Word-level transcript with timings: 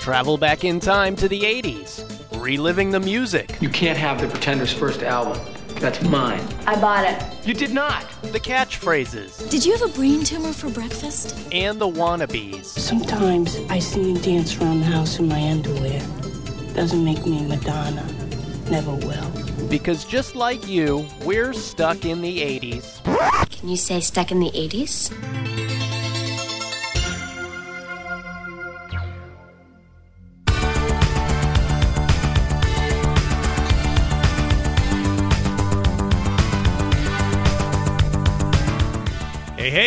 travel 0.00 0.38
back 0.38 0.64
in 0.64 0.80
time 0.80 1.14
to 1.16 1.28
the 1.28 1.40
80s, 1.42 2.02
reliving 2.42 2.90
the 2.90 2.98
music. 3.00 3.56
You 3.60 3.68
can't 3.68 3.98
have 3.98 4.20
the 4.20 4.26
Pretenders' 4.28 4.72
first 4.72 5.02
album. 5.02 5.38
That's 5.74 6.02
mine. 6.02 6.42
I 6.66 6.78
bought 6.80 7.04
it. 7.04 7.46
You 7.46 7.54
did 7.54 7.72
not. 7.72 8.04
The 8.32 8.40
catchphrases 8.40 9.48
Did 9.50 9.64
you 9.64 9.72
have 9.76 9.82
a 9.90 9.94
brain 9.94 10.24
tumor 10.24 10.52
for 10.52 10.68
breakfast? 10.70 11.36
and 11.52 11.80
the 11.80 11.88
wannabes. 11.88 12.64
Sometimes 12.66 13.56
I 13.70 13.78
see 13.78 14.10
you 14.12 14.18
dance 14.18 14.56
around 14.58 14.80
the 14.80 14.86
house 14.86 15.18
in 15.18 15.28
my 15.28 15.50
underwear. 15.50 16.00
Doesn't 16.74 17.02
make 17.04 17.24
me 17.26 17.46
Madonna. 17.46 18.06
Never 18.70 18.94
will. 18.94 19.30
Because 19.68 20.04
just 20.04 20.34
like 20.34 20.66
you, 20.68 21.06
we're 21.24 21.52
stuck 21.52 22.04
in 22.04 22.20
the 22.22 22.40
80s. 22.40 23.02
Can 23.50 23.68
you 23.68 23.76
say 23.76 24.00
stuck 24.00 24.30
in 24.30 24.40
the 24.40 24.50
80s? 24.50 25.10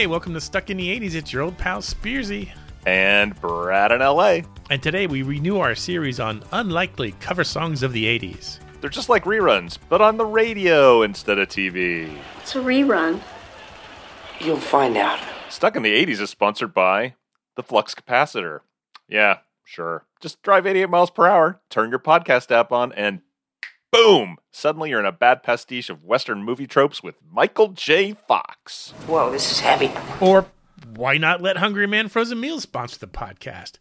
Hey, 0.03 0.07
hey, 0.07 0.11
welcome 0.11 0.33
to 0.33 0.41
Stuck 0.41 0.69
in 0.69 0.75
the 0.75 0.99
80s. 0.99 1.15
It's 1.15 1.31
your 1.31 1.43
old 1.43 1.57
pal 1.57 1.79
Spearsy. 1.79 2.49
and 2.85 3.39
Brad 3.39 3.93
in 3.93 4.01
LA. 4.01 4.39
And 4.69 4.83
today 4.83 5.07
we 5.07 5.21
renew 5.21 5.59
our 5.59 5.75
series 5.75 6.19
on 6.19 6.43
unlikely 6.51 7.13
cover 7.21 7.45
songs 7.45 7.83
of 7.83 7.93
the 7.93 8.03
80s. 8.03 8.59
They're 8.81 8.89
just 8.89 9.07
like 9.07 9.23
reruns, 9.23 9.77
but 9.87 10.01
on 10.01 10.17
the 10.17 10.25
radio 10.25 11.03
instead 11.03 11.39
of 11.39 11.47
TV. 11.47 12.13
It's 12.41 12.53
a 12.53 12.59
rerun. 12.59 13.21
You'll 14.41 14.57
find 14.57 14.97
out. 14.97 15.21
Stuck 15.47 15.77
in 15.77 15.83
the 15.83 16.05
80s 16.05 16.19
is 16.19 16.29
sponsored 16.29 16.73
by 16.73 17.15
the 17.55 17.63
Flux 17.63 17.95
Capacitor. 17.95 18.59
Yeah, 19.07 19.37
sure. 19.63 20.03
Just 20.19 20.41
drive 20.41 20.67
88 20.67 20.89
miles 20.89 21.11
per 21.11 21.27
hour, 21.27 21.61
turn 21.69 21.91
your 21.91 21.99
podcast 21.99 22.51
app 22.51 22.73
on, 22.73 22.91
and 22.91 23.21
boom! 23.93 24.37
Suddenly 24.51 24.89
you're 24.89 24.99
in 24.99 25.05
a 25.05 25.11
bad 25.11 25.43
pastiche 25.43 25.89
of 25.89 26.03
Western 26.03 26.43
movie 26.43 26.67
tropes 26.67 27.03
with 27.03 27.15
Michael 27.31 27.69
J. 27.69 28.13
Fox. 28.27 28.91
Whoa, 29.05 29.31
this 29.31 29.51
is 29.51 29.59
heavy. 29.59 29.91
Or 30.19 30.47
why 30.95 31.17
not 31.17 31.41
let 31.41 31.57
Hungry 31.57 31.87
Man 31.87 32.09
Frozen 32.09 32.39
Meals 32.39 32.63
sponsor 32.63 32.99
the 32.99 33.07
podcast? 33.07 33.73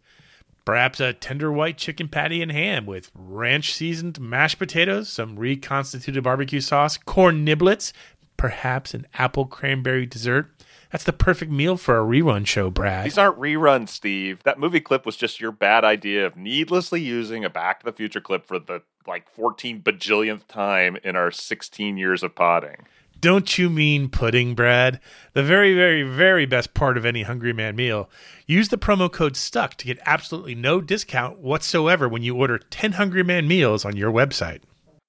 Perhaps 0.65 1.01
a 1.01 1.15
tender 1.15 1.51
white 1.51 1.79
chicken 1.79 2.09
patty 2.09 2.43
and 2.43 2.53
ham 2.53 2.87
with 2.87 3.11
ranch 3.15 3.73
seasoned 3.73 4.21
mashed 4.21 4.59
potatoes, 4.59 5.09
some 5.09 5.39
reconstituted 5.39 6.23
barbecue 6.23 6.61
sauce, 6.61 6.99
corn 6.99 7.45
niblets, 7.45 7.93
perhaps 8.37 8.95
an 8.95 9.07
apple 9.15 9.47
cranberry 9.47 10.07
dessert. 10.07 10.53
That's 10.93 11.05
the 11.05 11.13
perfect 11.15 11.51
meal 11.51 11.79
for 11.79 11.99
a 11.99 12.05
rerun 12.05 12.47
show, 12.47 12.69
Brad. 12.69 13.07
These 13.07 13.17
aren't 13.17 13.41
reruns, 13.41 13.89
Steve. 13.89 14.43
That 14.43 14.61
movie 14.61 14.81
clip 14.81 15.07
was 15.07 15.17
just 15.17 15.41
your 15.41 15.51
bad 15.51 15.85
idea 15.85 16.27
of 16.27 16.37
needlessly 16.37 17.01
using 17.01 17.47
a 17.47 17.51
Back 17.51 17.81
to 17.81 17.87
the 17.87 17.93
Future 17.93 18.21
clip 18.21 18.47
for 18.47 18.59
the 18.59 18.83
like 19.07 19.29
14 19.31 19.83
bajillionth 19.83 20.47
time 20.49 20.99
in 21.03 21.17
our 21.17 21.31
16 21.31 21.97
years 21.97 22.23
of 22.23 22.35
potting. 22.35 22.87
Don't 23.19 23.57
you 23.57 23.71
mean 23.71 24.11
pudding, 24.11 24.55
Brad? 24.55 25.01
The 25.33 25.43
very, 25.43 25.75
very, 25.75 26.03
very 26.03 26.45
best 26.45 26.75
part 26.75 26.99
of 26.99 27.07
any 27.07 27.23
Hungry 27.23 27.55
Man 27.55 27.75
meal. 27.75 28.11
Use 28.47 28.69
the 28.69 28.77
promo 28.77 29.11
code 29.11 29.37
STUCK 29.37 29.77
to 29.77 29.87
get 29.87 29.99
absolutely 30.05 30.55
no 30.55 30.81
discount 30.81 31.39
whatsoever 31.39 32.07
when 32.07 32.23
you 32.23 32.37
order 32.37 32.59
10 32.59 32.93
Hungry 32.93 33.23
Man 33.23 33.49
meals 33.49 33.85
on 33.85 33.97
your 33.97 34.13
website. 34.13 34.61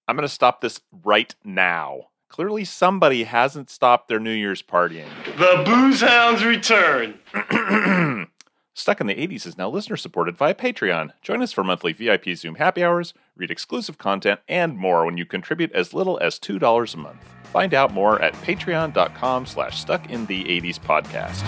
I'm 0.08 0.16
going 0.16 0.28
to 0.28 0.34
stop 0.34 0.62
this 0.62 0.80
right 1.04 1.34
now. 1.44 2.08
Clearly, 2.34 2.66
somebody 2.66 3.26
hasn't 3.26 3.70
stopped 3.70 4.08
their 4.08 4.20
New 4.20 4.32
Year's 4.32 4.64
partying. 4.64 5.08
The 5.38 5.62
Booze 5.64 6.02
Hounds 6.02 6.44
return. 6.44 7.20
Stuck 8.74 9.00
in 9.00 9.06
the 9.06 9.14
80s 9.14 9.46
is 9.46 9.56
now 9.56 9.70
listener 9.70 9.98
supported 9.98 10.36
via 10.36 10.56
Patreon. 10.56 11.12
Join 11.22 11.44
us 11.44 11.52
for 11.52 11.64
monthly 11.64 11.94
VIP 11.94 12.36
Zoom 12.36 12.56
happy 12.56 12.84
hours, 12.84 13.14
read 13.36 13.52
exclusive 13.52 14.00
content, 14.00 14.40
and 14.48 14.76
more 14.76 15.06
when 15.06 15.16
you 15.16 15.28
contribute 15.28 15.72
as 15.74 15.94
little 15.94 16.18
as 16.24 16.40
$2 16.40 16.96
a 16.96 16.98
month. 16.98 17.24
Find 17.52 17.72
out 17.76 17.94
more 17.94 18.20
at 18.20 18.34
patreon.com 18.34 19.46
slash 19.46 19.80
stuck 19.80 20.10
in 20.10 20.26
the 20.26 20.44
80s 20.46 20.80
podcast. 20.80 21.44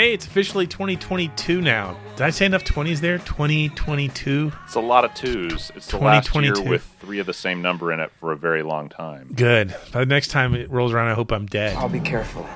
Hey, 0.00 0.14
it's 0.14 0.26
officially 0.26 0.66
2022 0.66 1.60
now. 1.60 1.94
Did 2.16 2.22
I 2.22 2.30
say 2.30 2.46
enough 2.46 2.64
20s 2.64 3.00
there? 3.00 3.18
2022. 3.18 4.50
It's 4.64 4.74
a 4.74 4.80
lot 4.80 5.04
of 5.04 5.12
twos. 5.12 5.70
It's 5.76 5.88
the 5.88 5.98
last 5.98 6.34
year 6.34 6.54
2022. 6.54 6.70
with 6.70 6.82
three 7.00 7.18
of 7.18 7.26
the 7.26 7.34
same 7.34 7.60
number 7.60 7.92
in 7.92 8.00
it 8.00 8.10
for 8.12 8.32
a 8.32 8.36
very 8.38 8.62
long 8.62 8.88
time. 8.88 9.30
Good. 9.34 9.76
By 9.92 10.00
the 10.00 10.06
next 10.06 10.28
time 10.28 10.54
it 10.54 10.70
rolls 10.70 10.94
around, 10.94 11.08
I 11.08 11.12
hope 11.12 11.30
I'm 11.30 11.44
dead. 11.44 11.76
I'll 11.76 11.90
be 11.90 12.00
careful. 12.00 12.48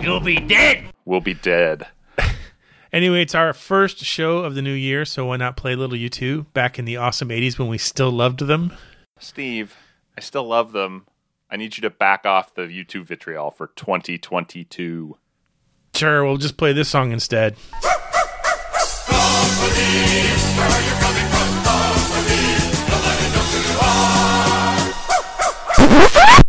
You'll 0.00 0.18
be 0.18 0.34
dead. 0.34 0.86
We'll 1.04 1.20
be 1.20 1.34
dead. 1.34 1.86
Anyway, 2.92 3.22
it's 3.22 3.34
our 3.34 3.54
first 3.54 4.04
show 4.04 4.38
of 4.38 4.54
the 4.54 4.60
new 4.60 4.74
year, 4.74 5.06
so 5.06 5.26
why 5.26 5.36
not 5.38 5.56
play 5.56 5.72
a 5.72 5.76
little 5.76 5.96
U2 5.96 6.52
back 6.52 6.78
in 6.78 6.84
the 6.84 6.96
awesome 6.96 7.30
80s 7.30 7.58
when 7.58 7.68
we 7.68 7.78
still 7.78 8.10
loved 8.10 8.40
them? 8.40 8.74
Steve, 9.18 9.76
I 10.18 10.20
still 10.20 10.44
love 10.44 10.72
them. 10.72 11.06
I 11.50 11.56
need 11.56 11.78
you 11.78 11.80
to 11.82 11.90
back 11.90 12.26
off 12.26 12.54
the 12.54 12.62
U2 12.62 13.04
vitriol 13.04 13.50
for 13.50 13.68
2022. 13.76 15.16
Sure, 15.94 16.24
we'll 16.24 16.38
just 16.38 16.56
play 16.56 16.72
this 16.72 16.88
song 16.88 17.12
instead. 17.12 17.54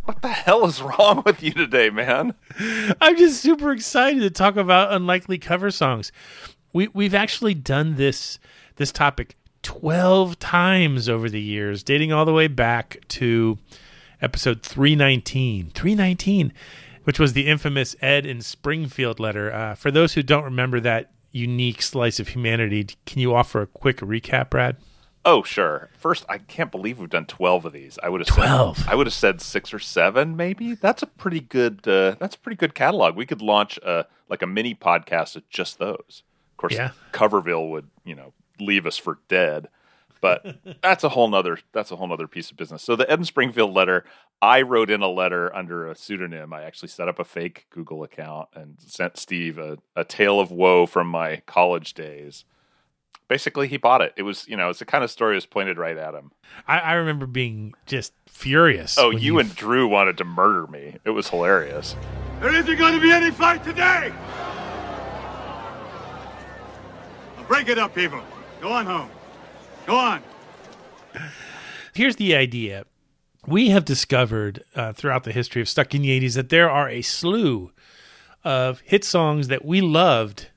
What 0.05 0.21
the 0.21 0.27
hell 0.29 0.65
is 0.65 0.81
wrong 0.81 1.23
with 1.25 1.41
you 1.41 1.51
today, 1.51 1.89
man? 1.89 2.33
I'm 3.01 3.17
just 3.17 3.41
super 3.41 3.71
excited 3.71 4.19
to 4.21 4.29
talk 4.29 4.57
about 4.57 4.93
unlikely 4.93 5.37
cover 5.37 5.71
songs. 5.71 6.11
We 6.73 6.89
we've 6.89 7.13
actually 7.15 7.53
done 7.53 7.95
this 7.95 8.39
this 8.75 8.91
topic 8.91 9.35
12 9.61 10.39
times 10.39 11.07
over 11.07 11.29
the 11.29 11.41
years, 11.41 11.83
dating 11.83 12.11
all 12.11 12.25
the 12.25 12.33
way 12.33 12.47
back 12.47 12.97
to 13.09 13.57
episode 14.21 14.61
319. 14.61 15.71
319, 15.73 16.53
which 17.03 17.19
was 17.19 17.33
the 17.33 17.47
infamous 17.47 17.95
Ed 18.01 18.25
in 18.25 18.41
Springfield 18.41 19.19
letter. 19.19 19.51
Uh, 19.53 19.75
for 19.75 19.91
those 19.91 20.13
who 20.13 20.23
don't 20.23 20.43
remember 20.43 20.79
that 20.79 21.11
unique 21.31 21.81
slice 21.81 22.19
of 22.19 22.29
humanity, 22.29 22.87
can 23.05 23.19
you 23.19 23.33
offer 23.33 23.61
a 23.61 23.67
quick 23.67 23.97
recap, 23.97 24.49
Brad? 24.49 24.77
Oh, 25.25 25.41
sure. 25.41 25.89
First, 25.97 26.25
I 26.27 26.37
can't 26.37 26.69
believe 26.71 26.99
we've 26.99 27.09
done 27.09 27.25
12 27.25 27.65
of 27.65 27.73
these. 27.73 27.97
I 28.03 28.09
would 28.09 28.19
have 28.21 28.27
12? 28.27 28.77
said 28.79 28.89
I 28.89 28.95
would 28.95 29.07
have 29.07 29.13
said 29.13 29.41
6 29.41 29.73
or 29.73 29.79
7 29.79 30.35
maybe. 30.35 30.75
That's 30.75 31.01
a 31.01 31.07
pretty 31.07 31.39
good 31.39 31.87
uh, 31.87 32.15
that's 32.19 32.35
a 32.35 32.39
pretty 32.39 32.57
good 32.57 32.75
catalog. 32.75 33.15
We 33.15 33.25
could 33.25 33.41
launch 33.41 33.77
a 33.79 34.05
like 34.29 34.41
a 34.41 34.47
mini 34.47 34.75
podcast 34.75 35.35
of 35.37 35.47
just 35.49 35.79
those. 35.79 36.23
Of 36.51 36.57
course, 36.57 36.73
Yeah. 36.73 36.91
Coverville 37.13 37.69
would, 37.71 37.87
you 38.03 38.15
know, 38.15 38.33
leave 38.59 38.85
us 38.85 38.97
for 38.97 39.19
dead. 39.29 39.69
But 40.23 40.55
that's 40.81 41.03
a 41.03 41.09
whole 41.09 41.27
nother 41.27 41.59
that's 41.73 41.91
a 41.91 41.97
whole 41.97 42.07
nother 42.07 42.27
piece 42.27 42.49
of 42.49 42.55
business. 42.55 42.81
So 42.81 42.95
the 42.95 43.11
Ed 43.11 43.25
Springfield 43.25 43.73
letter, 43.73 44.05
I 44.41 44.61
wrote 44.61 44.89
in 44.89 45.01
a 45.01 45.09
letter 45.09 45.53
under 45.53 45.85
a 45.85 45.95
pseudonym. 45.95 46.53
I 46.53 46.63
actually 46.63 46.87
set 46.87 47.09
up 47.09 47.19
a 47.19 47.25
fake 47.25 47.65
Google 47.69 48.03
account 48.03 48.47
and 48.55 48.77
sent 48.79 49.17
Steve 49.17 49.57
a, 49.57 49.79
a 49.97 50.05
tale 50.05 50.39
of 50.39 50.49
woe 50.49 50.85
from 50.85 51.07
my 51.07 51.41
college 51.45 51.93
days. 51.93 52.45
Basically, 53.27 53.67
he 53.67 53.75
bought 53.75 54.01
it. 54.01 54.13
It 54.15 54.21
was, 54.21 54.47
you 54.47 54.55
know, 54.55 54.69
it's 54.69 54.79
the 54.79 54.85
kind 54.85 55.03
of 55.03 55.11
story 55.11 55.33
that 55.33 55.37
was 55.37 55.45
pointed 55.45 55.77
right 55.77 55.97
at 55.97 56.13
him. 56.13 56.31
I, 56.69 56.79
I 56.79 56.93
remember 56.93 57.25
being 57.25 57.73
just 57.85 58.13
furious. 58.25 58.97
Oh, 58.97 59.09
when 59.09 59.19
you 59.19 59.39
and 59.39 59.53
Drew 59.53 59.89
wanted 59.89 60.17
to 60.19 60.23
murder 60.23 60.67
me. 60.67 60.99
It 61.03 61.09
was 61.09 61.27
hilarious. 61.29 61.97
There 62.39 62.55
isn't 62.55 62.77
going 62.77 62.93
to 62.93 63.01
be 63.01 63.11
any 63.11 63.31
fight 63.31 63.61
today. 63.65 64.13
Now 67.35 67.43
break 67.45 67.67
it 67.67 67.77
up, 67.77 67.93
people. 67.93 68.21
Go 68.61 68.71
on 68.71 68.85
home. 68.85 69.09
Go 69.85 69.97
on. 69.97 70.21
here's 71.93 72.15
the 72.15 72.35
idea. 72.35 72.85
We 73.45 73.69
have 73.69 73.83
discovered 73.83 74.63
uh, 74.75 74.93
throughout 74.93 75.25
the 75.25 75.31
history 75.33 75.61
of 75.61 75.67
Stuck 75.67 75.93
in 75.93 76.01
the 76.01 76.19
80s 76.21 76.35
that 76.35 76.49
there 76.49 76.69
are 76.69 76.87
a 76.89 77.01
slew 77.01 77.71
of 78.43 78.79
hit 78.81 79.03
songs 79.03 79.49
that 79.49 79.65
we 79.65 79.81
loved 79.81 80.47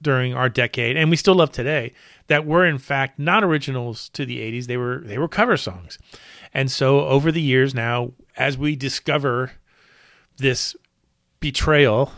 during 0.00 0.34
our 0.34 0.48
decade 0.48 0.96
and 0.96 1.10
we 1.10 1.16
still 1.16 1.34
love 1.34 1.50
today 1.50 1.92
that 2.28 2.46
were 2.46 2.64
in 2.64 2.78
fact 2.78 3.18
not 3.18 3.42
originals 3.42 4.08
to 4.10 4.24
the 4.24 4.38
80s 4.38 4.66
they 4.66 4.76
were 4.76 5.00
they 5.04 5.18
were 5.18 5.26
cover 5.26 5.56
songs 5.56 5.98
and 6.54 6.70
so 6.70 7.00
over 7.06 7.32
the 7.32 7.42
years 7.42 7.74
now 7.74 8.12
as 8.36 8.56
we 8.56 8.76
discover 8.76 9.52
this 10.36 10.76
betrayal 11.40 12.12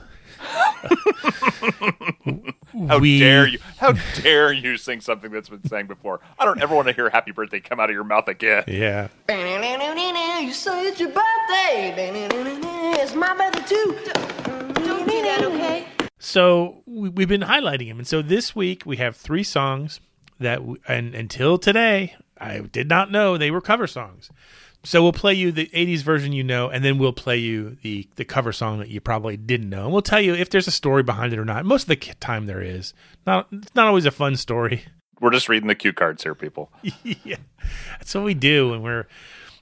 How 2.89 2.99
we 2.99 3.19
dare 3.19 3.47
you? 3.49 3.59
How 3.79 3.93
dare 4.23 4.53
you 4.53 4.77
sing 4.77 5.01
something 5.01 5.31
that's 5.31 5.49
been 5.49 5.67
sang 5.67 5.87
before? 5.87 6.21
I 6.39 6.45
don't 6.45 6.61
ever 6.63 6.75
want 6.75 6.89
to 6.89 6.95
hear 6.95 7.11
"Happy 7.11 7.33
Birthday" 7.33 7.61
come 7.61 7.81
out 7.81 7.91
of 7.91 7.95
your 7.95 8.05
mouth 8.05 8.29
again. 8.29 8.65
yeah 8.67 9.09
You 9.29 10.53
say 10.53 10.87
it's 10.87 10.99
your 11.01 11.09
birthday. 11.11 11.95
It's 13.03 13.15
my 13.15 13.35
birthday 13.37 13.63
too. 13.67 13.99
Don't 14.85 15.09
do 15.09 15.23
that, 15.23 15.43
okay? 15.45 15.87
So 16.19 16.83
we, 16.87 17.09
we've 17.09 17.29
been 17.29 17.43
highlighting 17.43 17.87
him, 17.87 17.99
and 17.99 18.07
so 18.07 18.23
this 18.23 18.55
week 18.55 18.85
we 18.87 18.97
have 18.99 19.17
three 19.17 19.43
songs 19.43 20.01
that, 20.39 20.57
w- 20.57 20.77
and 20.89 21.15
until 21.15 21.59
today, 21.59 22.15
I 22.39 22.59
did 22.61 22.89
not 22.89 23.11
know 23.11 23.37
they 23.37 23.51
were 23.51 23.61
cover 23.61 23.87
songs. 23.87 24.31
So 24.83 25.03
we'll 25.03 25.13
play 25.13 25.35
you 25.35 25.53
the 25.53 25.67
80s 25.75 26.03
version 26.03 26.33
you 26.33 26.43
know, 26.43 26.71
and 26.71 26.83
then 26.85 26.99
we'll 26.99 27.13
play 27.13 27.37
you 27.37 27.77
the, 27.83 28.09
the 28.17 28.25
cover 28.25 28.53
song 28.53 28.79
that 28.79 28.89
you 28.89 29.01
probably 29.01 29.37
didn't 29.37 29.69
know. 29.69 29.85
And 29.85 29.93
we'll 29.93 30.01
tell 30.03 30.21
you 30.21 30.35
if 30.35 30.49
there's 30.51 30.67
a 30.69 30.73
story 30.73 31.03
behind 31.03 31.33
it 31.33 31.39
or 31.39 31.45
not. 31.45 31.65
Most 31.67 31.83
of 31.83 31.89
the 31.89 31.97
time 31.97 32.47
there 32.47 32.63
is. 32.63 32.95
Not, 33.27 33.49
it's 33.53 33.75
not 33.75 33.89
always 33.89 34.07
a 34.07 34.11
fun 34.11 34.37
story. 34.37 34.85
We're 35.21 35.33
just 35.33 35.51
reading 35.51 35.69
the 35.69 35.75
cue 35.75 35.93
cards 35.93 36.23
here, 36.23 36.35
people. 36.35 36.73
yeah. 37.03 37.37
That's 37.99 38.15
what 38.15 38.25
we 38.25 38.33
do 38.33 38.71
when 38.71 38.81
we're 38.81 39.07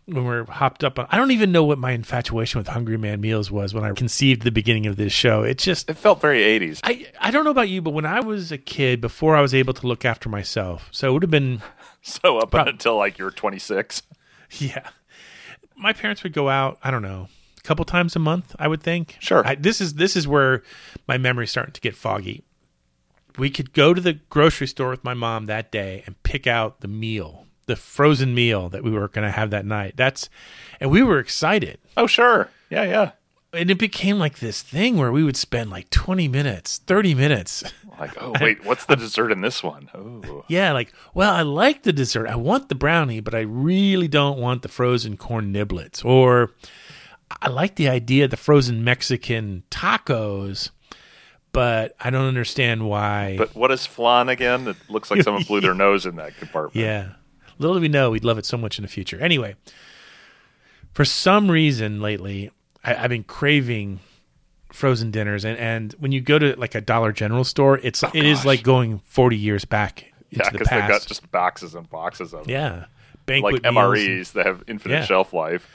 when 0.07 0.25
we're 0.25 0.47
hopped 0.47 0.85
up 0.85 0.99
on 1.01 1.07
I 1.11 1.17
don't 1.19 1.33
even 1.33 1.51
know 1.51 1.65
what 1.65 1.79
my 1.79 1.91
infatuation 1.91 2.59
with 2.61 2.69
Hungry 2.69 2.97
Man 2.97 3.21
Meals 3.21 3.51
was 3.51 3.75
when 3.75 3.83
I 3.83 3.91
conceived 3.93 4.43
the 4.43 4.53
beginning 4.53 4.87
of 4.87 4.95
this 4.97 5.13
show. 5.13 5.43
It 5.43 5.59
just 5.59 5.91
It 5.91 5.95
felt 5.99 6.21
very 6.21 6.43
80s. 6.43 6.79
I, 6.85 7.09
I 7.21 7.33
don't 7.33 7.43
know 7.45 7.51
about 7.51 7.69
you, 7.69 7.83
but 7.83 7.91
when 7.91 8.07
I 8.07 8.21
was 8.21 8.53
a 8.53 8.57
kid, 8.57 9.01
before 9.01 9.35
I 9.35 9.41
was 9.41 9.53
able 9.53 9.75
to 9.75 9.87
look 9.89 10.05
after 10.05 10.29
myself, 10.29 10.89
so 10.93 11.09
it 11.09 11.13
would 11.13 11.23
have 11.25 11.31
been 11.31 11.61
So 12.03 12.39
up 12.39 12.55
until 12.55 12.97
like 12.97 13.19
you're 13.19 13.33
26. 13.33 14.03
Yeah. 14.61 14.89
My 15.79 15.93
parents 15.93 16.23
would 16.23 16.33
go 16.33 16.49
out, 16.49 16.79
I 16.83 16.91
don't 16.91 17.03
know, 17.03 17.29
a 17.57 17.61
couple 17.63 17.85
times 17.85 18.17
a 18.17 18.19
month, 18.19 18.55
I 18.59 18.69
would 18.69 18.83
think. 18.83 19.17
Sure. 19.21 19.47
I, 19.47 19.55
this 19.55 19.81
is 19.81 19.95
this 19.95 20.17
is 20.17 20.27
where 20.27 20.63
my 21.07 21.19
memory's 21.19 21.51
starting 21.51 21.73
to 21.73 21.81
get 21.81 21.95
foggy. 21.95 22.43
We 23.39 23.51
could 23.51 23.73
go 23.73 23.95
to 23.95 24.01
the 24.01 24.15
grocery 24.15 24.67
store 24.67 24.91
with 24.91 25.05
my 25.05 25.15
mom 25.15 25.47
that 25.47 25.71
day 25.71 26.03
and 26.07 26.21
pick 26.25 26.47
out 26.49 26.81
the 26.81 26.89
meal, 26.89 27.47
the 27.67 27.77
frozen 27.77 28.35
meal 28.35 28.69
that 28.71 28.83
we 28.83 28.91
were 28.91 29.07
going 29.09 29.25
to 29.25 29.31
have 29.31 29.51
that 29.51 29.65
night. 29.65 29.95
That's 29.97 30.29
and 30.81 30.91
we 30.91 31.03
were 31.03 31.21
excited. 31.21 31.79
Oh, 31.97 32.09
sure. 32.09 32.49
Yeah, 32.71 32.83
yeah. 32.85 33.11
And 33.53 33.71
it 33.71 33.79
became 33.79 34.19
like 34.19 34.41
this 34.41 34.61
thing 34.61 34.99
where 34.99 35.11
we 35.11 35.25
would 35.25 35.37
spend 35.37 35.71
like 35.71 35.89
20 35.91 36.29
minutes, 36.29 36.79
30 36.87 37.15
minutes. 37.15 37.65
Like, 37.99 38.13
oh, 38.21 38.35
wait, 38.41 38.65
what's 38.65 38.85
the 38.85 38.95
dessert 38.95 39.33
in 39.33 39.41
this 39.41 39.63
one? 39.63 39.89
Oh. 39.95 40.45
Yeah, 40.49 40.73
like, 40.73 40.93
well, 41.15 41.35
I 41.35 41.43
like 41.43 41.83
the 41.83 41.93
dessert. 41.93 42.29
I 42.29 42.37
want 42.37 42.69
the 42.69 42.75
brownie, 42.75 43.21
but 43.21 43.35
I 43.35 43.41
really 43.41 44.07
don't 44.07 44.39
want 44.39 44.63
the 44.63 44.69
frozen 44.69 45.17
corn 45.17 45.53
niblets. 45.53 46.05
Or 46.05 46.53
I 47.43 47.49
like 47.49 47.77
the 47.77 47.89
idea 47.89 48.25
of 48.27 48.31
the 48.31 48.37
frozen 48.37 48.85
Mexican 48.85 49.65
tacos, 49.71 50.71
but 51.53 51.97
I 51.99 52.11
don't 52.11 52.27
understand 52.27 52.89
why. 52.89 53.37
But 53.39 53.55
what 53.57 53.71
is 53.71 53.87
flan 53.87 54.29
again? 54.29 54.69
It 54.69 54.77
looks 54.89 55.11
like 55.11 55.23
someone 55.23 55.43
blew 55.45 55.61
their 55.61 55.75
nose 55.87 56.07
in 56.07 56.17
that 56.17 56.37
compartment. 56.37 56.77
yeah. 56.77 57.13
Little 57.59 57.75
do 57.75 57.81
we 57.81 57.89
know, 57.89 58.11
we'd 58.11 58.25
love 58.25 58.39
it 58.39 58.47
so 58.47 58.57
much 58.57 58.79
in 58.79 58.83
the 58.83 58.89
future. 58.89 59.19
Anyway, 59.21 59.57
for 60.93 61.05
some 61.05 61.51
reason 61.51 62.01
lately, 62.01 62.53
I, 62.85 62.95
I've 62.97 63.11
been 63.11 63.25
craving 63.25 64.01
frozen 64.73 65.11
dinners, 65.11 65.45
and, 65.45 65.59
and 65.59 65.93
when 65.99 66.13
you 66.13 66.21
go 66.21 66.39
to 66.39 66.55
like 66.57 66.75
a 66.75 66.81
Dollar 66.81 67.13
General 67.13 67.45
store, 67.45 67.79
it's 67.79 68.03
oh, 68.05 68.11
it 68.15 68.25
is 68.25 68.45
like 68.45 68.63
going 68.63 68.99
forty 69.01 69.37
years 69.37 69.65
back 69.65 70.03
into 70.31 70.45
Yeah, 70.45 70.51
the 70.51 70.59
because 70.59 70.69
they've 70.69 70.81
got 70.81 70.91
past. 70.91 71.09
just 71.09 71.31
boxes 71.31 71.75
and 71.75 71.89
boxes 71.91 72.35
of 72.35 72.49
yeah, 72.49 72.85
Like 73.27 73.27
banquet 73.27 73.63
meals 73.63 73.75
MREs 73.75 74.33
that 74.33 74.47
have 74.47 74.63
infinite 74.67 74.95
Yeah. 74.97 75.05
shelf 75.05 75.33
life. 75.33 75.69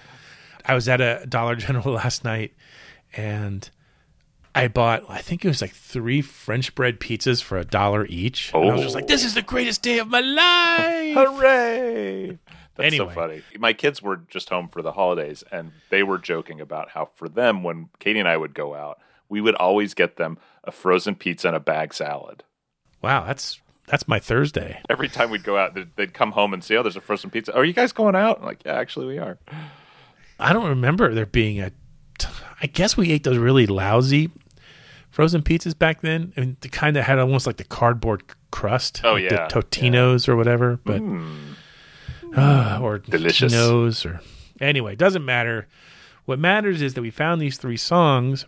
I 0.65 0.75
was 0.75 0.87
at 0.87 1.01
a 1.01 1.25
Dollar 1.27 1.55
General 1.55 1.91
last 1.93 2.23
night, 2.23 2.53
and 3.15 3.69
I 4.55 4.67
bought 4.67 5.03
I 5.09 5.17
think 5.17 5.43
it 5.43 5.47
was 5.47 5.61
like 5.61 5.71
three 5.73 6.21
French 6.21 6.73
bread 6.75 6.99
pizzas 6.99 7.41
for 7.41 7.57
a 7.57 7.65
dollar 7.65 8.05
each. 8.05 8.51
And 8.53 8.69
I 8.69 8.73
was 8.73 8.81
just 8.83 8.95
like, 8.95 9.05
oh. 9.05 9.07
"This 9.07 9.25
is 9.25 9.33
the 9.33 9.41
greatest 9.41 9.81
day 9.81 9.97
of 9.99 10.07
my 10.07 10.19
life!" 10.21 11.15
Hooray! 11.15 12.37
That's 12.75 12.87
Anyway. 12.87 13.09
so 13.09 13.13
funny. 13.13 13.41
My 13.59 13.73
kids 13.73 14.01
were 14.01 14.17
just 14.17 14.49
home 14.49 14.67
for 14.67 14.81
the 14.81 14.93
holidays, 14.93 15.43
and 15.51 15.71
they 15.89 16.03
were 16.03 16.17
joking 16.17 16.59
about 16.59 16.89
how 16.89 17.09
for 17.15 17.29
them, 17.29 17.63
when 17.63 17.89
Katie 17.99 18.19
and 18.19 18.27
I 18.27 18.37
would 18.37 18.53
go 18.53 18.73
out, 18.73 18.99
we 19.29 19.41
would 19.41 19.55
always 19.55 19.93
get 19.93 20.17
them 20.17 20.37
a 20.63 20.71
frozen 20.71 21.15
pizza 21.15 21.47
and 21.47 21.57
a 21.57 21.59
bag 21.59 21.93
salad. 21.93 22.43
Wow, 23.01 23.25
that's 23.25 23.61
that's 23.87 24.07
my 24.07 24.19
Thursday. 24.19 24.81
Every 24.89 25.09
time 25.09 25.29
we'd 25.29 25.43
go 25.43 25.57
out, 25.57 25.73
they'd, 25.75 25.95
they'd 25.95 26.13
come 26.13 26.31
home 26.31 26.53
and 26.53 26.63
say, 26.63 26.75
"Oh, 26.77 26.83
there's 26.83 26.95
a 26.95 27.01
frozen 27.01 27.29
pizza. 27.29 27.53
are 27.55 27.65
you 27.65 27.73
guys 27.73 27.91
going 27.91 28.15
out?" 28.15 28.39
I'm 28.39 28.45
like, 28.45 28.63
"Yeah, 28.65 28.75
actually, 28.75 29.07
we 29.07 29.17
are." 29.19 29.37
I 30.39 30.53
don't 30.53 30.67
remember 30.69 31.13
there 31.13 31.25
being 31.25 31.61
a. 31.61 31.71
I 32.61 32.67
guess 32.67 32.95
we 32.95 33.11
ate 33.11 33.23
those 33.23 33.37
really 33.37 33.67
lousy 33.67 34.31
frozen 35.09 35.41
pizzas 35.43 35.77
back 35.77 36.01
then, 36.01 36.33
and 36.35 36.57
the 36.61 36.69
kind 36.69 36.95
that 36.95 37.03
had 37.03 37.19
almost 37.19 37.45
like 37.45 37.57
the 37.57 37.63
cardboard 37.63 38.23
crust. 38.51 39.01
Oh, 39.03 39.13
like 39.13 39.23
yeah, 39.23 39.47
the 39.47 39.61
Totinos 39.61 40.27
or 40.27 40.35
whatever, 40.35 40.79
but 40.85 40.99
hmm. 40.99 41.53
Ah, 42.35 42.79
or 42.79 42.99
Delicious. 42.99 43.53
Totino's 43.53 44.05
or 44.05 44.21
anyway, 44.59 44.95
doesn't 44.95 45.25
matter. 45.25 45.67
What 46.25 46.39
matters 46.39 46.81
is 46.81 46.93
that 46.93 47.01
we 47.01 47.11
found 47.11 47.41
these 47.41 47.57
three 47.57 47.77
songs, 47.77 48.45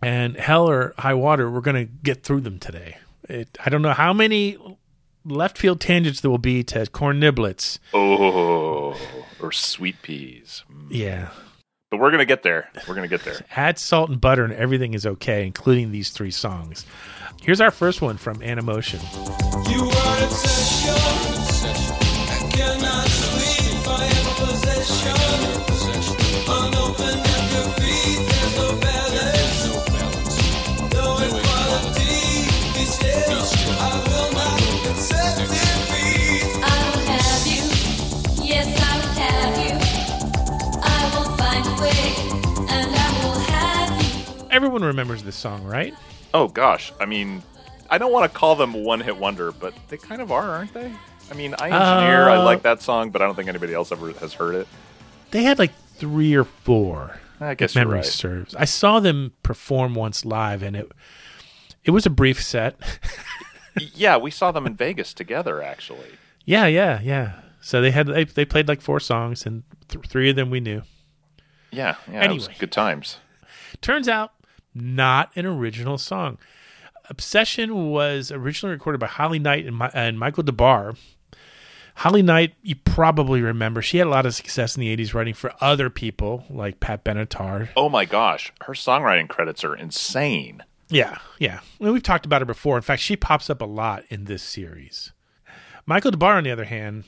and 0.00 0.36
hell 0.36 0.68
or 0.70 0.94
high 0.98 1.14
water, 1.14 1.50
we're 1.50 1.60
going 1.60 1.86
to 1.86 1.92
get 2.02 2.22
through 2.22 2.42
them 2.42 2.58
today. 2.58 2.98
It, 3.28 3.58
I 3.64 3.70
don't 3.70 3.82
know 3.82 3.92
how 3.92 4.12
many 4.12 4.56
left 5.24 5.58
field 5.58 5.80
tangents 5.80 6.20
there 6.20 6.30
will 6.30 6.38
be 6.38 6.62
to 6.64 6.86
corn 6.86 7.20
niblets. 7.20 7.78
Oh, 7.92 8.96
or 9.40 9.52
sweet 9.52 10.00
peas. 10.02 10.64
Mm. 10.72 10.86
Yeah. 10.90 11.30
But 11.90 12.00
we're 12.00 12.10
gonna 12.10 12.24
get 12.24 12.42
there. 12.42 12.68
We're 12.88 12.96
gonna 12.96 13.06
get 13.08 13.24
there. 13.24 13.36
Add 13.56 13.78
salt 13.78 14.10
and 14.10 14.20
butter, 14.20 14.44
and 14.44 14.52
everything 14.52 14.94
is 14.94 15.06
okay, 15.06 15.46
including 15.46 15.92
these 15.92 16.10
three 16.10 16.32
songs. 16.32 16.84
Here's 17.42 17.60
our 17.60 17.70
first 17.70 18.02
one 18.02 18.16
from 18.16 18.38
Animotion. 18.40 19.00
Everyone 44.56 44.82
remembers 44.82 45.22
this 45.22 45.36
song, 45.36 45.64
right? 45.64 45.92
Oh 46.32 46.48
gosh, 46.48 46.90
I 46.98 47.04
mean, 47.04 47.42
I 47.90 47.98
don't 47.98 48.10
want 48.10 48.30
to 48.32 48.38
call 48.38 48.56
them 48.56 48.72
one 48.72 49.00
hit 49.00 49.18
wonder, 49.18 49.52
but 49.52 49.74
they 49.88 49.98
kind 49.98 50.22
of 50.22 50.32
are, 50.32 50.48
aren't 50.50 50.72
they? 50.72 50.90
I 51.30 51.34
mean, 51.34 51.54
I 51.58 51.66
engineer. 51.66 52.28
I 52.30 52.36
Uh, 52.36 52.44
like 52.44 52.62
that 52.62 52.80
song, 52.80 53.10
but 53.10 53.20
I 53.20 53.26
don't 53.26 53.34
think 53.34 53.48
anybody 53.50 53.74
else 53.74 53.92
ever 53.92 54.12
has 54.14 54.32
heard 54.32 54.54
it. 54.54 54.66
They 55.30 55.42
had 55.42 55.58
like 55.58 55.72
three 55.96 56.34
or 56.34 56.44
four. 56.44 57.20
I 57.38 57.54
guess 57.54 57.74
memory 57.74 57.96
right. 57.96 58.04
serves. 58.04 58.54
I 58.54 58.64
saw 58.64 58.98
them 58.98 59.34
perform 59.42 59.94
once 59.94 60.24
live, 60.24 60.62
and 60.62 60.74
it 60.74 60.90
it 61.84 61.90
was 61.90 62.06
a 62.06 62.10
brief 62.10 62.42
set. 62.42 62.80
yeah, 63.94 64.16
we 64.16 64.30
saw 64.30 64.52
them 64.52 64.66
in 64.66 64.74
Vegas 64.74 65.12
together, 65.12 65.62
actually. 65.62 66.12
yeah, 66.46 66.64
yeah, 66.64 67.00
yeah. 67.02 67.40
So 67.60 67.82
they 67.82 67.90
had 67.90 68.06
they, 68.06 68.24
they 68.24 68.46
played 68.46 68.68
like 68.68 68.80
four 68.80 69.00
songs, 69.00 69.44
and 69.44 69.64
th- 69.88 70.06
three 70.06 70.30
of 70.30 70.36
them 70.36 70.48
we 70.48 70.60
knew. 70.60 70.80
Yeah, 71.70 71.96
yeah, 72.10 72.24
it 72.24 72.32
was 72.32 72.44
Anyway. 72.46 72.56
good 72.58 72.72
times. 72.72 73.18
Turns 73.82 74.08
out, 74.08 74.32
not 74.76 75.30
an 75.36 75.46
original 75.46 75.98
song. 75.98 76.38
Obsession 77.08 77.90
was 77.90 78.32
originally 78.32 78.74
recorded 78.74 78.98
by 78.98 79.06
Holly 79.06 79.38
Knight 79.38 79.64
and, 79.66 79.78
Mi- 79.78 79.88
and 79.94 80.18
Michael 80.18 80.42
Des 80.42 80.52
Barres. 80.52 80.96
Holly 81.96 82.22
Knight, 82.22 82.54
you 82.62 82.76
probably 82.76 83.40
remember, 83.40 83.80
she 83.80 83.98
had 83.98 84.06
a 84.06 84.10
lot 84.10 84.26
of 84.26 84.34
success 84.34 84.76
in 84.76 84.82
the 84.82 84.94
80s 84.94 85.14
writing 85.14 85.32
for 85.32 85.52
other 85.60 85.88
people 85.88 86.44
like 86.50 86.78
Pat 86.78 87.04
Benatar. 87.04 87.70
Oh 87.74 87.88
my 87.88 88.04
gosh, 88.04 88.52
her 88.62 88.74
songwriting 88.74 89.28
credits 89.28 89.64
are 89.64 89.74
insane. 89.74 90.62
Yeah, 90.88 91.18
yeah. 91.38 91.60
Well, 91.78 91.92
we've 91.92 92.02
talked 92.02 92.26
about 92.26 92.42
her 92.42 92.46
before. 92.46 92.76
In 92.76 92.82
fact, 92.82 93.02
she 93.02 93.16
pops 93.16 93.48
up 93.48 93.62
a 93.62 93.66
lot 93.66 94.04
in 94.10 94.24
this 94.24 94.42
series. 94.42 95.12
Michael 95.86 96.10
Des 96.10 96.16
Barres, 96.18 96.38
on 96.38 96.44
the 96.44 96.50
other 96.50 96.64
hand, 96.64 97.04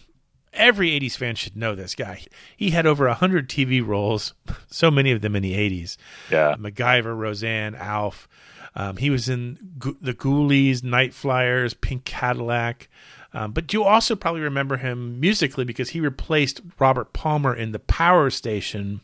every 0.53 0.91
80s 0.91 1.17
fan 1.17 1.35
should 1.35 1.57
know 1.57 1.75
this 1.75 1.95
guy. 1.95 2.25
He 2.57 2.71
had 2.71 2.87
over 2.87 3.07
100 3.07 3.49
TV 3.49 3.85
roles, 3.85 4.35
so 4.71 4.91
many 4.91 5.13
of 5.13 5.21
them 5.21 5.37
in 5.37 5.43
the 5.43 5.55
80s. 5.55 5.97
Yeah. 6.31 6.57
MacGyver, 6.59 7.17
Roseanne, 7.17 7.75
Alf. 7.75 8.29
Um, 8.75 8.97
he 8.97 9.11
was 9.11 9.29
in 9.29 9.59
The 10.01 10.15
Ghoulies, 10.15 10.85
Night 10.85 11.13
Flyers, 11.15 11.75
Pink 11.75 12.05
Cadillac. 12.05 12.89
Um, 13.33 13.53
but 13.53 13.73
you 13.73 13.85
also 13.85 14.17
probably 14.17 14.41
remember 14.41 14.77
him 14.77 15.21
musically 15.21 15.65
because 15.65 15.91
he 15.91 16.01
replaced 16.01 16.61
Robert 16.79 17.13
Palmer 17.13 17.55
in 17.55 17.73
The 17.73 17.79
Power 17.79 18.31
Station 18.31 19.01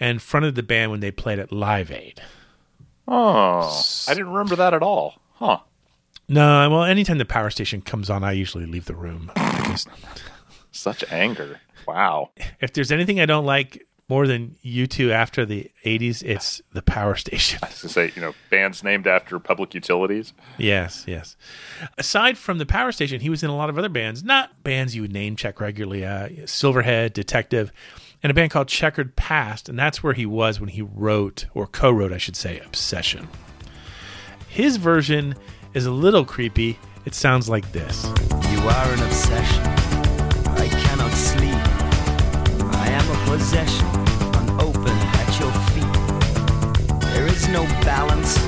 and 0.00 0.20
fronted 0.20 0.54
the 0.54 0.62
band 0.62 0.90
when 0.90 1.00
they 1.00 1.10
played 1.10 1.38
at 1.38 1.52
Live 1.52 1.90
Aid. 1.90 2.20
Oh, 3.06 3.82
I 4.08 4.14
didn't 4.14 4.32
remember 4.32 4.56
that 4.56 4.74
at 4.74 4.82
all. 4.82 5.20
Huh. 5.34 5.58
No, 6.28 6.70
well, 6.70 6.84
anytime 6.84 7.18
the 7.18 7.26
power 7.26 7.50
station 7.50 7.82
comes 7.82 8.08
on, 8.08 8.24
I 8.24 8.32
usually 8.32 8.64
leave 8.64 8.86
the 8.86 8.94
room. 8.94 9.30
Because 10.74 10.98
Such 10.98 11.12
anger. 11.12 11.60
Wow. 11.86 12.30
if 12.60 12.72
there's 12.72 12.90
anything 12.92 13.20
I 13.20 13.26
don't 13.26 13.44
like 13.46 13.86
more 14.08 14.26
than 14.26 14.56
U2 14.64 15.10
after 15.10 15.46
the 15.46 15.70
80s, 15.84 16.22
it's 16.22 16.60
the 16.72 16.82
power 16.82 17.14
station. 17.16 17.58
I 17.62 17.68
was 17.68 17.80
gonna 17.82 17.92
say, 17.92 18.12
you 18.14 18.20
know, 18.20 18.34
bands 18.50 18.82
named 18.82 19.06
after 19.06 19.38
public 19.38 19.72
utilities. 19.74 20.32
yes, 20.58 21.04
yes. 21.06 21.36
Aside 21.96 22.36
from 22.36 22.58
the 22.58 22.66
power 22.66 22.92
station, 22.92 23.20
he 23.20 23.30
was 23.30 23.42
in 23.42 23.50
a 23.50 23.56
lot 23.56 23.70
of 23.70 23.78
other 23.78 23.88
bands, 23.88 24.22
not 24.24 24.62
bands 24.62 24.94
you 24.94 25.02
would 25.02 25.12
name 25.12 25.36
check 25.36 25.60
regularly 25.60 26.04
uh, 26.04 26.28
Silverhead, 26.44 27.12
Detective, 27.14 27.72
and 28.22 28.30
a 28.30 28.34
band 28.34 28.50
called 28.50 28.68
Checkered 28.68 29.16
Past. 29.16 29.68
And 29.68 29.78
that's 29.78 30.02
where 30.02 30.14
he 30.14 30.26
was 30.26 30.58
when 30.60 30.70
he 30.70 30.82
wrote, 30.82 31.46
or 31.54 31.66
co 31.66 31.90
wrote, 31.90 32.12
I 32.12 32.18
should 32.18 32.36
say, 32.36 32.58
Obsession. 32.60 33.28
His 34.48 34.76
version 34.76 35.34
is 35.72 35.86
a 35.86 35.90
little 35.90 36.24
creepy. 36.24 36.78
It 37.06 37.14
sounds 37.14 37.48
like 37.48 37.70
this. 37.72 38.04
You 38.04 38.60
are 38.60 38.92
an 38.92 39.02
obsession. 39.02 39.83
possession 43.38 43.88
unopened 44.36 45.02
at 45.18 45.40
your 45.40 45.50
feet. 45.72 47.00
There 47.10 47.26
is 47.26 47.48
no 47.48 47.64
balance, 47.82 48.38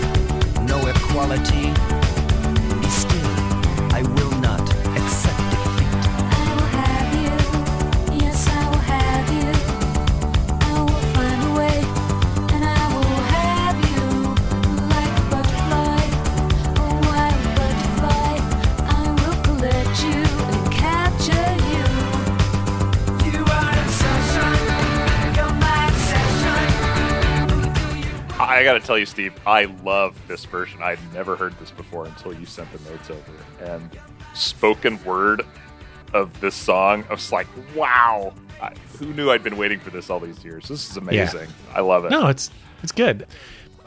no 0.62 0.78
equality. 0.86 2.05
I 28.56 28.64
got 28.64 28.74
to 28.74 28.80
tell 28.80 28.98
you, 28.98 29.06
Steve, 29.06 29.34
I 29.46 29.66
love 29.84 30.18
this 30.28 30.44
version. 30.46 30.82
I'd 30.82 30.98
never 31.12 31.36
heard 31.36 31.58
this 31.58 31.70
before 31.70 32.06
until 32.06 32.32
you 32.32 32.46
sent 32.46 32.72
the 32.72 32.90
notes 32.90 33.10
over. 33.10 33.32
And 33.60 33.90
spoken 34.34 35.02
word 35.04 35.42
of 36.14 36.40
this 36.40 36.54
song, 36.54 37.04
I 37.10 37.12
was 37.12 37.30
like, 37.32 37.46
wow. 37.74 38.32
I, 38.62 38.72
who 38.98 39.12
knew 39.12 39.30
I'd 39.30 39.42
been 39.42 39.58
waiting 39.58 39.78
for 39.78 39.90
this 39.90 40.08
all 40.08 40.20
these 40.20 40.42
years? 40.42 40.68
This 40.68 40.90
is 40.90 40.96
amazing. 40.96 41.48
I 41.74 41.80
love 41.80 42.06
it. 42.06 42.10
No, 42.10 42.28
it's 42.28 42.50
it's 42.82 42.92
good. 42.92 43.26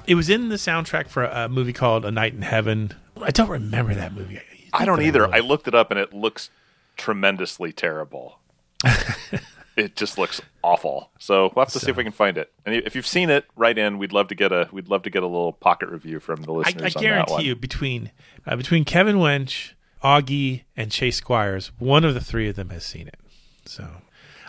It 0.06 0.16
was 0.16 0.30
in 0.30 0.50
the 0.50 0.56
soundtrack 0.56 1.08
for 1.08 1.24
a 1.24 1.50
movie 1.50 1.74
called 1.74 2.06
A 2.06 2.12
Night 2.12 2.34
in 2.34 2.44
Heaven. 2.44 2.94
I 3.22 3.32
don't 3.32 3.50
remember 3.50 3.96
that 3.96 4.14
movie. 4.14 4.40
I 4.72 4.86
don't 4.86 5.02
either. 5.02 5.26
will. 5.26 5.34
I 5.34 5.40
looked 5.40 5.68
it 5.68 5.74
up 5.74 5.90
and 5.90 6.00
it 6.00 6.14
looks 6.14 6.52
tremendously 6.96 7.74
terrible. 7.74 8.40
it 9.80 9.96
just 9.96 10.18
looks 10.18 10.42
awful. 10.64 11.10
So 11.20 11.52
we'll 11.56 11.66
have 11.66 11.74
to 11.74 11.80
see 11.80 11.90
if 11.90 11.98
we 11.98 12.04
can 12.04 12.12
find 12.14 12.38
it. 12.38 12.52
And 12.66 12.76
if 12.76 12.96
you've 12.96 13.08
seen 13.08 13.30
it, 13.30 13.46
write 13.56 13.78
in. 13.78 13.98
We'd 13.98 14.12
love 14.14 14.28
to 14.28 14.36
get 14.36 14.52
a 14.52 14.68
we'd 14.72 14.90
love 14.90 15.04
to 15.04 15.10
get 15.10 15.24
a 15.24 15.28
little 15.28 15.54
pocket 15.54 15.90
review 15.90 16.20
from 16.20 16.44
the 16.44 16.54
I, 16.54 16.58
listeners. 16.58 16.82
I 16.82 16.86
on 16.86 16.92
that 16.94 17.00
guarantee 17.28 17.44
you, 17.48 17.56
between 17.56 18.12
uh, 18.46 18.56
between 18.56 18.86
Kevin 18.86 19.16
Wench, 19.18 19.72
Augie, 20.04 20.64
and 20.78 20.92
Chase 20.92 21.18
Squires, 21.18 21.72
one 21.80 22.04
of 22.06 22.14
the 22.14 22.22
three 22.22 22.48
of 22.50 22.56
them 22.56 22.70
has 22.70 22.86
seen 22.86 23.08
it. 23.08 23.18
So 23.66 23.88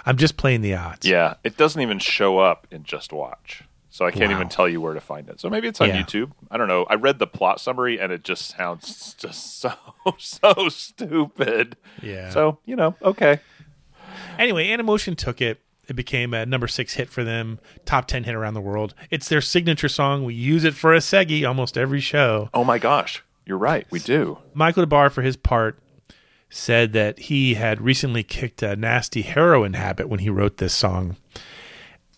I'm 0.07 0.17
just 0.17 0.37
playing 0.37 0.63
the 0.63 0.75
odds. 0.75 1.07
Yeah, 1.07 1.35
it 1.45 1.57
doesn't 1.57 1.81
even 1.81 1.99
show 1.99 2.39
up 2.39 2.67
in 2.71 2.85
Just 2.85 3.13
Watch. 3.13 3.63
So 3.93 4.07
I 4.07 4.13
can't 4.13 4.31
Wow. 4.31 4.37
even 4.37 4.49
tell 4.49 4.69
you 4.69 4.81
where 4.81 4.95
to 4.95 5.01
find 5.01 5.29
it. 5.29 5.41
So 5.41 5.51
maybe 5.51 5.67
it's 5.67 5.81
on 5.81 5.89
Yeah. 5.89 6.01
YouTube. 6.03 6.31
I 6.49 6.57
don't 6.57 6.69
know. 6.69 6.85
I 6.89 6.95
read 6.95 7.19
the 7.19 7.27
plot 7.27 7.61
summary 7.61 7.99
and 7.99 8.13
it 8.13 8.23
just 8.23 8.57
sounds 8.57 9.15
just 9.19 9.59
so 9.61 9.73
so 10.17 10.69
stupid. 10.69 11.77
Yeah. 12.01 12.31
So, 12.31 12.59
you 12.65 12.77
know, 12.77 12.95
okay. 13.03 13.41
Anyway, 14.39 14.69
Animotion 14.69 15.17
took 15.17 15.41
it. 15.41 15.61
It 15.89 15.97
became 15.97 16.33
a 16.35 16.47
number 16.47 16.69
six 16.69 16.95
hit 16.95 17.11
for 17.11 17.25
them, 17.25 17.59
top 17.85 18.07
10 18.07 18.25
hit 18.25 18.35
around 18.35 18.55
the 18.55 18.61
world. 18.61 18.95
It's 19.11 19.29
their 19.29 19.41
signature 19.41 19.89
song. 19.89 20.25
We 20.25 20.35
use 20.35 20.63
it 20.63 20.75
for 20.75 20.95
a 20.95 20.99
Segi 20.99 21.47
almost 21.47 21.77
every 21.77 21.99
show. 22.01 22.49
Oh 22.55 22.63
my 22.63 22.79
gosh. 22.79 23.25
You're 23.45 23.59
right. 23.59 23.87
We 23.91 23.99
do. 23.99 24.39
Michael 24.55 24.85
Des 24.85 24.87
Barres, 24.87 25.13
for 25.13 25.23
his 25.23 25.37
part, 25.37 25.81
said 26.49 26.93
that 26.93 27.19
he 27.19 27.55
had 27.55 27.81
recently 27.81 28.23
kicked 28.23 28.63
a 28.63 28.77
nasty 28.77 29.23
heroin 29.23 29.73
habit 29.73 30.09
when 30.09 30.21
he 30.21 30.31
wrote 30.31 30.59
this 30.59 30.75
song. 30.75 31.17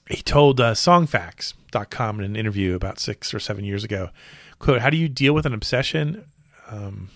He 0.09 0.23
told 0.23 0.61
uh, 0.61 0.75
songfacts.com 0.75 2.19
in 2.19 2.25
an 2.27 2.37
interview 2.37 2.75
about 2.75 2.99
six 2.99 3.33
or 3.33 3.39
seven 3.39 3.65
years 3.65 3.85
ago, 3.85 4.11
quote, 4.59 4.83
how 4.83 4.91
do 4.91 4.99
you 4.99 5.09
deal 5.09 5.33
with 5.33 5.47
an 5.47 5.55
obsession? 5.55 6.25
Um, 6.69 7.09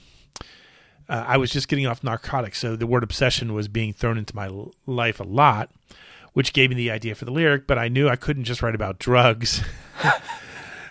uh, 1.09 1.25
I 1.27 1.37
was 1.37 1.51
just 1.51 1.69
getting 1.69 1.87
off 1.87 2.03
narcotics, 2.03 2.59
so 2.59 2.77
the 2.77 2.87
word 2.87 3.03
obsession 3.03 3.55
was 3.55 3.69
being 3.69 3.93
thrown 3.93 4.19
into 4.19 4.35
my 4.35 4.47
l- 4.47 4.75
life 4.87 5.21
a 5.21 5.25
lot, 5.25 5.71
which 6.33 6.53
gave 6.53 6.71
me 6.71 6.77
the 6.77 6.91
idea 6.91 7.15
for 7.15 7.25
the 7.25 7.33
lyric, 7.33 7.67
but 7.67 7.79
I 7.79 7.89
knew 7.89 8.09
I 8.09 8.17
couldn't 8.17 8.45
just 8.45 8.63
write 8.63 8.75
about 8.75 8.99
drugs. 8.99 9.63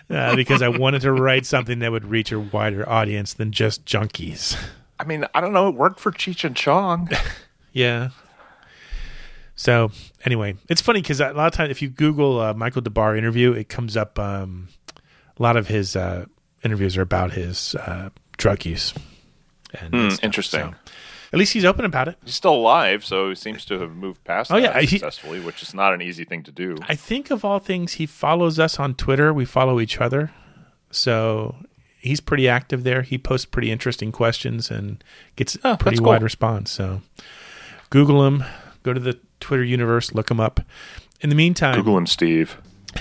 Uh, 0.08 0.36
because 0.36 0.62
I 0.62 0.68
wanted 0.68 1.02
to 1.02 1.12
write 1.12 1.44
something 1.46 1.80
that 1.80 1.90
would 1.90 2.04
reach 2.04 2.30
a 2.30 2.38
wider 2.38 2.88
audience 2.88 3.34
than 3.34 3.50
just 3.50 3.84
junkies. 3.84 4.56
I 5.00 5.04
mean, 5.04 5.26
I 5.34 5.40
don't 5.40 5.52
know. 5.52 5.66
It 5.66 5.74
worked 5.74 5.98
for 5.98 6.12
Cheech 6.12 6.44
and 6.44 6.54
Chong. 6.54 7.10
Yeah. 7.72 8.10
So 9.54 9.90
anyway, 10.24 10.56
it's 10.68 10.80
funny 10.80 11.02
because 11.02 11.20
a 11.20 11.32
lot 11.32 11.46
of 11.48 11.52
times 11.52 11.70
if 11.70 11.82
you 11.82 11.90
Google 11.90 12.40
uh, 12.40 12.54
Michael 12.54 12.80
Des 12.82 12.88
Barres 12.90 13.18
interview, 13.18 13.52
it 13.52 13.68
comes 13.68 13.96
up. 13.96 14.18
Um, 14.18 14.68
a 15.38 15.42
lot 15.42 15.56
of 15.56 15.68
his 15.68 15.94
uh, 15.96 16.24
interviews 16.62 16.96
are 16.96 17.02
about 17.02 17.32
his 17.32 17.74
uh, 17.74 18.10
drug 18.38 18.64
use. 18.64 18.94
And 19.80 19.94
Hmm, 19.94 20.08
stuff. 20.10 20.24
interesting. 20.24 20.60
So, 20.72 20.92
at 21.32 21.38
least 21.38 21.52
he's 21.52 21.64
open 21.64 21.84
about 21.84 22.08
it. 22.08 22.16
He's 22.24 22.34
still 22.34 22.54
alive, 22.54 23.04
so 23.04 23.28
he 23.30 23.34
seems 23.34 23.64
to 23.66 23.78
have 23.80 23.90
moved 23.96 24.22
past 24.24 24.50
Oh, 24.52 24.60
that 24.60 24.74
yeah, 24.74 24.80
he- 24.80 24.86
successfully, 24.86 25.40
which 25.40 25.62
is 25.62 25.74
not 25.74 25.92
an 25.92 26.00
easy 26.00 26.24
thing 26.24 26.42
to 26.44 26.52
do. 26.52 26.76
I 26.88 26.94
think 26.94 27.30
of 27.30 27.44
all 27.44 27.58
things, 27.58 27.94
he 27.94 28.06
follows 28.06 28.58
us 28.58 28.78
on 28.78 28.94
Twitter. 28.94 29.32
We 29.34 29.44
follow 29.44 29.80
each 29.80 30.00
other, 30.00 30.30
so 30.90 31.56
he's 31.98 32.20
pretty 32.20 32.48
active 32.48 32.84
there. 32.84 33.02
He 33.02 33.18
posts 33.18 33.44
pretty 33.46 33.70
interesting 33.72 34.12
questions 34.12 34.70
and 34.70 35.02
gets 35.34 35.56
a 35.64 35.76
pretty 35.76 35.98
cool. 35.98 36.06
wide 36.06 36.22
response. 36.22 36.70
So 36.70 37.02
Google 37.90 38.24
him, 38.26 38.44
go 38.84 38.92
to 38.92 39.00
the 39.00 39.18
Twitter 39.40 39.64
universe, 39.64 40.14
look 40.14 40.30
him 40.30 40.40
up. 40.40 40.60
In 41.20 41.28
the 41.28 41.34
meantime, 41.36 41.74
Google 41.74 41.98
him, 41.98 42.06
Steve. 42.06 42.56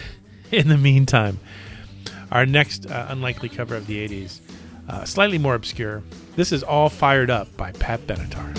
in 0.51 0.67
the 0.69 0.77
meantime, 0.77 1.39
our 2.31 2.45
next 2.45 2.89
uh, 2.89 3.05
unlikely 3.09 3.49
cover 3.49 3.75
of 3.75 3.85
the 3.87 4.05
80s, 4.07 4.39
uh, 4.87 5.05
slightly 5.05 5.37
more 5.37 5.55
obscure. 5.55 6.03
This 6.35 6.51
is 6.51 6.63
All 6.63 6.89
Fired 6.89 7.29
Up 7.29 7.55
by 7.57 7.71
Pat 7.71 8.01
Benatar. 8.07 8.53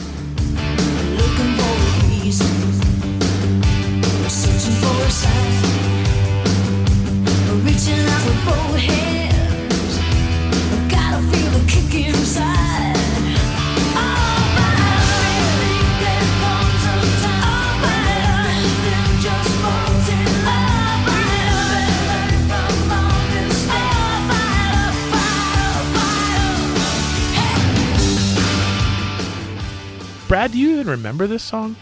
Brad, 30.47 30.53
do 30.53 30.61
you 30.61 30.75
even 30.75 30.87
remember 30.87 31.27
this 31.27 31.43
song? 31.43 31.75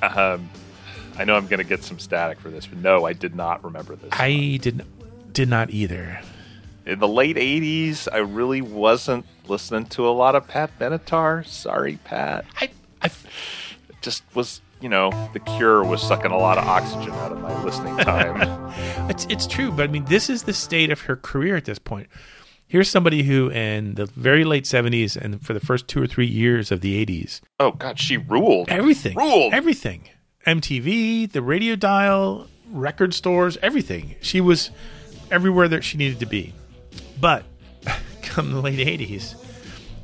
Um, 0.00 0.48
I 1.18 1.24
know 1.24 1.36
I'm 1.36 1.46
going 1.46 1.58
to 1.58 1.64
get 1.64 1.84
some 1.84 1.98
static 1.98 2.40
for 2.40 2.48
this, 2.48 2.66
but 2.66 2.78
no, 2.78 3.04
I 3.04 3.12
did 3.12 3.34
not 3.34 3.62
remember 3.62 3.96
this. 3.96 4.08
I 4.12 4.58
did 4.62 4.78
not, 4.78 4.86
did 5.34 5.50
not 5.50 5.68
either. 5.68 6.22
In 6.86 7.00
the 7.00 7.06
late 7.06 7.36
80s, 7.36 8.08
I 8.10 8.16
really 8.16 8.62
wasn't 8.62 9.26
listening 9.46 9.84
to 9.88 10.08
a 10.08 10.10
lot 10.10 10.34
of 10.34 10.48
Pat 10.48 10.70
Benatar. 10.78 11.46
Sorry, 11.46 11.98
Pat. 12.02 12.46
I, 12.62 12.70
I 13.02 13.10
just 14.00 14.22
was, 14.34 14.62
you 14.80 14.88
know, 14.88 15.10
The 15.34 15.40
Cure 15.40 15.84
was 15.84 16.00
sucking 16.00 16.30
a 16.30 16.38
lot 16.38 16.56
of 16.56 16.64
oxygen 16.64 17.12
out 17.12 17.32
of 17.32 17.42
my 17.42 17.62
listening 17.62 17.96
time. 17.98 18.40
It's 19.10 19.26
it's 19.28 19.46
true, 19.46 19.70
but 19.70 19.82
I 19.82 19.92
mean, 19.92 20.06
this 20.06 20.30
is 20.30 20.44
the 20.44 20.54
state 20.54 20.90
of 20.90 21.02
her 21.02 21.16
career 21.16 21.56
at 21.56 21.66
this 21.66 21.78
point. 21.78 22.08
Here's 22.68 22.88
somebody 22.90 23.22
who, 23.22 23.48
in 23.50 23.94
the 23.94 24.06
very 24.06 24.44
late 24.44 24.64
'70s 24.64 25.16
and 25.16 25.40
for 25.44 25.52
the 25.54 25.60
first 25.60 25.86
two 25.88 26.02
or 26.02 26.06
three 26.06 26.26
years 26.26 26.72
of 26.72 26.80
the 26.80 27.04
'80s, 27.06 27.40
oh, 27.60 27.70
God, 27.72 27.98
she 28.00 28.16
ruled. 28.16 28.68
everything, 28.68 29.16
Ruled. 29.16 29.54
everything, 29.54 30.08
MTV, 30.46 31.30
the 31.30 31.42
radio 31.42 31.76
dial, 31.76 32.48
record 32.70 33.14
stores, 33.14 33.56
everything. 33.62 34.16
She 34.20 34.40
was 34.40 34.70
everywhere 35.30 35.68
that 35.68 35.84
she 35.84 35.96
needed 35.96 36.18
to 36.20 36.26
be. 36.26 36.54
But 37.20 37.44
come 38.22 38.52
the 38.52 38.60
late 38.60 38.78
'80s, 38.80 39.34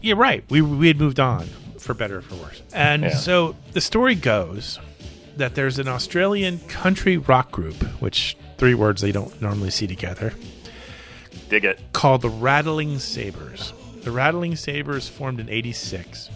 you're 0.01 0.17
right. 0.17 0.45
We 0.49 0.63
we 0.63 0.87
had 0.87 0.99
moved 0.99 1.19
on 1.21 1.47
for 1.79 1.95
better 1.95 2.19
or 2.19 2.23
for 2.23 2.37
worse, 2.37 2.63
and 2.73 3.03
Yeah. 3.03 3.15
so 3.17 3.57
the 3.73 3.81
story 3.81 4.15
goes 4.15 4.79
that 5.37 5.55
there's 5.57 5.79
an 5.81 5.89
Australian 5.89 6.61
country 6.69 7.17
rock 7.17 7.51
group, 7.51 7.75
which 8.01 8.37
three 8.59 8.75
words 8.75 9.01
they 9.03 9.11
don't 9.13 9.41
normally 9.43 9.71
see 9.71 9.87
together, 9.89 10.33
Dig 11.49 11.65
it. 11.65 11.81
called 11.93 12.23
the 12.23 12.31
Rattling 12.31 12.99
Sabres. 12.99 13.73
The 14.03 14.11
Rattling 14.11 14.57
Sabres 14.57 15.09
formed 15.09 15.39
in 15.41 15.49
86. 15.49 16.31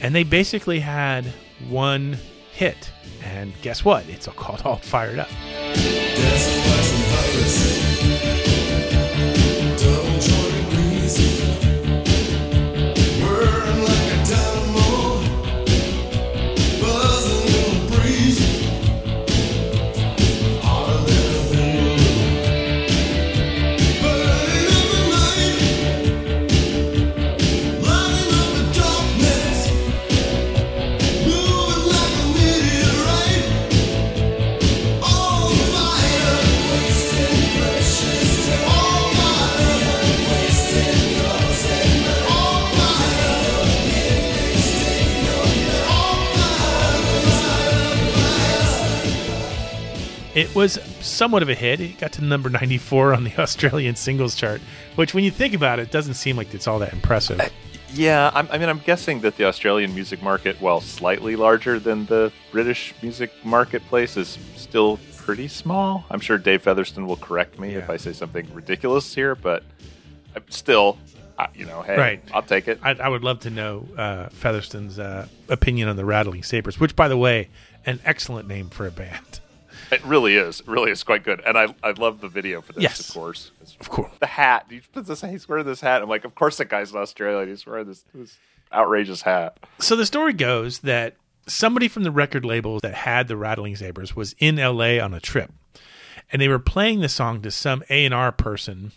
And 0.00 0.14
they 0.14 0.24
basically 0.24 0.80
had 0.80 1.26
one 1.68 2.16
hit. 2.52 2.90
And 3.22 3.52
guess 3.62 3.84
what? 3.84 4.08
It's 4.08 4.26
called 4.26 4.62
All 4.64 4.76
Fired 4.76 5.18
Up. 5.18 5.28
It 50.42 50.54
was 50.56 50.74
somewhat 51.00 51.42
of 51.44 51.48
a 51.48 51.54
hit. 51.54 51.78
It 51.80 51.98
got 51.98 52.12
to 52.14 52.24
number 52.24 52.50
94 52.50 53.14
on 53.14 53.22
the 53.24 53.32
Australian 53.38 53.94
singles 53.94 54.34
chart, 54.34 54.60
which, 54.96 55.14
when 55.14 55.22
you 55.22 55.30
think 55.30 55.54
about 55.54 55.78
it, 55.78 55.90
doesn't 55.92 56.14
seem 56.14 56.36
like 56.36 56.52
it's 56.52 56.66
all 56.66 56.80
that 56.80 56.92
impressive. 56.92 57.40
Yeah, 57.94 58.30
I'm, 58.34 58.48
I 58.50 58.58
mean, 58.58 58.68
I'm 58.68 58.78
guessing 58.80 59.20
that 59.20 59.36
the 59.36 59.44
Australian 59.44 59.94
music 59.94 60.20
market, 60.22 60.60
while 60.60 60.80
slightly 60.80 61.36
larger 61.36 61.78
than 61.78 62.06
the 62.06 62.32
British 62.50 62.92
music 63.02 63.30
marketplace, 63.44 64.16
is 64.16 64.36
still 64.56 64.98
pretty 65.16 65.46
small. 65.46 66.04
I'm 66.10 66.18
sure 66.18 66.38
Dave 66.38 66.62
Featherston 66.62 67.06
will 67.06 67.16
correct 67.16 67.58
me 67.60 67.74
if 67.76 67.88
I 67.88 67.96
say 67.98 68.12
something 68.12 68.52
ridiculous 68.52 69.14
here, 69.14 69.36
but 69.36 69.62
I'm 70.34 70.42
still, 70.50 70.98
I- 71.38 71.48
you 71.54 71.66
know, 71.66 71.82
hey, 71.82 71.96
Right. 71.96 72.24
I'll 72.34 72.42
take 72.42 72.66
it. 72.66 72.80
I, 72.82 72.92
I 72.94 73.08
would 73.08 73.22
love 73.22 73.38
to 73.40 73.50
know 73.50 73.86
uh, 73.96 74.28
Featherston's 74.30 74.98
uh, 74.98 75.28
opinion 75.48 75.88
on 75.88 75.94
the 75.96 76.04
Rattling 76.04 76.42
Sabres, 76.42 76.80
which, 76.80 76.96
by 76.96 77.06
the 77.06 77.16
way, 77.16 77.48
an 77.86 78.00
excellent 78.04 78.48
name 78.48 78.70
for 78.70 78.86
a 78.88 78.90
band. 78.90 79.38
It 79.92 80.02
really 80.04 80.36
is. 80.36 80.60
It 80.60 80.66
really 80.68 80.90
is 80.90 81.02
quite 81.04 81.22
good. 81.22 81.40
And 81.46 81.56
I, 81.58 81.74
I 81.82 81.90
love 81.92 82.20
the 82.20 82.28
video 82.28 82.60
for 82.62 82.72
this, 82.72 82.82
Yes. 82.82 83.08
of 83.08 83.14
course. 83.14 83.50
It's- 83.60 83.76
Of 83.80 83.88
course. 83.90 84.10
The 84.20 84.26
hat. 84.26 84.66
He 84.70 84.80
puts 84.80 85.06
this, 85.08 85.20
he's 85.20 85.48
wearing 85.48 85.66
this 85.66 85.80
hat. 85.82 86.02
I'm 86.02 86.08
like, 86.08 86.24
of 86.24 86.34
course 86.34 86.56
that 86.56 86.68
guy's 86.70 86.90
in 86.92 86.96
Australia. 86.98 87.46
He's 87.46 87.66
wearing 87.66 87.86
this, 87.86 88.04
this 88.14 88.38
outrageous 88.72 89.22
hat. 89.22 89.58
So 89.78 89.94
the 89.94 90.06
story 90.06 90.32
goes 90.32 90.78
that 90.80 91.16
somebody 91.46 91.88
from 91.88 92.04
the 92.04 92.10
record 92.10 92.44
label 92.44 92.80
that 92.80 92.94
had 92.94 93.28
the 93.28 93.36
Rattling 93.36 93.76
Sabres 93.76 94.16
was 94.16 94.34
in 94.38 94.56
LA 94.56 94.98
on 94.98 95.12
a 95.12 95.20
trip, 95.20 95.52
and 96.30 96.40
they 96.40 96.48
were 96.48 96.58
playing 96.58 97.00
the 97.00 97.08
song 97.10 97.42
to 97.42 97.50
some 97.50 97.82
A 97.90 98.04
and 98.06 98.14
R 98.14 98.32
person 98.32 98.92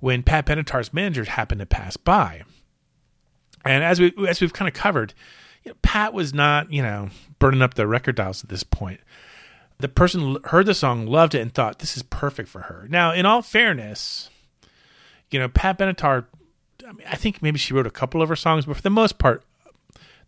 when 0.00 0.22
Pat 0.22 0.46
Benatar's 0.46 0.94
manager 0.94 1.24
happened 1.24 1.58
to 1.60 1.66
pass 1.66 1.96
by. 1.98 2.42
And 3.64 3.84
as 3.84 4.00
we 4.00 4.12
as 4.26 4.40
we've 4.40 4.52
kind 4.52 4.68
of 4.68 4.74
covered, 4.74 5.12
you 5.64 5.70
know, 5.72 5.76
Pat 5.82 6.12
was 6.12 6.32
not 6.32 6.72
you 6.72 6.82
know 6.82 7.10
burning 7.38 7.62
up 7.62 7.74
the 7.74 7.86
record 7.86 8.16
dials 8.16 8.42
at 8.42 8.48
this 8.50 8.62
point. 8.64 9.00
The 9.82 9.88
person 9.88 10.38
heard 10.44 10.66
the 10.66 10.74
song, 10.74 11.06
loved 11.06 11.34
it, 11.34 11.40
and 11.40 11.52
thought 11.52 11.80
this 11.80 11.96
is 11.96 12.04
perfect 12.04 12.48
for 12.48 12.60
her. 12.62 12.86
Now, 12.88 13.12
in 13.12 13.26
all 13.26 13.42
fairness, 13.42 14.30
you 15.30 15.40
know 15.40 15.48
Pat 15.48 15.76
Benatar. 15.76 16.26
I, 16.86 16.92
mean, 16.92 17.06
I 17.10 17.16
think 17.16 17.42
maybe 17.42 17.58
she 17.58 17.74
wrote 17.74 17.86
a 17.86 17.90
couple 17.90 18.22
of 18.22 18.28
her 18.28 18.36
songs, 18.36 18.64
but 18.66 18.76
for 18.76 18.82
the 18.82 18.90
most 18.90 19.18
part, 19.18 19.42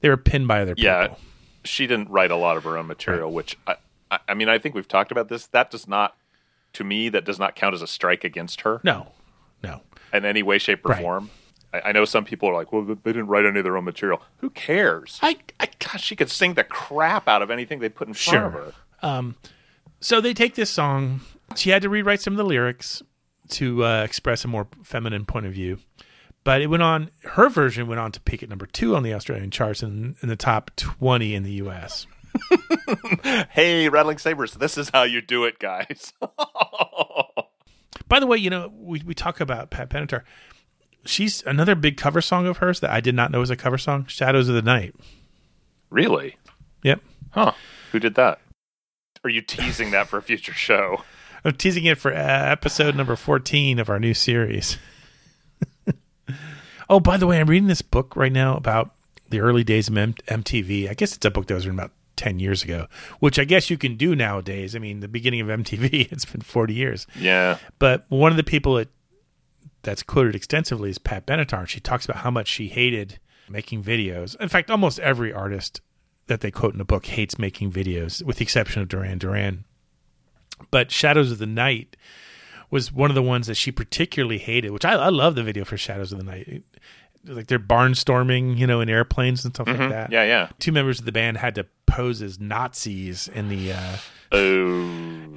they 0.00 0.08
were 0.08 0.16
pinned 0.16 0.48
by 0.48 0.60
other 0.62 0.74
people. 0.74 0.84
Yeah. 0.90 1.14
She 1.62 1.86
didn't 1.86 2.10
write 2.10 2.30
a 2.32 2.36
lot 2.36 2.56
of 2.56 2.64
her 2.64 2.76
own 2.76 2.88
material, 2.88 3.32
which 3.32 3.56
I, 3.66 3.76
I, 4.28 4.34
mean, 4.34 4.48
I 4.48 4.58
think 4.58 4.74
we've 4.74 4.88
talked 4.88 5.10
about 5.12 5.28
this. 5.28 5.46
That 5.46 5.70
does 5.70 5.86
not, 5.88 6.16
to 6.74 6.84
me, 6.84 7.08
that 7.08 7.24
does 7.24 7.38
not 7.38 7.54
count 7.54 7.74
as 7.74 7.80
a 7.82 7.86
strike 7.86 8.22
against 8.24 8.62
her 8.62 8.80
No, 8.84 9.12
no. 9.62 9.80
in 10.12 10.24
any 10.24 10.42
way, 10.42 10.58
shape, 10.58 10.84
or 10.84 10.90
Right. 10.90 11.00
form. 11.00 11.30
I, 11.72 11.80
I 11.86 11.92
know 11.92 12.04
some 12.04 12.24
people 12.24 12.48
are 12.50 12.54
like, 12.54 12.72
well, 12.72 12.82
they 12.82 12.94
didn't 13.12 13.28
write 13.28 13.46
any 13.46 13.58
of 13.60 13.64
their 13.64 13.76
own 13.76 13.84
material. 13.84 14.20
Who 14.38 14.50
cares? 14.50 15.18
I, 15.22 15.38
I 15.58 15.68
gosh, 15.78 16.04
she 16.04 16.16
could 16.16 16.30
sing 16.30 16.54
the 16.54 16.64
crap 16.64 17.28
out 17.28 17.40
of 17.40 17.50
anything 17.50 17.78
they 17.78 17.88
put 17.88 18.08
in 18.08 18.14
front 18.14 18.46
of 18.46 18.52
her. 18.52 18.72
Um, 19.04 19.36
so 20.00 20.20
they 20.20 20.34
take 20.34 20.54
this 20.54 20.70
song. 20.70 21.20
She 21.56 21.70
had 21.70 21.82
to 21.82 21.88
rewrite 21.88 22.20
some 22.20 22.32
of 22.32 22.38
the 22.38 22.44
lyrics 22.44 23.02
to 23.50 23.84
uh, 23.84 24.02
express 24.02 24.44
a 24.44 24.48
more 24.48 24.66
feminine 24.82 25.26
point 25.26 25.46
of 25.46 25.52
view. 25.52 25.78
But 26.42 26.60
it 26.62 26.66
went 26.66 26.82
on, 26.82 27.10
her 27.22 27.48
version 27.48 27.86
went 27.86 28.00
on 28.00 28.12
to 28.12 28.20
peak 28.20 28.42
at 28.42 28.48
number 28.48 28.66
two 28.66 28.96
on 28.96 29.02
the 29.02 29.14
Australian 29.14 29.50
charts 29.50 29.82
and 29.82 30.16
in 30.22 30.28
the 30.28 30.36
top 30.36 30.70
20 30.76 31.34
in 31.34 31.42
the 31.42 31.52
US. 31.52 32.06
Hey, 33.50 33.88
Rattling 33.88 34.18
Sabres, 34.18 34.54
this 34.54 34.76
is 34.76 34.90
how 34.90 35.04
you 35.04 35.20
do 35.20 35.44
it, 35.44 35.58
guys. 35.58 36.12
By 38.08 38.18
the 38.20 38.26
way, 38.26 38.36
you 38.36 38.50
know, 38.50 38.72
we, 38.76 39.02
we 39.06 39.14
talk 39.14 39.40
about 39.40 39.70
Pat 39.70 39.88
Benatar. 39.88 40.22
She's 41.06 41.42
another 41.44 41.74
big 41.74 41.96
cover 41.96 42.20
song 42.20 42.46
of 42.46 42.56
hers 42.58 42.80
that 42.80 42.90
I 42.90 43.00
did 43.00 43.14
not 43.14 43.30
know 43.30 43.38
was 43.40 43.50
a 43.50 43.56
cover 43.56 43.78
song 43.78 44.06
Shadows 44.06 44.48
of 44.48 44.54
the 44.54 44.62
Night. 44.62 44.94
really? 45.90 46.36
Yep. 46.82 47.00
Huh. 47.30 47.52
Who 47.92 48.00
did 48.00 48.14
that? 48.16 48.40
Are 49.24 49.30
you 49.30 49.40
teasing 49.40 49.90
that 49.92 50.08
for 50.08 50.18
a 50.18 50.22
future 50.22 50.52
show? 50.52 51.02
I'm 51.46 51.54
teasing 51.54 51.86
it 51.86 51.96
for 51.96 52.12
uh, 52.12 52.16
episode 52.16 52.94
number 52.94 53.16
14 53.16 53.78
of 53.78 53.88
our 53.88 53.98
new 53.98 54.12
series. 54.12 54.76
oh, 56.90 57.00
by 57.00 57.16
the 57.16 57.26
way, 57.26 57.40
I'm 57.40 57.48
reading 57.48 57.68
this 57.68 57.80
book 57.80 58.16
right 58.16 58.32
now 58.32 58.54
about 58.54 58.94
the 59.30 59.40
early 59.40 59.64
days 59.64 59.88
of 59.88 59.96
M- 59.96 60.12
MTV. 60.26 60.90
I 60.90 60.94
guess 60.94 61.16
it's 61.16 61.24
a 61.24 61.30
book 61.30 61.46
that 61.46 61.54
was 61.54 61.66
written 61.66 61.78
about 61.78 61.92
10 62.16 62.38
years 62.38 62.62
ago, 62.62 62.86
which 63.20 63.38
I 63.38 63.44
guess 63.44 63.70
you 63.70 63.78
can 63.78 63.96
do 63.96 64.14
nowadays. 64.14 64.76
I 64.76 64.78
mean, 64.78 65.00
the 65.00 65.08
beginning 65.08 65.40
of 65.40 65.48
MTV, 65.48 66.08
it's 66.12 66.26
been 66.26 66.42
40 66.42 66.74
years. 66.74 67.06
Yeah. 67.18 67.56
But 67.78 68.04
one 68.10 68.30
of 68.30 68.36
the 68.36 68.44
people 68.44 68.74
that, 68.74 68.88
that's 69.82 70.02
quoted 70.02 70.34
extensively 70.34 70.90
is 70.90 70.98
Pat 70.98 71.26
Benatar. 71.26 71.66
She 71.66 71.80
talks 71.80 72.04
about 72.04 72.18
how 72.18 72.30
much 72.30 72.48
she 72.48 72.68
hated 72.68 73.18
making 73.48 73.82
videos. 73.82 74.38
In 74.38 74.50
fact, 74.50 74.70
almost 74.70 74.98
every 74.98 75.32
artist 75.32 75.80
that 76.26 76.40
they 76.40 76.50
quote 76.50 76.72
in 76.72 76.78
the 76.78 76.84
book 76.84 77.06
hates 77.06 77.38
making 77.38 77.72
videos, 77.72 78.22
with 78.24 78.36
the 78.38 78.42
exception 78.42 78.80
of 78.82 78.88
Duran 78.88 79.18
Duran. 79.18 79.64
But 80.70 80.90
Shadows 80.90 81.30
of 81.32 81.38
the 81.38 81.46
Night 81.46 81.96
was 82.70 82.90
one 82.92 83.10
of 83.10 83.14
the 83.14 83.22
ones 83.22 83.46
that 83.46 83.56
she 83.56 83.70
particularly 83.72 84.38
hated, 84.38 84.70
which 84.70 84.84
I, 84.84 84.92
I 84.94 85.08
love 85.08 85.34
the 85.34 85.42
video 85.42 85.64
for 85.64 85.76
Shadows 85.76 86.12
of 86.12 86.18
the 86.18 86.24
Night. 86.24 86.48
It- 86.48 86.64
like 87.26 87.46
they're 87.46 87.58
barnstorming, 87.58 88.58
you 88.58 88.66
know, 88.66 88.82
in 88.82 88.90
airplanes 88.90 89.46
and 89.46 89.54
stuff 89.54 89.66
like 89.66 89.78
that. 89.78 89.88
Mm-hmm. 89.88 90.12
Yeah, 90.12 90.24
yeah. 90.24 90.48
Two 90.58 90.72
members 90.72 90.98
of 90.98 91.06
the 91.06 91.12
band 91.12 91.38
had 91.38 91.54
to 91.54 91.64
pose 91.86 92.20
as 92.20 92.38
Nazis 92.38 93.28
in 93.28 93.48
the 93.48 93.72
uh, 93.72 93.96
Oh. 94.30 94.36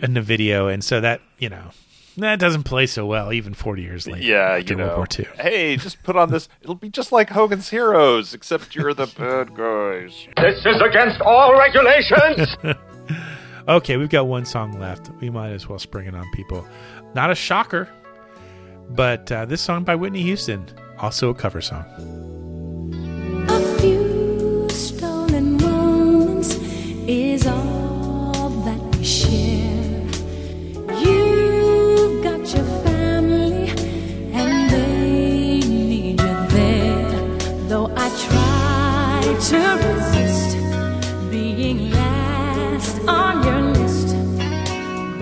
in 0.01 0.13
the 0.13 0.21
video, 0.21 0.67
and 0.67 0.83
so 0.83 0.99
that 0.99 1.21
you 1.39 1.47
know 1.47 1.69
that 2.23 2.39
doesn't 2.39 2.63
play 2.63 2.87
so 2.87 3.05
well 3.05 3.31
even 3.31 3.53
40 3.53 3.81
years 3.81 4.07
later. 4.07 4.23
Yeah, 4.23 4.57
after 4.57 4.73
you 4.73 4.77
know. 4.77 4.87
World 4.87 4.97
War 4.97 5.07
II. 5.19 5.25
Hey, 5.39 5.77
just 5.77 6.01
put 6.03 6.15
on 6.15 6.31
this. 6.31 6.49
It'll 6.61 6.75
be 6.75 6.89
just 6.89 7.11
like 7.11 7.29
Hogan's 7.29 7.69
Heroes, 7.69 8.33
except 8.33 8.75
you're 8.75 8.93
the 8.93 9.07
bad 9.07 9.53
guys. 9.55 10.27
This 10.37 10.65
is 10.65 10.81
against 10.81 11.21
all 11.21 11.57
regulations. 11.57 12.57
Okay, 13.69 13.97
we've 13.97 14.07
got 14.07 14.27
one 14.27 14.45
song 14.45 14.79
left. 14.79 15.11
We 15.19 15.29
might 15.29 15.49
as 15.49 15.67
well 15.67 15.77
spring 15.77 16.07
it 16.07 16.15
on 16.15 16.25
people. 16.31 16.65
Not 17.13 17.31
a 17.31 17.35
shocker, 17.35 17.89
but 18.91 19.29
uh, 19.29 19.43
this 19.43 19.61
song 19.61 19.83
by 19.83 19.93
Whitney 19.95 20.21
Houston, 20.21 20.65
also 20.99 21.31
a 21.31 21.35
cover 21.35 21.59
song. 21.59 21.83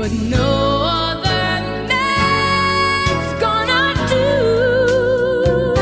But 0.05 0.13
no 0.13 0.83
other 0.83 1.61
name's 1.87 3.33
gonna 3.41 3.95
do. 4.07 5.75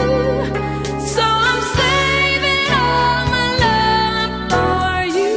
So 1.05 1.21
I'm 1.21 1.61
saving 1.75 2.65
all 2.71 3.25
my 3.35 3.47
love 3.65 4.31
for 4.53 5.03
you. 5.17 5.35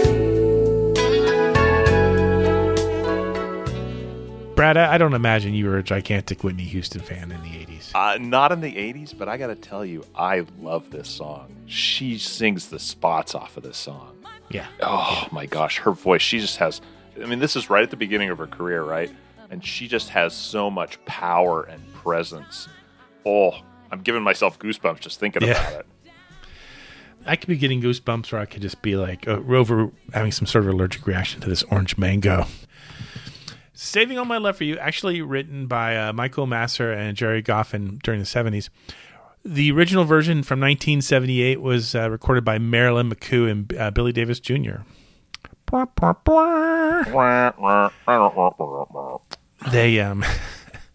Brad, 4.54 4.76
I 4.76 4.94
I 4.94 4.98
don't 4.98 5.14
imagine 5.14 5.54
you 5.54 5.66
were 5.66 5.78
a 5.78 5.82
gigantic 5.82 6.44
Whitney 6.44 6.62
Houston 6.62 7.00
fan 7.00 7.32
in 7.32 7.42
the 7.42 7.48
80s. 7.48 7.90
Uh, 7.92 8.18
not 8.18 8.52
in 8.52 8.60
the 8.60 8.72
80s, 8.72 9.18
but 9.18 9.28
I 9.28 9.36
got 9.36 9.48
to 9.48 9.56
tell 9.56 9.84
you, 9.84 10.04
I 10.14 10.46
love 10.60 10.90
this 10.90 11.08
song. 11.08 11.56
She 11.66 12.18
sings 12.18 12.68
the 12.68 12.78
spots 12.78 13.34
off 13.34 13.56
of 13.56 13.64
this 13.64 13.78
song. 13.78 14.16
Yeah. 14.48 14.68
Oh 14.80 15.26
my 15.32 15.46
gosh, 15.46 15.78
her 15.78 15.90
voice. 15.90 16.22
She 16.22 16.38
just 16.38 16.58
has. 16.58 16.80
I 17.22 17.26
mean, 17.26 17.38
this 17.38 17.56
is 17.56 17.70
right 17.70 17.82
at 17.82 17.90
the 17.90 17.96
beginning 17.96 18.30
of 18.30 18.38
her 18.38 18.46
career, 18.46 18.82
right? 18.82 19.10
And 19.50 19.64
she 19.64 19.88
just 19.88 20.08
has 20.10 20.34
so 20.34 20.70
much 20.70 21.02
power 21.04 21.62
and 21.64 21.80
presence. 21.94 22.68
Oh, 23.24 23.52
I'm 23.90 24.00
giving 24.02 24.22
myself 24.22 24.58
goosebumps 24.58 25.00
just 25.00 25.20
thinking 25.20 25.42
Yeah. 25.42 25.52
about 25.68 25.80
it. 25.80 25.86
I 27.28 27.34
could 27.36 27.48
be 27.48 27.56
getting 27.56 27.82
goosebumps, 27.82 28.32
or 28.32 28.38
I 28.38 28.46
could 28.46 28.62
just 28.62 28.82
be 28.82 28.94
like 28.96 29.26
uh, 29.26 29.40
Rover 29.40 29.90
having 30.14 30.30
some 30.30 30.46
sort 30.46 30.64
of 30.64 30.70
allergic 30.74 31.06
reaction 31.06 31.40
to 31.40 31.48
this 31.48 31.62
orange 31.64 31.98
mango. 31.98 32.46
Saving 33.72 34.18
All 34.18 34.24
My 34.24 34.38
Love 34.38 34.56
for 34.56 34.64
You, 34.64 34.78
actually 34.78 35.20
written 35.22 35.66
by 35.66 35.96
uh, 35.96 36.12
Michael 36.12 36.46
Masser 36.46 36.92
and 36.92 37.16
Gerry 37.16 37.42
Goffin 37.42 38.00
during 38.02 38.20
the 38.20 38.26
70s. 38.26 38.68
The 39.44 39.70
original 39.72 40.04
version 40.04 40.42
from 40.42 40.60
1978 40.60 41.60
was 41.60 41.94
uh, 41.94 42.10
recorded 42.10 42.44
by 42.44 42.58
Marilyn 42.58 43.10
McCoo 43.10 43.50
and 43.50 43.76
uh, 43.76 43.90
Billy 43.90 44.12
Davis 44.12 44.40
Jr. 44.40 44.78
They, 49.70 50.00
um, 50.00 50.24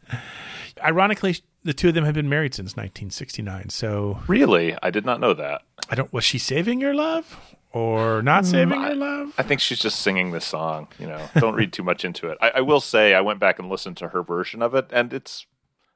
ironically, 0.84 1.38
the 1.64 1.74
two 1.74 1.90
of 1.90 1.94
them 1.94 2.06
have 2.06 2.16
been 2.16 2.30
married 2.30 2.54
since 2.54 2.72
1969. 2.72 3.70
So 3.70 4.20
Really, 4.28 4.76
I 4.82 4.90
did 4.90 5.06
not 5.06 5.20
know 5.20 5.34
that. 5.34 5.64
I 5.90 5.96
don't. 5.96 6.12
Was 6.14 6.24
she 6.24 6.38
saving 6.38 6.80
your 6.80 6.94
love 6.94 7.40
or 7.72 8.22
not 8.22 8.46
saving 8.46 8.78
I, 8.78 8.88
your 8.88 8.96
love? 8.96 9.34
I 9.38 9.44
think 9.44 9.62
she's 9.62 9.80
just 9.80 10.00
singing 10.00 10.32
this 10.32 10.46
song. 10.46 10.88
You 11.00 11.08
know, 11.08 11.30
don't 11.36 11.56
read 11.56 11.74
too 11.74 11.84
much 11.84 12.06
into 12.06 12.30
it. 12.30 12.38
I, 12.42 12.52
I 12.56 12.62
will 12.62 12.82
say, 12.82 13.14
I 13.14 13.22
went 13.22 13.40
back 13.40 13.60
and 13.60 13.70
listened 13.70 13.98
to 13.98 14.10
her 14.10 14.24
version 14.24 14.62
of 14.62 14.74
it, 14.76 14.88
and 14.92 15.14
it's 15.14 15.46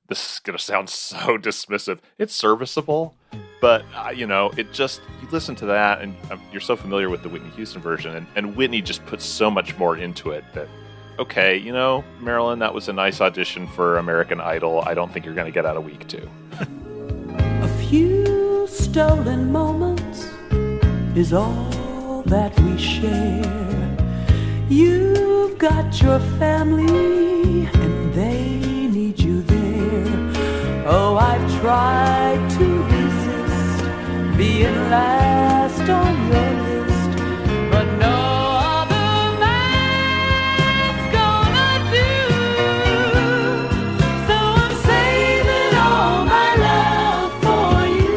this 0.07 0.33
is 0.33 0.39
gonna 0.39 0.59
sound 0.59 0.89
so 0.89 1.37
dismissive. 1.37 1.99
It's 2.17 2.35
serviceable, 2.35 3.15
but 3.61 3.85
uh, 3.95 4.09
you 4.09 4.27
know, 4.27 4.51
it 4.57 4.73
just 4.73 5.01
you 5.25 5.31
listen 5.31 5.55
to 5.55 5.65
that, 5.65 6.01
and 6.01 6.15
um, 6.31 6.41
you're 6.51 6.61
so 6.61 6.75
familiar 6.75 7.09
with 7.09 7.23
the 7.23 7.29
Whitney 7.29 7.49
Houston 7.51 7.81
version, 7.81 8.15
and, 8.15 8.27
and 8.35 8.55
Whitney 8.55 8.81
just 8.81 9.05
puts 9.05 9.25
so 9.25 9.49
much 9.49 9.77
more 9.77 9.97
into 9.97 10.31
it 10.31 10.43
that. 10.53 10.67
Okay, 11.17 11.55
you 11.55 11.71
know, 11.71 12.03
Marilyn, 12.19 12.59
that 12.59 12.73
was 12.73 12.89
a 12.89 12.93
nice 12.93 13.21
audition 13.21 13.69
for 13.69 13.99
American 13.99 14.41
Idol. 14.41 14.83
I 14.85 14.93
don't 14.93 15.13
think 15.13 15.25
you're 15.25 15.33
going 15.33 15.45
to 15.45 15.51
get 15.51 15.65
out 15.65 15.77
a 15.77 15.81
week 15.81 16.05
two. 16.09 16.29
A 16.59 17.67
few 17.87 18.67
stolen 18.67 19.49
moments 19.49 20.29
is 21.15 21.31
all 21.31 22.21
that 22.25 22.59
we 22.59 22.77
share. 22.77 23.97
You've 24.67 25.57
got 25.57 26.01
your 26.01 26.19
family, 26.37 27.65
and 27.67 28.13
they 28.13 28.59
need 28.87 29.17
you 29.17 29.41
there. 29.41 30.85
Oh, 30.85 31.15
I've 31.17 31.61
tried 31.61 32.49
to 32.59 32.74
being 34.37 34.75
last 34.89 35.79
on 35.89 36.27
your 36.27 36.51
list, 36.63 37.11
but 37.71 37.85
no 37.97 38.17
other 38.81 39.39
man's 39.39 41.03
gonna 41.13 41.91
do. 41.91 42.09
So 44.27 44.35
I'm 44.35 44.75
saving 44.83 45.73
all 45.77 46.25
my 46.25 46.49
love 46.67 47.31
for 47.43 47.75
you. 47.95 48.15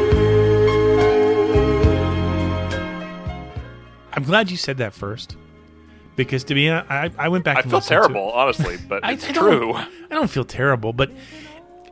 I'm 4.15 4.25
glad 4.25 4.51
you 4.51 4.57
said 4.57 4.79
that 4.79 4.93
first, 4.93 5.37
because 6.17 6.43
to 6.45 6.55
be 6.55 6.69
honest, 6.69 6.91
I, 6.91 7.11
I 7.17 7.29
went 7.29 7.45
back. 7.45 7.59
I 7.59 7.61
and 7.61 7.71
feel 7.71 7.79
listened 7.79 8.03
to 8.03 8.09
terrible, 8.09 8.33
honestly, 8.33 8.77
but 8.89 9.05
I- 9.05 9.13
it's 9.13 9.29
I 9.29 9.33
don't- 9.33 9.45
true. 9.45 9.75
I 9.75 9.87
don't 10.11 10.31
feel 10.31 10.45
terrible, 10.45 10.93
but 10.93 11.13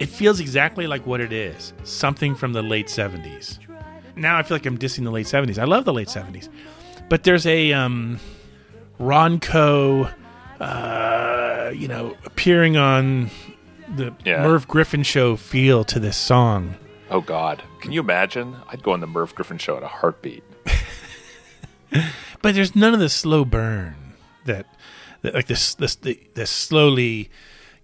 it 0.01 0.09
feels 0.09 0.41
exactly 0.41 0.87
like 0.89 1.07
what 1.07 1.21
it 1.21 1.33
is 1.33 1.73
something 1.85 2.35
from 2.35 2.53
the 2.53 2.63
late 2.63 2.89
70s. 2.89 3.61
Now 4.17 4.39
I 4.39 4.43
feel 4.43 4.57
like 4.57 4.67
I'm 4.67 4.79
dissing 4.79 5.05
the 5.05 5.11
late 5.11 5.27
70s. 5.27 5.59
I 5.59 5.65
love 5.65 5.85
the 5.85 5.93
late 5.93 6.09
70s. 6.09 6.49
But 7.09 7.23
there's 7.25 7.47
a 7.47 7.73
um, 7.73 8.19
Ronco, 8.99 10.13
uh, 10.59 11.71
you 11.75 11.87
know, 11.89 12.17
appearing 12.25 12.77
on 12.77 13.31
the 13.95 14.13
Yeah. 14.25 14.43
Merv 14.43 14.67
Griffin 14.67 15.03
show 15.03 15.37
feel 15.37 15.85
to 15.85 16.01
this 16.01 16.17
song. 16.17 16.77
Oh 17.11 17.21
God, 17.21 17.63
can 17.81 17.93
you 17.93 18.01
imagine? 18.01 18.57
I'd 18.69 18.83
go 18.83 18.93
on 18.93 19.01
the 19.01 19.07
Merv 19.07 19.35
Griffin 19.35 19.59
show 19.59 19.77
at 19.77 19.83
a 19.83 19.89
heartbeat. 19.89 20.43
But 22.43 22.55
there's 22.55 22.77
none 22.77 22.95
of 22.95 23.01
the 23.01 23.09
slow 23.09 23.45
burn 23.45 23.97
that, 24.45 24.67
that 25.23 25.35
like 25.35 25.47
this 25.47 25.75
this 25.75 25.95
the, 25.97 26.19
this 26.35 26.51
slowly 26.51 27.31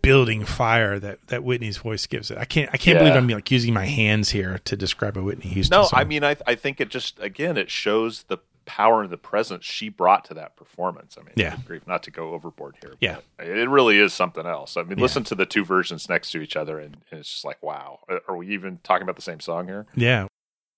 building 0.02 0.44
fire 0.44 0.98
that 0.98 1.26
that 1.28 1.42
Whitney's 1.44 1.78
voice 1.78 2.06
gives 2.06 2.30
it. 2.30 2.38
I 2.38 2.44
can't 2.44 2.68
I 2.72 2.76
can't 2.76 2.96
Yeah. 2.96 3.04
believe 3.04 3.14
I'm 3.16 3.28
like 3.28 3.50
using 3.50 3.72
my 3.72 3.86
hands 3.86 4.30
here 4.30 4.58
to 4.64 4.76
describe 4.76 5.16
a 5.16 5.22
Whitney 5.22 5.48
Houston 5.50 5.76
No, 5.78 5.84
song. 5.84 5.98
I 6.00 6.04
mean, 6.04 6.24
I 6.24 6.36
I 6.46 6.54
think 6.56 6.80
it 6.80 6.88
just 6.90 7.18
again 7.20 7.56
it 7.56 7.70
shows 7.70 8.24
the 8.24 8.38
power 8.64 9.02
and 9.02 9.10
the 9.10 9.16
presence 9.18 9.64
she 9.64 9.88
brought 9.88 10.24
to 10.26 10.34
that 10.34 10.54
performance. 10.56 11.16
I 11.18 11.22
mean, 11.24 11.32
Yeah. 11.36 11.56
grief, 11.66 11.82
not 11.86 12.02
to 12.04 12.12
go 12.12 12.30
overboard 12.32 12.76
here. 12.80 12.94
Yeah. 13.00 13.18
it 13.40 13.68
really 13.68 13.98
is 13.98 14.12
something 14.14 14.46
else. 14.46 14.76
I 14.76 14.82
mean, 14.84 14.98
Yeah. 14.98 15.02
listen 15.02 15.24
to 15.24 15.34
the 15.34 15.46
two 15.46 15.64
versions 15.64 16.08
next 16.08 16.30
to 16.30 16.40
each 16.40 16.54
other, 16.54 16.78
and, 16.78 16.98
and 17.10 17.18
it's 17.20 17.28
just 17.30 17.44
like, 17.44 17.60
wow, 17.60 17.98
are 18.28 18.36
we 18.36 18.48
even 18.50 18.78
talking 18.84 19.02
about 19.02 19.16
the 19.16 19.22
same 19.22 19.40
song 19.40 19.66
here? 19.66 19.86
yeah. 19.96 20.26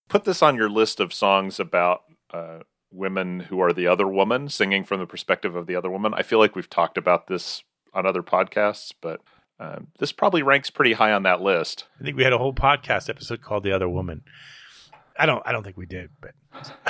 Put 0.08 0.24
this 0.24 0.40
on 0.42 0.56
your 0.56 0.70
list 0.70 0.98
of 1.00 1.12
songs 1.12 1.60
about 1.60 2.04
uh, 2.32 2.60
women 2.90 3.40
who 3.40 3.60
are 3.60 3.72
the 3.72 3.86
other 3.86 4.08
woman, 4.08 4.48
singing 4.48 4.84
from 4.84 5.00
the 5.00 5.06
perspective 5.06 5.54
of 5.54 5.66
the 5.66 5.76
other 5.76 5.90
woman. 5.90 6.14
I 6.14 6.22
feel 6.22 6.38
like 6.38 6.54
we've 6.56 6.70
talked 6.70 6.96
about 6.96 7.26
this 7.26 7.62
on 7.94 8.06
other 8.06 8.22
podcasts, 8.22 8.92
but 9.00 9.20
um, 9.60 9.88
this 9.98 10.12
probably 10.12 10.42
ranks 10.42 10.70
pretty 10.70 10.94
high 10.94 11.12
on 11.12 11.22
that 11.22 11.40
list. 11.40 11.84
I 12.00 12.04
think 12.04 12.16
we 12.16 12.24
had 12.24 12.32
a 12.32 12.38
whole 12.38 12.52
podcast 12.52 13.08
episode 13.08 13.40
called 13.40 13.62
"The 13.64 13.72
Other 13.72 13.88
Woman." 13.88 14.22
I 15.16 15.26
don't 15.26 15.42
I 15.46 15.52
don't 15.52 15.62
think 15.62 15.76
we 15.76 15.86
did, 15.86 16.10
but 16.20 16.32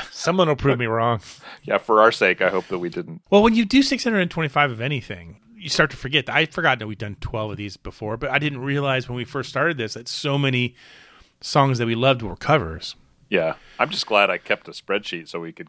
someone 0.10 0.48
will 0.48 0.56
prove 0.56 0.78
me 0.78 0.86
wrong. 0.86 1.20
Yeah, 1.66 1.78
for 1.78 2.02
our 2.02 2.12
sake, 2.12 2.42
I 2.42 2.50
hope 2.50 2.66
that 2.68 2.78
we 2.78 2.90
didn't. 2.90 3.22
Well, 3.30 3.42
when 3.42 3.54
you 3.54 3.64
do 3.64 3.82
625 3.82 4.70
of 4.70 4.82
anything, 4.82 5.40
you 5.56 5.70
start 5.70 5.90
to 5.92 5.96
forget. 5.96 6.28
I 6.28 6.44
forgot 6.44 6.78
that 6.78 6.86
we've 6.86 6.98
done 6.98 7.16
12 7.22 7.52
of 7.52 7.56
these 7.56 7.78
before, 7.78 8.18
but 8.18 8.28
I 8.28 8.38
didn't 8.38 8.60
realize 8.60 9.08
when 9.08 9.16
we 9.16 9.24
first 9.24 9.48
started 9.48 9.78
this 9.78 9.94
that 9.94 10.06
so 10.06 10.36
many 10.36 10.74
songs 11.40 11.78
that 11.78 11.86
we 11.86 11.94
loved 11.94 12.20
were 12.20 12.36
covers. 12.36 12.96
Yeah, 13.30 13.54
I'm 13.78 13.88
just 13.88 14.06
glad 14.06 14.28
I 14.28 14.36
kept 14.36 14.68
a 14.68 14.72
spreadsheet 14.72 15.28
so 15.28 15.40
we 15.40 15.52
could 15.52 15.68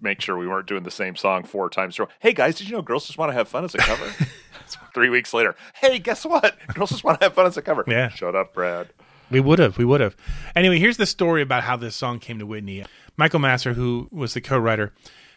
make 0.00 0.20
sure 0.20 0.36
we 0.36 0.46
weren't 0.46 0.68
doing 0.68 0.84
the 0.84 0.90
same 0.92 1.16
song 1.16 1.42
four 1.42 1.68
times. 1.68 1.98
Hey 2.20 2.32
guys, 2.32 2.56
did 2.56 2.68
you 2.68 2.76
know 2.76 2.82
"Girls 2.82 3.06
Just 3.06 3.18
Want 3.18 3.30
to 3.30 3.34
Have 3.34 3.48
Fun" 3.48 3.64
as 3.64 3.74
a 3.74 3.78
cover? 3.78 4.12
Three 4.94 5.10
weeks 5.10 5.32
later, 5.34 5.54
hey, 5.74 5.98
guess 5.98 6.24
what? 6.24 6.56
Girls 6.74 6.90
Just 6.90 7.04
Want 7.04 7.20
to 7.20 7.26
Have 7.26 7.34
Fun 7.34 7.46
as 7.46 7.56
a 7.56 7.62
cover. 7.62 7.84
Yeah. 7.86 8.08
shut 8.08 8.34
up, 8.34 8.54
Brad. 8.54 8.88
We 9.30 9.40
would 9.40 9.58
have. 9.58 9.78
We 9.78 9.84
would 9.84 10.00
have. 10.00 10.14
Anyway, 10.54 10.78
here's 10.78 10.98
the 10.98 11.06
story 11.06 11.40
about 11.40 11.62
how 11.62 11.76
this 11.76 11.96
song 11.96 12.18
came 12.18 12.38
to 12.38 12.46
Whitney. 12.46 12.84
Michael 13.16 13.40
Masser, 13.40 13.72
who 13.72 14.08
was 14.10 14.34
the 14.34 14.40
co-writer, 14.40 14.92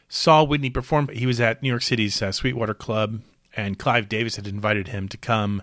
saw 0.09 0.43
Whitney 0.43 0.69
perform. 0.69 1.07
He 1.09 1.25
was 1.25 1.39
at 1.39 1.63
New 1.63 1.69
York 1.69 1.81
City's 1.81 2.21
uh, 2.21 2.31
Sweetwater 2.31 2.73
Club, 2.73 3.21
and 3.55 3.79
Clive 3.79 4.09
Davis 4.09 4.35
had 4.35 4.47
invited 4.47 4.89
him 4.89 5.07
to 5.07 5.17
come 5.17 5.61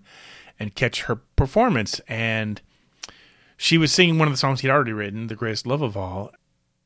and 0.59 0.75
catch 0.75 1.03
her 1.03 1.17
performance. 1.17 2.01
And 2.09 2.61
she 3.57 3.77
was 3.77 3.93
singing 3.93 4.19
one 4.19 4.29
of 4.29 4.33
the 4.35 4.39
songs 4.39 4.61
he'd 4.61 4.71
already 4.71 4.93
written, 4.93 5.27
"The 5.27 5.37
Greatest 5.37 5.67
Love 5.67 5.83
of 5.83 5.97
All." 5.97 6.31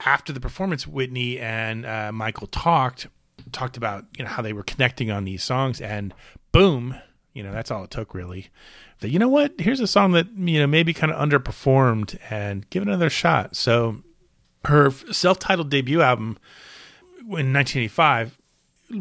After 0.05 0.33
the 0.33 0.41
performance, 0.41 0.87
Whitney 0.87 1.39
and 1.39 1.87
uh, 1.87 2.13
Michael 2.13 2.49
talked 2.49 3.07
talked 3.53 3.77
about 3.77 4.05
you 4.19 4.25
know 4.25 4.31
how 4.31 4.43
they 4.43 4.53
were 4.53 4.63
connecting 4.63 5.11
on 5.11 5.25
these 5.25 5.43
songs, 5.43 5.81
and 5.81 6.13
boom, 6.59 6.95
you 7.33 7.43
know 7.43 7.53
that's 7.53 7.71
all 7.71 7.85
it 7.85 7.91
took 7.91 8.15
really. 8.15 8.49
That 9.01 9.11
you 9.11 9.19
know 9.19 9.29
what, 9.29 9.53
here's 9.59 9.81
a 9.81 9.87
song 9.87 10.13
that 10.13 10.27
you 10.35 10.59
know 10.59 10.67
maybe 10.67 10.93
kind 10.95 11.13
of 11.13 11.19
underperformed, 11.19 12.19
and 12.31 12.69
give 12.71 12.83
it 12.83 12.89
another 12.89 13.11
shot. 13.11 13.57
So 13.57 13.99
her 14.65 14.91
self-titled 14.91 15.71
debut 15.71 16.01
album 16.01 16.39
in 17.19 17.53
1985 17.53 18.39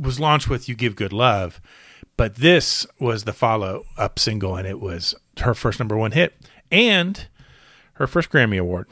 was 0.01 0.19
launched 0.19 0.49
with 0.49 0.67
"You 0.67 0.75
Give 0.75 0.95
Good 0.95 1.13
Love," 1.13 1.61
but 2.17 2.35
this 2.35 2.85
was 2.99 3.23
the 3.23 3.33
follow-up 3.33 4.19
single, 4.19 4.55
and 4.55 4.67
it 4.67 4.79
was 4.79 5.15
her 5.39 5.53
first 5.53 5.79
number 5.79 5.95
one 5.97 6.11
hit 6.11 6.33
and 6.71 7.27
her 7.93 8.07
first 8.07 8.29
Grammy 8.29 8.59
award. 8.59 8.87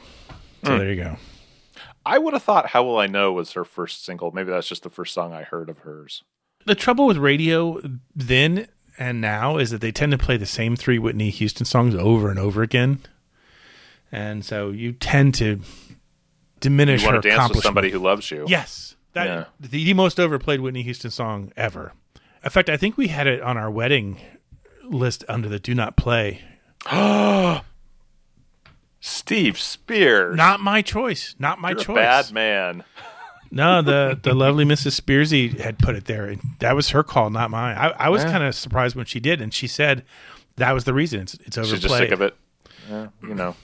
So 0.63 0.71
Hmm. 0.71 0.77
there 0.77 0.89
you 0.89 1.03
go. 1.03 1.17
I 2.05 2.17
would 2.17 2.33
have 2.33 2.43
thought 2.43 2.69
"How 2.69 2.83
Will 2.83 2.97
I 2.97 3.07
Know" 3.07 3.33
was 3.33 3.53
her 3.53 3.65
first 3.65 4.05
single. 4.05 4.31
Maybe 4.31 4.51
that's 4.51 4.67
just 4.67 4.83
the 4.83 4.89
first 4.89 5.13
song 5.13 5.33
I 5.33 5.43
heard 5.43 5.69
of 5.69 5.79
hers. 5.79 6.23
The 6.65 6.75
trouble 6.75 7.05
with 7.07 7.17
radio 7.17 7.81
then 8.15 8.67
and 8.97 9.19
now 9.19 9.57
is 9.57 9.71
that 9.71 9.81
they 9.81 9.91
tend 9.91 10.11
to 10.13 10.17
play 10.17 10.37
the 10.37 10.45
same 10.45 10.75
three 10.75 10.99
Whitney 10.99 11.29
Houston 11.29 11.65
songs 11.65 11.95
over 11.95 12.29
and 12.29 12.39
over 12.39 12.61
again, 12.61 12.99
and 14.11 14.45
so 14.45 14.69
you 14.69 14.91
tend 14.93 15.33
to 15.35 15.59
diminish 16.59 17.01
You 17.01 17.07
her 17.07 17.13
want 17.15 17.23
to 17.23 17.29
dance 17.29 17.53
with 17.53 17.63
somebody 17.63 17.89
who 17.89 17.99
loves 17.99 18.29
you? 18.31 18.45
Yes, 18.47 18.95
that 19.13 19.25
Yeah. 19.25 19.45
the, 19.59 19.83
the 19.83 19.93
most 19.93 20.19
overplayed 20.19 20.59
Whitney 20.61 20.83
Houston 20.83 21.11
song 21.11 21.51
ever. 21.57 21.93
In 22.43 22.49
fact, 22.49 22.69
I 22.69 22.77
think 22.77 22.97
we 22.97 23.07
had 23.07 23.25
it 23.27 23.41
on 23.41 23.57
our 23.57 23.71
wedding 23.71 24.19
list 24.83 25.23
under 25.27 25.49
the 25.49 25.59
"Do 25.59 25.73
Not 25.73 25.95
Play." 25.97 26.41
Steve 28.99 29.59
Spears. 29.59 30.35
Not 30.37 30.59
my 30.61 30.81
choice. 30.81 31.35
Not 31.39 31.59
my 31.59 31.71
You're 31.71 31.79
a 31.79 31.83
choice. 31.83 31.95
bad 31.95 32.31
man. 32.31 32.83
No, 33.55 33.83
the 33.83 34.19
the 34.21 34.33
lovely 34.33 34.65
Mrs. 34.65 34.99
Spearsy 34.99 35.59
had 35.59 35.77
put 35.77 35.95
it 35.95 36.05
there, 36.05 36.25
and 36.25 36.41
that 36.59 36.75
was 36.75 36.89
her 36.89 37.03
call, 37.03 37.29
not 37.29 37.51
mine. 37.51 37.77
I, 37.77 37.89
I 37.91 38.09
was 38.09 38.23
Yeah. 38.23 38.31
kind 38.31 38.43
of 38.43 38.55
surprised 38.55 38.95
when 38.95 39.05
she 39.05 39.19
did, 39.19 39.41
and 39.41 39.53
she 39.53 39.67
said 39.67 40.03
that 40.55 40.71
was 40.71 40.85
the 40.85 40.93
reason. 40.93 41.21
It's, 41.21 41.35
it's 41.45 41.57
overplayed. 41.57 41.81
She's 41.81 41.89
just 41.89 41.97
sick 41.99 42.11
of 42.11 42.21
it. 42.21 42.35
Yeah, 42.89 43.07
you 43.21 43.35
know. 43.35 43.55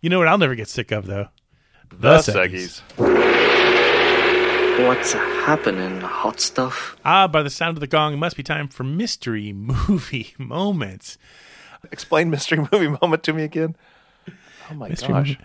You 0.00 0.08
know 0.10 0.18
what? 0.18 0.28
I'll 0.28 0.38
never 0.38 0.54
get 0.54 0.68
sick 0.68 0.92
of 0.92 1.06
though. 1.06 1.28
The 1.90 2.18
Seggies. 2.18 2.80
What's 4.86 5.12
happening, 5.14 6.00
hot 6.02 6.38
stuff? 6.40 6.96
Ah, 7.04 7.26
by 7.26 7.42
the 7.42 7.48
sound 7.50 7.76
of 7.76 7.80
the 7.80 7.86
gong, 7.86 8.12
it 8.14 8.18
must 8.18 8.36
be 8.36 8.42
time 8.42 8.68
for 8.68 8.84
mystery 8.84 9.52
movie 9.52 10.34
moments. 10.38 11.16
Explain 11.90 12.28
mystery 12.30 12.58
movie 12.72 12.88
moment 13.00 13.22
to 13.24 13.32
me 13.32 13.44
again. 13.44 13.74
Oh 14.70 14.74
my 14.74 14.88
Mystery 14.90 15.08
gosh. 15.14 15.28
movie. 15.28 15.40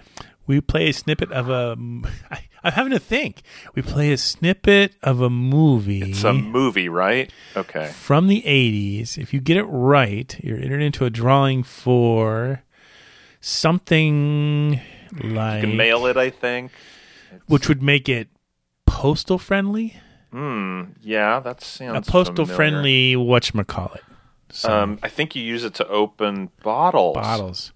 We 0.47 0.59
play 0.61 0.89
a 0.89 0.93
snippet 0.93 1.31
of 1.31 1.49
a. 1.49 1.75
I, 2.31 2.39
I'm 2.63 2.73
having 2.73 2.91
to 2.93 2.99
think. 2.99 3.41
We 3.75 3.81
play 3.81 4.11
a 4.11 4.17
snippet 4.17 4.95
of 5.01 5.21
a 5.21 5.29
movie. 5.29 6.11
It's 6.11 6.23
a 6.23 6.33
movie, 6.33 6.89
right? 6.89 7.31
Okay. 7.55 7.87
from 7.87 8.27
the 8.27 8.41
80s. 8.43 9.17
If 9.17 9.33
you 9.33 9.39
get 9.39 9.57
it 9.57 9.63
right, 9.63 10.37
you're 10.43 10.59
entered 10.59 10.81
into 10.81 11.05
a 11.05 11.09
drawing 11.09 11.63
for 11.63 12.61
something 13.39 14.79
like 15.23 15.61
You 15.63 15.67
can 15.69 15.77
mail 15.77 16.05
it, 16.05 16.17
I 16.17 16.29
think. 16.29 16.71
which 17.47 17.67
would 17.67 17.81
make 17.81 18.07
it 18.09 18.27
postal 18.85 19.37
friendly. 19.37 19.95
Hmm. 20.31 20.83
Yeah, 21.01 21.39
that 21.39 21.61
sounds 21.61 22.07
a 22.07 22.11
postal 22.11 22.45
familiar. 22.45 22.55
friendly 22.55 23.15
whatchamacallit. 23.15 23.99
So, 24.49 24.71
Um, 24.71 24.99
I 25.03 25.07
think 25.09 25.35
you 25.35 25.41
use 25.43 25.63
it 25.63 25.73
to 25.75 25.87
open 25.87 26.49
bottles. 26.63 27.15
bottles. 27.15 27.71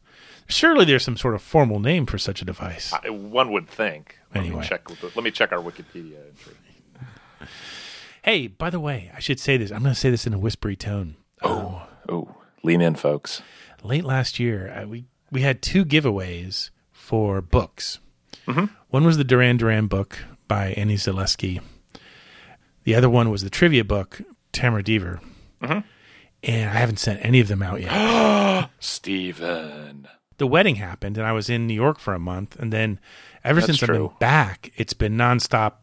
Surely 0.47 0.85
there's 0.85 1.03
some 1.03 1.17
sort 1.17 1.33
of 1.35 1.41
formal 1.41 1.79
name 1.79 2.05
for 2.05 2.17
such 2.17 2.41
a 2.41 2.45
device. 2.45 2.93
I, 2.93 3.09
one 3.09 3.51
would 3.51 3.67
think. 3.67 4.19
Let 4.33 4.41
Anyway. 4.45 4.61
me 4.61 4.67
check. 4.67 4.87
the- 4.87 5.11
Let 5.15 5.23
me 5.23 5.31
check 5.31 5.51
our 5.51 5.59
Wikipedia 5.61 6.17
entry. 6.29 6.53
Hey, 8.23 8.47
by 8.47 8.69
the 8.69 8.79
way, 8.79 9.11
I 9.15 9.19
should 9.19 9.39
say 9.39 9.57
this. 9.57 9.71
I'm 9.71 9.81
going 9.83 9.93
to 9.93 9.99
say 9.99 10.09
this 10.09 10.25
in 10.25 10.33
a 10.33 10.39
whispery 10.39 10.75
tone. 10.75 11.15
Oh, 11.43 11.87
oh, 12.09 12.35
lean 12.63 12.81
in, 12.81 12.95
folks. 12.95 13.41
late 13.83 14.03
last 14.03 14.39
year, 14.39 14.71
uh, 14.71 14.87
we 14.87 15.05
we 15.31 15.41
had 15.41 15.61
two 15.61 15.85
giveaways 15.85 16.69
for 16.91 17.41
books. 17.41 17.99
Mhm. 18.47 18.69
One 18.89 19.03
was 19.05 19.17
the 19.17 19.23
Duran 19.23 19.57
Duran 19.57 19.87
book 19.87 20.17
by 20.47 20.69
Annie 20.71 20.95
Zaleski. 20.97 21.61
The 22.83 22.95
other 22.95 23.09
one 23.09 23.29
was 23.29 23.41
the 23.43 23.49
trivia 23.49 23.83
book 23.83 24.21
Tamara 24.53 24.83
Deaver. 24.83 25.19
Mhm. 25.61 25.83
And 26.43 26.69
I 26.69 26.73
haven't 26.73 26.99
sent 26.99 27.23
any 27.25 27.39
of 27.39 27.47
them 27.47 27.61
out 27.61 27.81
yet. 27.81 28.69
Steven. 28.79 30.07
The 30.37 30.47
wedding 30.47 30.75
happened, 30.75 31.17
and 31.17 31.25
I 31.25 31.31
was 31.31 31.49
in 31.49 31.67
New 31.67 31.73
York 31.73 31.99
for 31.99 32.13
a 32.13 32.19
month, 32.19 32.55
and 32.59 32.71
then 32.71 32.99
ever 33.43 33.61
That's 33.61 33.77
since 33.77 33.83
I've 33.83 33.95
been 33.95 34.09
back, 34.19 34.71
it's 34.75 34.93
been 34.93 35.15
nonstop 35.15 35.73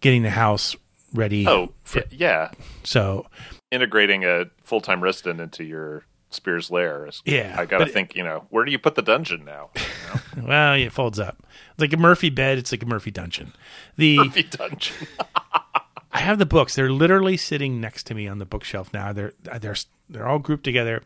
getting 0.00 0.22
the 0.22 0.30
house 0.30 0.76
ready. 1.14 1.46
Oh, 1.46 1.72
for, 1.84 2.02
yeah. 2.10 2.50
So 2.84 3.26
Integrating 3.70 4.24
a 4.24 4.46
full 4.62 4.80
time 4.80 5.02
resident 5.02 5.40
into 5.40 5.64
your 5.64 6.04
Spears 6.30 6.70
lair. 6.70 7.06
Is, 7.06 7.22
Yeah, 7.24 7.54
I 7.58 7.66
got 7.66 7.78
to 7.78 7.86
think, 7.86 8.16
you 8.16 8.22
know, 8.22 8.46
where 8.50 8.64
do 8.64 8.72
you 8.72 8.78
put 8.78 8.94
the 8.94 9.02
dungeon 9.02 9.44
now? 9.44 9.70
well, 10.42 10.74
it 10.74 10.92
folds 10.92 11.18
up. 11.18 11.42
It's 11.72 11.80
like 11.80 11.92
a 11.92 11.98
Murphy 11.98 12.30
bed. 12.30 12.58
It's 12.58 12.72
like 12.72 12.82
a 12.82 12.86
Murphy 12.86 13.10
dungeon. 13.10 13.52
The 13.96 14.16
Murphy 14.16 14.44
dungeon. 14.44 15.06
I 16.12 16.20
have 16.20 16.38
the 16.38 16.46
books. 16.46 16.74
They're 16.74 16.90
literally 16.90 17.36
sitting 17.36 17.80
next 17.80 18.04
to 18.04 18.14
me 18.14 18.28
on 18.28 18.38
the 18.38 18.44
bookshelf 18.44 18.92
now. 18.92 19.12
They're 19.12 19.32
they're 19.60 19.76
they're 20.08 20.26
all 20.26 20.38
grouped 20.38 20.64
together. 20.64 21.02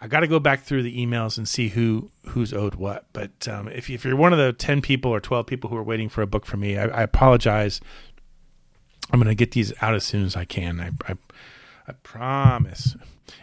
I 0.00 0.06
got 0.06 0.20
to 0.20 0.28
go 0.28 0.38
back 0.38 0.62
through 0.62 0.84
the 0.84 0.96
emails 1.04 1.38
and 1.38 1.48
see 1.48 1.68
who 1.68 2.10
who's 2.28 2.52
owed 2.52 2.76
what. 2.76 3.06
But 3.12 3.48
um, 3.48 3.68
if 3.68 3.90
if 3.90 4.04
you're 4.04 4.16
one 4.16 4.32
of 4.32 4.38
the 4.38 4.52
ten 4.52 4.80
people 4.80 5.10
or 5.12 5.20
twelve 5.20 5.46
people 5.46 5.70
who 5.70 5.76
are 5.76 5.82
waiting 5.82 6.08
for 6.08 6.22
a 6.22 6.26
book 6.26 6.46
from 6.46 6.60
me, 6.60 6.78
I, 6.78 6.84
I 6.86 7.02
apologize. 7.02 7.80
I'm 9.10 9.18
going 9.18 9.28
to 9.28 9.34
get 9.34 9.52
these 9.52 9.72
out 9.80 9.94
as 9.94 10.04
soon 10.04 10.24
as 10.24 10.36
I 10.36 10.44
can. 10.44 10.80
I, 10.80 10.90
I 11.10 11.16
I 11.88 11.92
promise. 12.02 12.94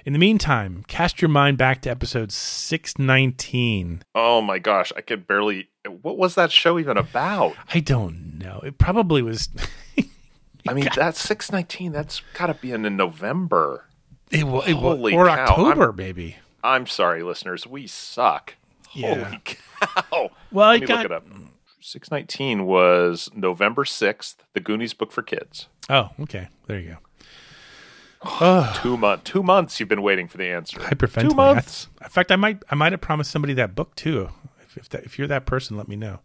In 0.05 0.13
the 0.13 0.19
meantime, 0.19 0.83
cast 0.87 1.21
your 1.21 1.29
mind 1.29 1.57
back 1.57 1.81
to 1.83 1.89
episode 1.91 2.31
619. 2.31 4.03
Oh 4.13 4.41
my 4.41 4.59
gosh, 4.59 4.91
I 4.95 5.01
could 5.01 5.27
barely. 5.27 5.69
What 6.01 6.17
was 6.17 6.35
that 6.35 6.51
show 6.51 6.79
even 6.79 6.97
about? 6.97 7.55
I 7.73 7.79
don't 7.79 8.37
know. 8.39 8.61
It 8.63 8.77
probably 8.77 9.21
was. 9.21 9.49
I 10.67 10.73
mean, 10.73 10.87
that's 10.95 11.19
six 11.19 11.51
nineteen. 11.51 11.91
That's 11.91 12.21
got 12.33 12.47
to 12.47 12.53
be 12.55 12.71
in, 12.71 12.81
November. 12.95 13.85
It, 14.31 14.43
wa- 14.45 14.61
it 14.65 14.73
Holy 14.73 15.13
or 15.13 15.27
cow. 15.27 15.45
October, 15.47 15.85
I'm- 15.87 15.95
maybe. 15.95 16.37
I'm 16.65 16.87
sorry, 16.87 17.23
listeners. 17.23 17.65
We 17.67 17.87
suck. 17.87 18.55
Yeah. 18.93 19.23
Holy 19.25 19.41
cow! 19.43 20.29
Well, 20.51 20.67
Let 20.69 20.77
I 20.77 20.79
me 20.79 20.85
got- 20.87 20.97
look 20.97 21.05
it 21.05 21.11
up. 21.11 21.27
Six 21.81 22.09
nineteen 22.09 22.65
was 22.65 23.29
November 23.35 23.85
sixth. 23.85 24.43
The 24.53 24.59
Goonies 24.59 24.93
book 24.95 25.11
for 25.11 25.21
kids. 25.21 25.67
Oh, 25.89 26.09
okay. 26.21 26.47
There 26.65 26.79
you 26.79 26.97
go. 28.23 28.73
Two 28.81 28.97
month, 28.97 29.23
two 29.23 29.43
months. 29.43 29.79
You've 29.79 29.89
been 29.89 30.01
waiting 30.01 30.27
for 30.27 30.37
the 30.37 30.45
answer. 30.45 30.79
hyperventilating. 30.79 31.29
Two 31.29 31.35
months. 31.35 31.87
I- 32.01 32.05
in 32.05 32.09
fact, 32.09 32.31
I 32.31 32.35
might 32.37 32.63
I 32.71 32.75
might 32.75 32.91
have 32.91 33.01
promised 33.01 33.29
somebody 33.29 33.53
that 33.53 33.75
book 33.75 33.93
too. 33.95 34.29
If 34.63 34.77
if, 34.77 34.89
that, 34.89 35.03
if 35.03 35.19
you're 35.19 35.27
that 35.27 35.45
person, 35.45 35.77
let 35.77 35.87
me 35.87 35.95
know. 35.95 36.21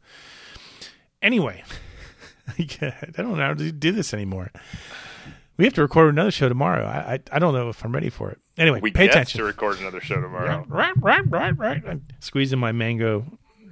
Anyway, 1.20 1.62
I 2.58 2.90
don't 3.14 3.36
know 3.36 3.44
how 3.44 3.52
to 3.54 3.70
do 3.72 3.92
this 3.92 4.14
anymore. 4.14 4.50
We 5.58 5.64
have 5.66 5.74
to 5.74 5.82
record 5.82 6.08
another 6.08 6.30
show 6.30 6.48
tomorrow. 6.48 6.86
I 6.86 7.14
I, 7.14 7.18
I 7.32 7.38
don't 7.38 7.52
know 7.52 7.68
if 7.68 7.84
I'm 7.84 7.92
ready 7.92 8.08
for 8.08 8.30
it. 8.30 8.38
Anyway, 8.60 8.78
We 8.82 8.90
pay 8.90 9.06
get 9.06 9.14
attention. 9.14 9.38
to 9.38 9.44
record 9.44 9.80
another 9.80 10.00
show 10.00 10.20
tomorrow. 10.20 10.64
Right, 10.68 10.92
right, 10.98 11.22
right, 11.30 11.56
right. 11.58 11.82
I'm 11.88 12.06
squeezing 12.20 12.58
my 12.58 12.72
mango 12.72 13.24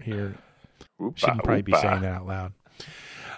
here. 0.03 0.35
Oopa, 1.01 1.17
Shouldn't 1.19 1.45
probably 1.45 1.63
be 1.63 1.73
saying 1.75 2.01
that 2.01 2.13
out 2.15 2.27
loud. 2.27 2.53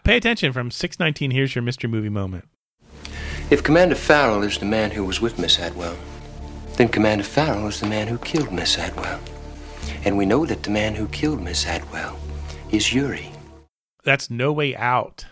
Pay 0.04 0.16
attention 0.16 0.52
from 0.52 0.70
619. 0.70 1.32
Here's 1.32 1.54
your 1.54 1.62
mystery 1.62 1.90
movie 1.90 2.08
moment. 2.08 2.44
If 3.50 3.64
Commander 3.64 3.96
Farrell 3.96 4.42
is 4.44 4.58
the 4.58 4.64
man 4.64 4.92
who 4.92 5.04
was 5.04 5.20
with 5.20 5.38
Miss 5.40 5.58
Atwell, 5.58 5.96
then 6.76 6.88
Commander 6.88 7.24
Farrell 7.24 7.66
is 7.66 7.80
the 7.80 7.86
man 7.88 8.06
who 8.06 8.16
killed 8.18 8.52
Miss 8.52 8.78
Atwell. 8.78 9.18
And 10.04 10.16
we 10.16 10.24
know 10.26 10.46
that 10.46 10.62
the 10.62 10.70
man 10.70 10.94
who 10.94 11.08
killed 11.08 11.42
Miss 11.42 11.66
Atwell 11.66 12.16
is 12.70 12.94
Yuri. 12.94 13.32
That's 14.04 14.30
No 14.30 14.52
Way 14.52 14.76
Out. 14.76 15.26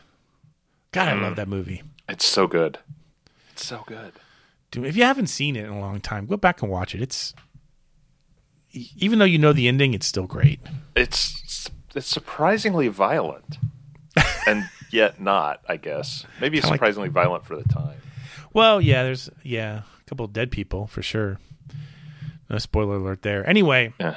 God, 0.90 1.08
I 1.08 1.12
Mm. 1.12 1.22
love 1.22 1.36
that 1.36 1.48
movie. 1.48 1.82
It's 2.08 2.26
so 2.26 2.46
good. 2.48 2.78
It's 3.52 3.64
so 3.64 3.84
good. 3.86 4.12
Dude, 4.70 4.86
if 4.86 4.96
you 4.96 5.04
haven't 5.04 5.28
seen 5.28 5.56
it 5.56 5.64
in 5.64 5.70
a 5.70 5.80
long 5.80 6.00
time, 6.00 6.26
go 6.26 6.36
back 6.36 6.60
and 6.62 6.70
watch 6.70 6.94
it. 6.94 7.00
It's 7.02 7.34
even 8.96 9.18
though 9.18 9.24
you 9.24 9.38
know 9.38 9.52
the 9.52 9.68
ending, 9.68 9.94
it's 9.94 10.06
still 10.06 10.26
great. 10.26 10.60
It's 10.94 11.68
it's 11.94 12.06
surprisingly 12.06 12.88
violent, 12.88 13.56
and 14.46 14.68
yet 14.92 15.20
not. 15.20 15.60
I 15.68 15.76
guess 15.78 16.26
maybe 16.40 16.58
Kinda 16.58 16.68
like- 16.68 16.76
surprisingly 16.78 17.08
violent 17.08 17.46
for 17.46 17.56
the 17.56 17.64
time. 17.64 18.00
Well, 18.52 18.80
yeah, 18.80 19.02
there's 19.04 19.30
yeah, 19.42 19.82
a 20.00 20.08
couple 20.08 20.24
of 20.26 20.32
dead 20.32 20.50
people 20.50 20.86
for 20.86 21.02
sure. 21.02 21.38
No 22.50 22.58
spoiler 22.58 22.96
alert 22.96 23.22
there. 23.22 23.46
Anyway, 23.48 23.92
Yeah. 24.00 24.16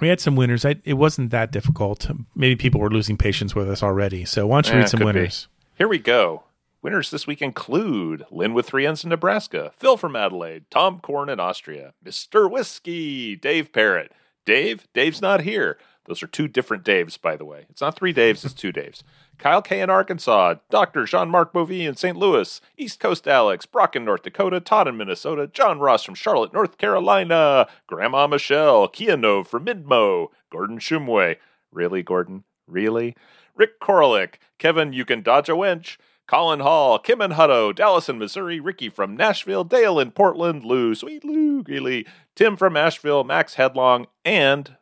we 0.00 0.08
had 0.08 0.20
some 0.20 0.36
winners. 0.36 0.66
I, 0.66 0.76
it 0.84 0.94
wasn't 0.94 1.30
that 1.30 1.50
difficult. 1.50 2.10
Maybe 2.34 2.56
people 2.56 2.78
were 2.80 2.90
losing 2.90 3.16
patience 3.16 3.54
with 3.54 3.70
us 3.70 3.82
already. 3.82 4.26
So 4.26 4.46
why 4.46 4.56
don't 4.60 4.66
you 4.72 4.74
Eh, 4.74 4.78
read 4.80 4.88
some 4.90 4.98
could 4.98 5.04
be. 5.14 5.18
winners? 5.20 5.48
Here 5.78 5.88
we 5.88 5.98
go. 5.98 6.42
Winners 6.80 7.10
this 7.10 7.26
week 7.26 7.42
include 7.42 8.24
Lynn 8.30 8.54
with 8.54 8.66
three 8.66 8.86
N's 8.86 9.02
in 9.02 9.10
Nebraska, 9.10 9.72
Phil 9.76 9.96
from 9.96 10.14
Adelaide, 10.14 10.64
Tom 10.70 11.00
Korn 11.00 11.28
in 11.28 11.40
Austria, 11.40 11.92
Mr. 12.04 12.48
Whiskey, 12.48 13.34
Dave 13.34 13.72
Parrott. 13.72 14.12
Dave? 14.46 14.86
Dave's 14.94 15.20
not 15.20 15.42
here. 15.42 15.76
Those 16.06 16.22
are 16.22 16.28
two 16.28 16.48
different 16.48 16.84
Daves, 16.84 17.20
by 17.20 17.36
the 17.36 17.44
way. 17.44 17.66
It's 17.68 17.80
not 17.82 17.96
three 17.96 18.14
Daves, 18.14 18.44
it's 18.44 18.54
two 18.54 18.72
Daves. 18.72 19.02
Kyle 19.38 19.60
K 19.60 19.80
in 19.80 19.90
Arkansas, 19.90 20.54
Dr. 20.70 21.04
Jean 21.04 21.28
Marc 21.28 21.52
Bovee 21.52 21.86
in 21.86 21.96
St. 21.96 22.16
Louis, 22.16 22.60
East 22.76 23.00
Coast 23.00 23.26
Alex, 23.28 23.66
Brock 23.66 23.94
in 23.94 24.04
North 24.04 24.22
Dakota, 24.22 24.60
Todd 24.60 24.88
in 24.88 24.96
Minnesota, 24.96 25.48
John 25.52 25.80
Ross 25.80 26.04
from 26.04 26.14
Charlotte, 26.14 26.52
North 26.52 26.78
Carolina, 26.78 27.68
Grandma 27.88 28.26
Michelle, 28.26 28.88
Kianov 28.88 29.48
from 29.48 29.66
Midmo, 29.66 30.28
Gordon 30.50 30.78
Shumway. 30.78 31.36
Really, 31.72 32.02
Gordon? 32.02 32.44
Really? 32.66 33.14
Rick 33.54 33.80
Korolick, 33.80 34.34
Kevin, 34.58 34.92
you 34.92 35.04
can 35.04 35.22
dodge 35.22 35.48
a 35.48 35.52
wench. 35.52 35.98
Colin 36.28 36.60
Hall, 36.60 36.98
Kim 36.98 37.22
and 37.22 37.32
Hutto, 37.32 37.74
Dallas 37.74 38.10
in 38.10 38.18
Missouri, 38.18 38.60
Ricky 38.60 38.90
from 38.90 39.16
Nashville, 39.16 39.64
Dale 39.64 39.98
in 39.98 40.10
Portland, 40.10 40.62
Lou, 40.62 40.94
sweet 40.94 41.24
Lou, 41.24 41.62
Greeley, 41.62 42.06
Tim 42.36 42.54
from 42.54 42.76
Asheville, 42.76 43.24
Max 43.24 43.54
Headlong, 43.54 44.06
and 44.26 44.76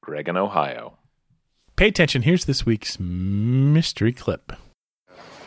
Greg 0.00 0.28
in 0.28 0.36
Ohio. 0.36 0.96
Pay 1.74 1.88
attention. 1.88 2.22
Here's 2.22 2.44
this 2.44 2.64
week's 2.64 3.00
mystery 3.00 4.12
clip. 4.12 4.52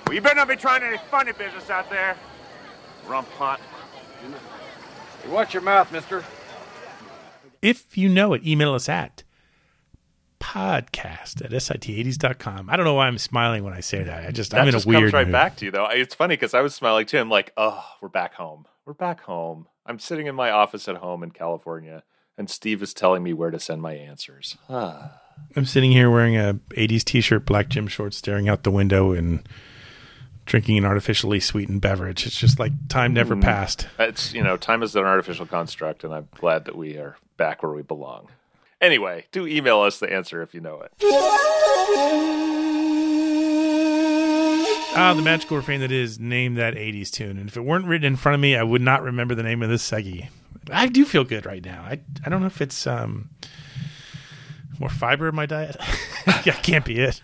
Well, 0.05 0.13
you 0.13 0.19
better 0.19 0.36
not 0.36 0.49
be 0.49 0.57
trying 0.57 0.83
any 0.83 0.97
funny 1.09 1.31
business 1.31 1.69
out 1.69 1.89
there. 1.89 2.17
Rump 3.07 3.29
hunt. 3.29 3.62
You 5.25 5.31
watch 5.31 5.53
your 5.53 5.63
mouth, 5.63 5.89
mister. 5.89 6.25
If 7.62 7.97
you 7.97 8.09
know 8.09 8.33
it, 8.33 8.45
email 8.45 8.73
us 8.73 8.89
at 8.89 9.22
podcast 10.53 11.43
at 11.43 11.49
sit80s.com. 11.51 12.69
I 12.69 12.75
don't 12.75 12.85
know 12.85 12.93
why 12.93 13.07
I'm 13.07 13.17
smiling 13.17 13.63
when 13.63 13.73
I 13.73 13.79
say 13.79 14.03
that. 14.03 14.25
I 14.27 14.31
just, 14.31 14.51
That 14.51 14.61
I'm 14.61 14.67
in 14.67 14.75
a 14.75 14.77
just 14.77 14.85
weird 14.85 15.01
comes 15.01 15.13
right 15.13 15.25
mood. 15.27 15.31
back 15.33 15.55
to 15.57 15.65
you, 15.65 15.71
though. 15.71 15.85
It's 15.87 16.13
funny 16.13 16.35
because 16.35 16.53
I 16.53 16.61
was 16.61 16.75
smiling 16.75 17.07
too. 17.07 17.17
I'm 17.17 17.29
like, 17.29 17.51
oh, 17.57 17.83
we're 18.01 18.09
back 18.09 18.35
home. 18.35 18.65
We're 18.85 18.93
back 18.93 19.21
home. 19.21 19.67
I'm 19.85 19.97
sitting 19.99 20.27
in 20.27 20.35
my 20.35 20.51
office 20.51 20.87
at 20.87 20.97
home 20.97 21.23
in 21.23 21.31
California, 21.31 22.03
and 22.37 22.49
Steve 22.49 22.83
is 22.83 22.93
telling 22.93 23.23
me 23.23 23.33
where 23.33 23.49
to 23.51 23.59
send 23.59 23.81
my 23.81 23.93
answers. 23.93 24.57
Ah. 24.69 25.19
I'm 25.55 25.65
sitting 25.65 25.91
here 25.91 26.11
wearing 26.11 26.37
a 26.37 26.59
80s 26.75 27.03
t-shirt, 27.03 27.47
black 27.47 27.67
gym 27.69 27.87
shorts, 27.87 28.17
staring 28.17 28.47
out 28.47 28.63
the 28.63 28.69
window 28.71 29.13
and 29.13 29.47
drinking 30.45 30.77
an 30.77 30.85
artificially 30.85 31.39
sweetened 31.39 31.81
beverage. 31.81 32.27
It's 32.27 32.37
just 32.37 32.59
like 32.59 32.71
time 32.89 33.13
never 33.13 33.35
Mm. 33.35 33.41
passed. 33.41 33.87
It's 33.97 34.33
you 34.35 34.43
know, 34.43 34.55
time 34.57 34.83
is 34.83 34.95
an 34.95 35.03
artificial 35.05 35.47
construct, 35.47 36.03
and 36.03 36.13
I'm 36.13 36.27
glad 36.35 36.65
that 36.65 36.75
we 36.77 36.97
are 36.97 37.15
back 37.37 37.63
where 37.63 37.71
we 37.71 37.81
belong. 37.81 38.27
Anyway, 38.84 39.26
do 39.32 39.48
email 39.48 39.80
us 39.80 40.00
the 40.00 40.12
answer 40.12 40.41
if 40.41 40.54
you 40.54 40.60
know 40.60 40.82
it. 40.82 40.91
Ah, 44.96 45.13
the 45.15 45.22
magical 45.22 45.56
refrain 45.56 45.80
that 45.80 45.91
is 45.93 46.19
name 46.19 46.56
that 46.56 46.74
80s 46.74 47.10
tune. 47.10 47.38
And 47.38 47.48
if 47.48 47.56
it 47.56 47.62
weren't 47.62 47.86
written 47.86 48.06
in 48.06 48.17
front 48.17 48.34
of 48.34 48.41
me, 48.41 48.58
I 48.58 48.63
would 48.63 48.82
not 48.82 49.02
remember 49.02 49.36
the 49.36 49.41
name 49.41 49.63
of 49.63 49.69
this 49.69 49.89
seggy. 49.89 50.28
I 50.69 50.88
do 50.88 51.06
feel 51.06 51.24
good 51.24 51.46
right 51.46 51.63
now. 51.63 51.82
I 51.82 52.02
I 52.26 52.30
don't 52.30 52.41
know 52.41 52.48
if 52.48 52.62
it's 52.62 52.86
um 52.86 53.30
more 54.80 54.89
fiber 54.89 55.30
in 55.30 55.36
my 55.36 55.46
diet. 55.46 55.78
that 56.26 56.60
can't 56.62 56.84
be 56.84 57.00
it. 57.00 57.22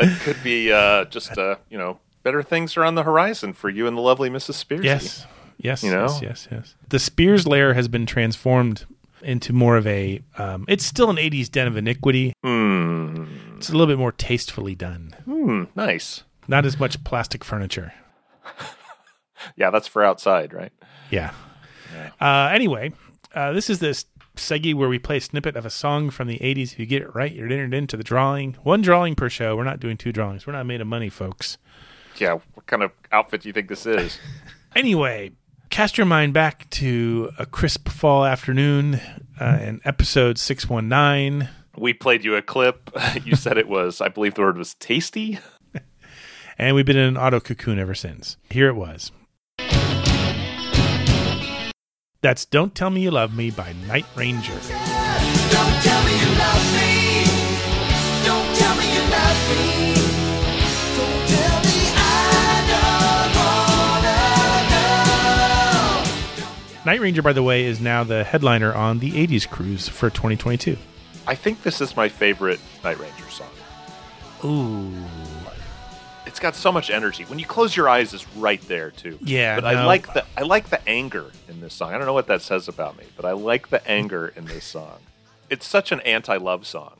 It 0.00 0.18
could 0.20 0.42
be 0.42 0.72
uh, 0.72 1.04
just 1.04 1.36
uh, 1.36 1.56
you 1.68 1.76
know, 1.76 1.98
better 2.22 2.42
things 2.42 2.78
are 2.78 2.84
on 2.84 2.94
the 2.94 3.02
horizon 3.02 3.52
for 3.52 3.68
you 3.68 3.86
and 3.86 3.94
the 3.94 4.00
lovely 4.00 4.30
Mrs. 4.30 4.54
Spears. 4.54 4.86
Yes. 4.86 5.26
Yes. 5.58 5.82
You 5.82 5.90
know? 5.90 6.06
Yes, 6.06 6.22
yes, 6.22 6.48
yes. 6.50 6.74
The 6.88 6.98
Spears 6.98 7.46
lair 7.46 7.74
has 7.74 7.88
been 7.88 8.06
transformed 8.06 8.86
into 9.22 9.52
more 9.52 9.76
of 9.76 9.86
a 9.86 10.20
um, 10.36 10.64
it's 10.68 10.84
still 10.84 11.10
an 11.10 11.16
80s 11.16 11.50
den 11.50 11.66
of 11.66 11.76
iniquity. 11.76 12.32
Hmm. 12.42 13.24
It's 13.56 13.68
a 13.68 13.72
little 13.72 13.86
bit 13.86 13.98
more 13.98 14.12
tastefully 14.12 14.74
done. 14.74 15.14
Hmm. 15.24 15.64
Nice. 15.74 16.22
Not 16.46 16.64
as 16.64 16.78
much 16.78 17.02
plastic 17.04 17.44
furniture. 17.44 17.92
Yeah, 19.56 19.70
that's 19.70 19.86
for 19.86 20.02
outside, 20.04 20.52
right? 20.52 20.72
Yeah. 21.10 21.32
Uh, 22.20 22.50
anyway, 22.52 22.92
uh, 23.34 23.52
this 23.52 23.70
is 23.70 23.78
this 23.78 24.06
seggy 24.36 24.74
where 24.74 24.88
we 24.88 24.98
play 24.98 25.16
a 25.16 25.20
snippet 25.20 25.56
of 25.56 25.66
a 25.66 25.70
song 25.70 26.10
from 26.10 26.28
the 26.28 26.38
80s. 26.38 26.72
If 26.72 26.78
you 26.78 26.86
get 26.86 27.02
it 27.02 27.14
right, 27.14 27.32
you're 27.32 27.46
entered 27.46 27.74
into 27.74 27.96
the 27.96 28.04
drawing. 28.04 28.54
One 28.62 28.82
drawing 28.82 29.14
per 29.14 29.28
show. 29.28 29.56
We're 29.56 29.64
not 29.64 29.80
doing 29.80 29.96
two 29.96 30.12
drawings. 30.12 30.46
We're 30.46 30.52
not 30.52 30.66
made 30.66 30.80
of 30.80 30.86
money, 30.86 31.08
folks. 31.08 31.58
Yeah. 32.16 32.38
What 32.54 32.66
kind 32.66 32.82
of 32.82 32.92
outfit 33.12 33.42
do 33.42 33.48
you 33.48 33.52
think 33.52 33.68
this 33.68 33.86
is? 33.86 34.18
Anyway, 34.76 35.32
cast 35.70 35.98
your 35.98 36.06
mind 36.06 36.32
back 36.34 36.68
to 36.70 37.30
a 37.38 37.46
crisp 37.46 37.88
fall 37.88 38.24
afternoon 38.24 39.00
uh, 39.40 39.58
in 39.60 39.80
episode 39.84 40.38
619. 40.38 41.48
we 41.76 41.92
played 41.92 42.24
you 42.24 42.34
a 42.36 42.42
clip. 42.42 42.90
you 43.24 43.36
said 43.36 43.58
it 43.58 43.68
was, 43.68 44.00
I 44.00 44.08
believe 44.08 44.34
the 44.34 44.42
word 44.42 44.58
was 44.58 44.74
tasty. 44.74 45.38
And 46.60 46.74
we've 46.74 46.84
been 46.84 46.96
in 46.96 47.06
an 47.10 47.16
auto 47.16 47.38
cocoon 47.38 47.78
ever 47.78 47.94
since. 47.94 48.36
Here 48.50 48.66
it 48.66 48.74
was. 48.74 49.12
That's 52.20 52.44
Don't 52.46 52.74
Tell 52.74 52.90
Me 52.90 53.00
You 53.02 53.12
Love 53.12 53.32
Me 53.32 53.52
by 53.52 53.72
Night 53.86 54.06
Ranger. 54.16 54.54
Don't 54.54 55.82
tell 55.84 56.04
me 56.04 56.20
you 56.20 56.36
love 56.36 56.74
me. 56.82 56.87
Night 66.88 67.02
Ranger, 67.02 67.20
by 67.20 67.34
the 67.34 67.42
way, 67.42 67.66
is 67.66 67.82
now 67.82 68.02
the 68.02 68.24
headliner 68.24 68.72
on 68.72 69.00
the 69.00 69.10
80s 69.10 69.46
cruise 69.46 69.90
for 69.90 70.08
2022. 70.08 70.78
I 71.26 71.34
think 71.34 71.62
this 71.62 71.82
is 71.82 71.94
my 71.94 72.08
favorite 72.08 72.60
Night 72.82 72.98
Ranger 72.98 73.28
song. 73.28 73.50
Ooh. 74.42 74.94
It's 76.24 76.40
got 76.40 76.54
so 76.54 76.72
much 76.72 76.88
energy. 76.88 77.24
When 77.24 77.38
you 77.38 77.44
close 77.44 77.76
your 77.76 77.90
eyes, 77.90 78.14
it's 78.14 78.26
right 78.36 78.62
there 78.68 78.90
too. 78.90 79.18
Yeah, 79.20 79.56
but 79.56 79.66
I 79.66 79.84
like 79.84 80.14
the 80.14 80.24
I 80.34 80.44
like 80.44 80.70
the 80.70 80.80
anger 80.88 81.26
in 81.46 81.60
this 81.60 81.74
song. 81.74 81.92
I 81.92 81.98
don't 81.98 82.06
know 82.06 82.14
what 82.14 82.26
that 82.28 82.40
says 82.40 82.68
about 82.68 82.96
me, 82.96 83.04
but 83.16 83.26
I 83.26 83.32
like 83.32 83.68
the 83.68 83.86
anger 83.86 84.32
in 84.34 84.46
this 84.46 84.64
song. 84.64 85.00
It's 85.50 85.66
such 85.66 85.92
an 85.92 86.00
anti-love 86.00 86.66
song. 86.66 86.94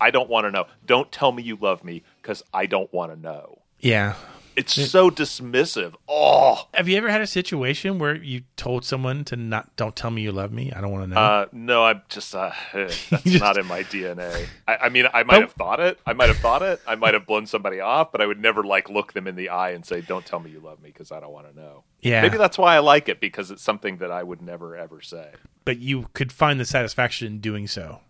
I 0.00 0.10
don't 0.10 0.30
want 0.30 0.46
to 0.46 0.50
know. 0.50 0.64
Don't 0.86 1.12
tell 1.12 1.32
me 1.32 1.42
you 1.42 1.58
love 1.60 1.84
me 1.84 2.04
because 2.22 2.42
I 2.54 2.64
don't 2.64 2.90
want 2.90 3.12
to 3.12 3.20
know. 3.20 3.58
Yeah. 3.80 4.14
It's 4.56 4.72
so 4.74 5.10
dismissive. 5.10 5.94
Oh, 6.08 6.66
Have 6.72 6.88
you 6.88 6.96
ever 6.96 7.10
had 7.10 7.20
a 7.20 7.26
situation 7.26 7.98
where 7.98 8.14
you 8.16 8.42
told 8.56 8.84
someone 8.86 9.22
to 9.26 9.36
not, 9.36 9.76
don't 9.76 9.94
tell 9.94 10.10
me 10.10 10.22
you 10.22 10.32
love 10.32 10.50
me? 10.50 10.72
I 10.72 10.80
don't 10.80 10.90
want 10.90 11.04
to 11.04 11.14
know. 11.14 11.20
Uh, 11.20 11.46
no, 11.52 11.84
I'm 11.84 12.00
just 12.08 12.34
uh, 12.34 12.52
that's 12.72 13.04
just- 13.10 13.40
not 13.40 13.58
in 13.58 13.66
my 13.66 13.82
DNA. 13.82 14.46
I, 14.66 14.76
I 14.76 14.88
mean, 14.88 15.06
I 15.12 15.24
might 15.24 15.34
But- 15.34 15.40
have 15.42 15.52
thought 15.52 15.80
it. 15.80 15.98
I 16.06 16.14
might 16.14 16.28
have 16.28 16.38
thought 16.38 16.62
it. 16.62 16.80
I 16.86 16.94
might 16.94 17.12
have 17.14 17.26
blown 17.26 17.46
somebody 17.46 17.80
off, 17.80 18.12
but 18.12 18.20
I 18.22 18.26
would 18.26 18.40
never 18.40 18.64
like 18.64 18.88
look 18.88 19.12
them 19.12 19.26
in 19.26 19.36
the 19.36 19.50
eye 19.50 19.70
and 19.72 19.84
say, 19.84 20.00
"Don't 20.00 20.24
tell 20.24 20.40
me 20.40 20.50
you 20.50 20.60
love 20.60 20.80
me," 20.82 20.88
because 20.88 21.12
I 21.12 21.20
don't 21.20 21.32
want 21.32 21.48
to 21.52 21.54
know. 21.60 21.84
Yeah. 22.00 22.22
maybe 22.22 22.38
that's 22.38 22.56
why 22.56 22.76
I 22.76 22.78
like 22.78 23.08
it 23.10 23.20
because 23.20 23.50
it's 23.50 23.62
something 23.62 23.98
that 23.98 24.10
I 24.10 24.22
would 24.22 24.40
never 24.40 24.74
ever 24.76 25.00
say. 25.02 25.30
but 25.64 25.78
you 25.78 26.06
could 26.14 26.32
find 26.32 26.58
the 26.60 26.64
satisfaction 26.64 27.26
in 27.26 27.40
doing 27.40 27.66
so. 27.66 28.00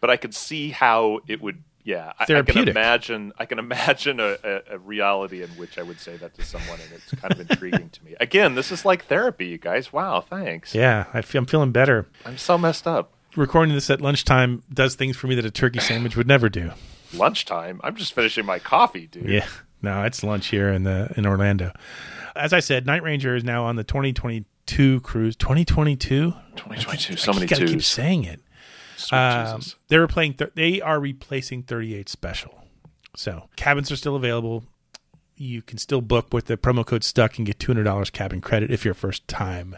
But 0.00 0.10
I 0.10 0.16
could 0.18 0.34
see 0.34 0.70
how 0.70 1.20
it 1.26 1.40
would. 1.40 1.62
Yeah, 1.86 2.12
I, 2.18 2.24
I 2.24 2.42
can 2.42 2.68
imagine. 2.68 3.32
I 3.38 3.46
can 3.46 3.60
imagine 3.60 4.18
a, 4.18 4.36
a, 4.42 4.62
a 4.72 4.78
reality 4.78 5.44
in 5.44 5.50
which 5.50 5.78
I 5.78 5.84
would 5.84 6.00
say 6.00 6.16
that 6.16 6.34
to 6.34 6.42
someone, 6.42 6.80
and 6.80 6.92
it's 6.92 7.12
kind 7.12 7.32
of 7.32 7.40
intriguing 7.48 7.90
to 7.90 8.04
me. 8.04 8.16
Again, 8.18 8.56
this 8.56 8.72
is 8.72 8.84
like 8.84 9.04
therapy, 9.04 9.46
you 9.46 9.58
guys. 9.58 9.92
Wow, 9.92 10.20
thanks. 10.20 10.74
Yeah, 10.74 11.06
I 11.14 11.22
feel, 11.22 11.42
I'm 11.42 11.46
feeling 11.46 11.70
better. 11.70 12.08
I'm 12.24 12.38
so 12.38 12.58
messed 12.58 12.88
up. 12.88 13.12
Recording 13.36 13.72
this 13.72 13.88
at 13.88 14.00
lunchtime 14.00 14.64
does 14.72 14.96
things 14.96 15.16
for 15.16 15.28
me 15.28 15.36
that 15.36 15.44
a 15.44 15.50
turkey 15.50 15.78
sandwich 15.78 16.16
would 16.16 16.26
never 16.26 16.48
do. 16.48 16.72
Lunchtime. 17.14 17.80
I'm 17.84 17.94
just 17.94 18.14
finishing 18.14 18.44
my 18.44 18.58
coffee, 18.58 19.06
dude. 19.06 19.28
Yeah, 19.28 19.46
no, 19.80 20.02
it's 20.02 20.24
lunch 20.24 20.48
here 20.48 20.70
in 20.72 20.82
the 20.82 21.14
in 21.16 21.24
Orlando. 21.24 21.72
As 22.34 22.52
I 22.52 22.58
said, 22.58 22.84
Night 22.84 23.04
Ranger 23.04 23.36
is 23.36 23.44
now 23.44 23.64
on 23.64 23.76
the 23.76 23.84
2022 23.84 25.00
cruise. 25.02 25.36
2022. 25.36 26.32
2022. 26.56 27.16
So 27.16 27.32
many 27.32 27.46
keep 27.46 27.80
saying 27.80 28.24
it. 28.24 28.40
Sweet 28.96 29.18
Um, 29.18 29.62
they 29.88 29.98
were 29.98 30.08
playing. 30.08 30.34
Th- 30.34 30.50
they 30.54 30.80
are 30.80 30.98
replacing 30.98 31.62
38 31.64 32.08
Special. 32.08 32.62
So 33.14 33.48
cabins 33.56 33.90
are 33.90 33.96
still 33.96 34.16
available. 34.16 34.64
You 35.36 35.62
can 35.62 35.78
still 35.78 36.00
book 36.00 36.32
with 36.32 36.46
the 36.46 36.56
promo 36.56 36.84
code 36.84 37.04
STUCK 37.04 37.38
and 37.38 37.46
get 37.46 37.58
$200 37.58 38.10
cabin 38.12 38.40
credit 38.40 38.70
if 38.70 38.84
you're 38.84 38.92
a 38.92 38.94
first 38.94 39.26
time 39.28 39.76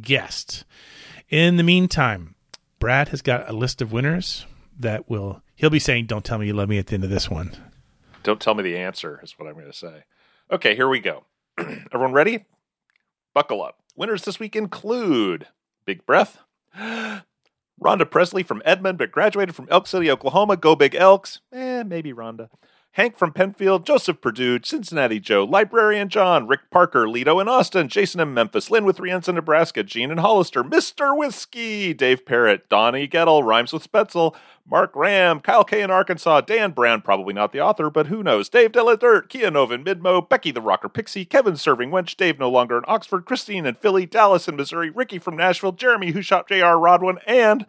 guest. 0.00 0.64
In 1.28 1.56
the 1.56 1.62
meantime, 1.64 2.34
Brad 2.78 3.08
has 3.08 3.22
got 3.22 3.48
a 3.48 3.52
list 3.52 3.82
of 3.82 3.92
winners 3.92 4.46
that 4.78 5.08
will. 5.10 5.42
He'll 5.56 5.70
be 5.70 5.78
saying, 5.78 6.06
"Don't 6.06 6.24
tell 6.24 6.38
me 6.38 6.46
you 6.46 6.52
love 6.54 6.68
me" 6.68 6.78
at 6.78 6.86
the 6.88 6.94
end 6.94 7.04
of 7.04 7.10
this 7.10 7.30
one. 7.30 7.56
Don't 8.22 8.40
tell 8.40 8.54
me 8.54 8.62
the 8.62 8.76
answer, 8.76 9.20
is 9.22 9.38
what 9.38 9.48
I'm 9.48 9.54
going 9.54 9.66
to 9.66 9.72
say. 9.72 10.04
Okay, 10.50 10.74
here 10.76 10.88
we 10.88 11.00
go. 11.00 11.24
Everyone 11.58 12.12
ready? 12.12 12.44
Buckle 13.34 13.62
up. 13.62 13.78
Winners 13.96 14.24
this 14.24 14.38
week 14.38 14.54
include 14.54 15.48
Big 15.84 16.04
Breath, 16.06 16.38
Rhonda 17.82 18.08
Presley 18.08 18.42
from 18.42 18.62
Edmond, 18.64 18.98
but 18.98 19.10
graduated 19.10 19.54
from 19.54 19.66
Elk 19.70 19.86
City, 19.86 20.10
Oklahoma. 20.10 20.56
Go 20.56 20.76
Big 20.76 20.94
Elks. 20.94 21.40
Eh, 21.52 21.82
maybe 21.82 22.12
Rhonda. 22.12 22.48
Hank 22.94 23.16
from 23.16 23.32
Penfield, 23.32 23.86
Joseph 23.86 24.20
Purdue, 24.20 24.58
Cincinnati 24.62 25.18
Joe, 25.18 25.44
Librarian 25.44 26.10
John, 26.10 26.46
Rick 26.46 26.68
Parker, 26.70 27.08
Lido 27.08 27.40
in 27.40 27.48
Austin, 27.48 27.88
Jason 27.88 28.20
in 28.20 28.34
Memphis, 28.34 28.70
Lynn 28.70 28.84
with 28.84 29.00
Rienza, 29.00 29.32
Nebraska, 29.32 29.82
Gene 29.82 30.10
in 30.10 30.18
Hollister, 30.18 30.62
Mr. 30.62 31.16
Whiskey, 31.16 31.94
Dave 31.94 32.26
Parrott, 32.26 32.68
Donnie 32.68 33.08
Gettle, 33.08 33.44
Rhymes 33.44 33.72
with 33.72 33.90
Spetzel, 33.90 34.34
Mark 34.66 34.94
Ram, 34.94 35.40
Kyle 35.40 35.64
K 35.64 35.80
in 35.80 35.90
Arkansas, 35.90 36.42
Dan 36.42 36.72
Brown, 36.72 37.00
probably 37.00 37.32
not 37.32 37.52
the 37.52 37.60
author, 37.60 37.88
but 37.88 38.08
who 38.08 38.22
knows, 38.22 38.50
Dave 38.50 38.72
Deladirt, 38.72 39.30
Kia 39.30 39.50
Novin, 39.50 39.82
Midmo, 39.82 40.28
Becky 40.28 40.50
the 40.50 40.60
Rocker 40.60 40.90
Pixie, 40.90 41.24
Kevin 41.24 41.56
Serving 41.56 41.90
Wench, 41.90 42.14
Dave 42.14 42.38
no 42.38 42.50
longer 42.50 42.76
in 42.76 42.84
Oxford, 42.86 43.24
Christine 43.24 43.64
in 43.64 43.74
Philly, 43.74 44.04
Dallas 44.04 44.48
in 44.48 44.56
Missouri, 44.56 44.90
Ricky 44.90 45.18
from 45.18 45.34
Nashville, 45.34 45.72
Jeremy 45.72 46.10
who 46.10 46.20
shot 46.20 46.46
J.R. 46.46 46.78
Rodwin, 46.78 47.20
and 47.26 47.64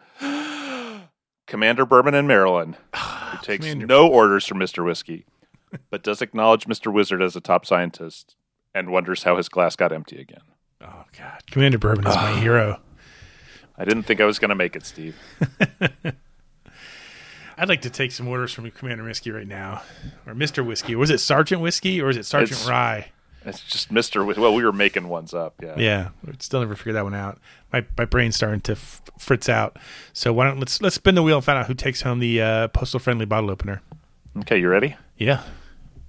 Commander 1.46 1.84
Bourbon 1.86 2.14
in 2.14 2.26
Maryland, 2.26 2.76
who 2.94 3.38
takes 3.42 3.66
Commander. 3.66 3.86
no 3.86 4.08
orders 4.08 4.46
from 4.46 4.58
Mr. 4.58 4.84
Whiskey, 4.84 5.26
but 5.90 6.02
does 6.02 6.22
acknowledge 6.22 6.66
Mr. 6.66 6.92
Wizard 6.92 7.22
as 7.22 7.36
a 7.36 7.40
top 7.40 7.66
scientist 7.66 8.36
and 8.74 8.90
wonders 8.90 9.22
how 9.22 9.36
his 9.36 9.48
glass 9.48 9.76
got 9.76 9.92
empty 9.92 10.20
again. 10.20 10.42
Oh 10.80 11.04
God, 11.18 11.42
Commander 11.50 11.78
Bourbon 11.78 12.06
is 12.06 12.14
my 12.14 12.32
ah. 12.32 12.36
hero. 12.36 12.80
I 13.76 13.84
didn't 13.84 14.04
think 14.04 14.20
I 14.20 14.24
was 14.24 14.38
going 14.38 14.50
to 14.50 14.54
make 14.54 14.76
it, 14.76 14.86
Steve. 14.86 15.16
I'd 17.56 17.68
like 17.68 17.82
to 17.82 17.90
take 17.90 18.12
some 18.12 18.26
orders 18.28 18.52
from 18.52 18.70
Commander 18.70 19.04
Whiskey 19.04 19.30
right 19.30 19.46
now, 19.46 19.82
or 20.26 20.34
Mister 20.34 20.62
Whiskey. 20.64 20.96
Was 20.96 21.10
it 21.10 21.18
Sergeant 21.18 21.62
Whiskey 21.62 22.00
or 22.00 22.10
is 22.10 22.16
it 22.16 22.26
Sergeant 22.26 22.52
It's- 22.60 22.68
Rye? 22.68 23.10
It's 23.46 23.60
just 23.62 23.92
Mr. 23.92 24.36
Well, 24.36 24.54
we 24.54 24.64
were 24.64 24.72
making 24.72 25.08
ones 25.08 25.34
up. 25.34 25.54
Yeah. 25.62 25.74
Yeah, 25.76 26.08
still 26.38 26.60
never 26.60 26.74
figured 26.74 26.96
that 26.96 27.04
one 27.04 27.14
out. 27.14 27.38
My 27.72 27.84
my 27.98 28.04
brain's 28.04 28.36
starting 28.36 28.60
to 28.62 28.72
f- 28.72 29.02
fritz 29.18 29.48
out. 29.48 29.78
So 30.12 30.32
why 30.32 30.46
don't 30.46 30.58
let's 30.58 30.80
let's 30.80 30.94
spin 30.94 31.14
the 31.14 31.22
wheel 31.22 31.36
and 31.36 31.44
find 31.44 31.58
out 31.58 31.66
who 31.66 31.74
takes 31.74 32.02
home 32.02 32.20
the 32.20 32.40
uh, 32.40 32.68
postal 32.68 33.00
friendly 33.00 33.26
bottle 33.26 33.50
opener. 33.50 33.82
Okay, 34.38 34.58
you 34.58 34.68
ready? 34.68 34.96
Yeah. 35.16 35.42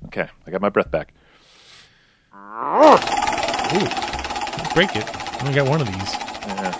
Okay, 0.05 0.27
I 0.47 0.51
got 0.51 0.61
my 0.61 0.69
breath 0.69 0.91
back. 0.91 1.13
Ooh, 3.73 3.79
break 4.73 4.95
it. 4.95 5.05
I 5.05 5.37
only 5.41 5.53
got 5.53 5.67
one 5.67 5.81
of 5.81 5.87
these. 5.87 6.13
Yeah. 6.47 6.73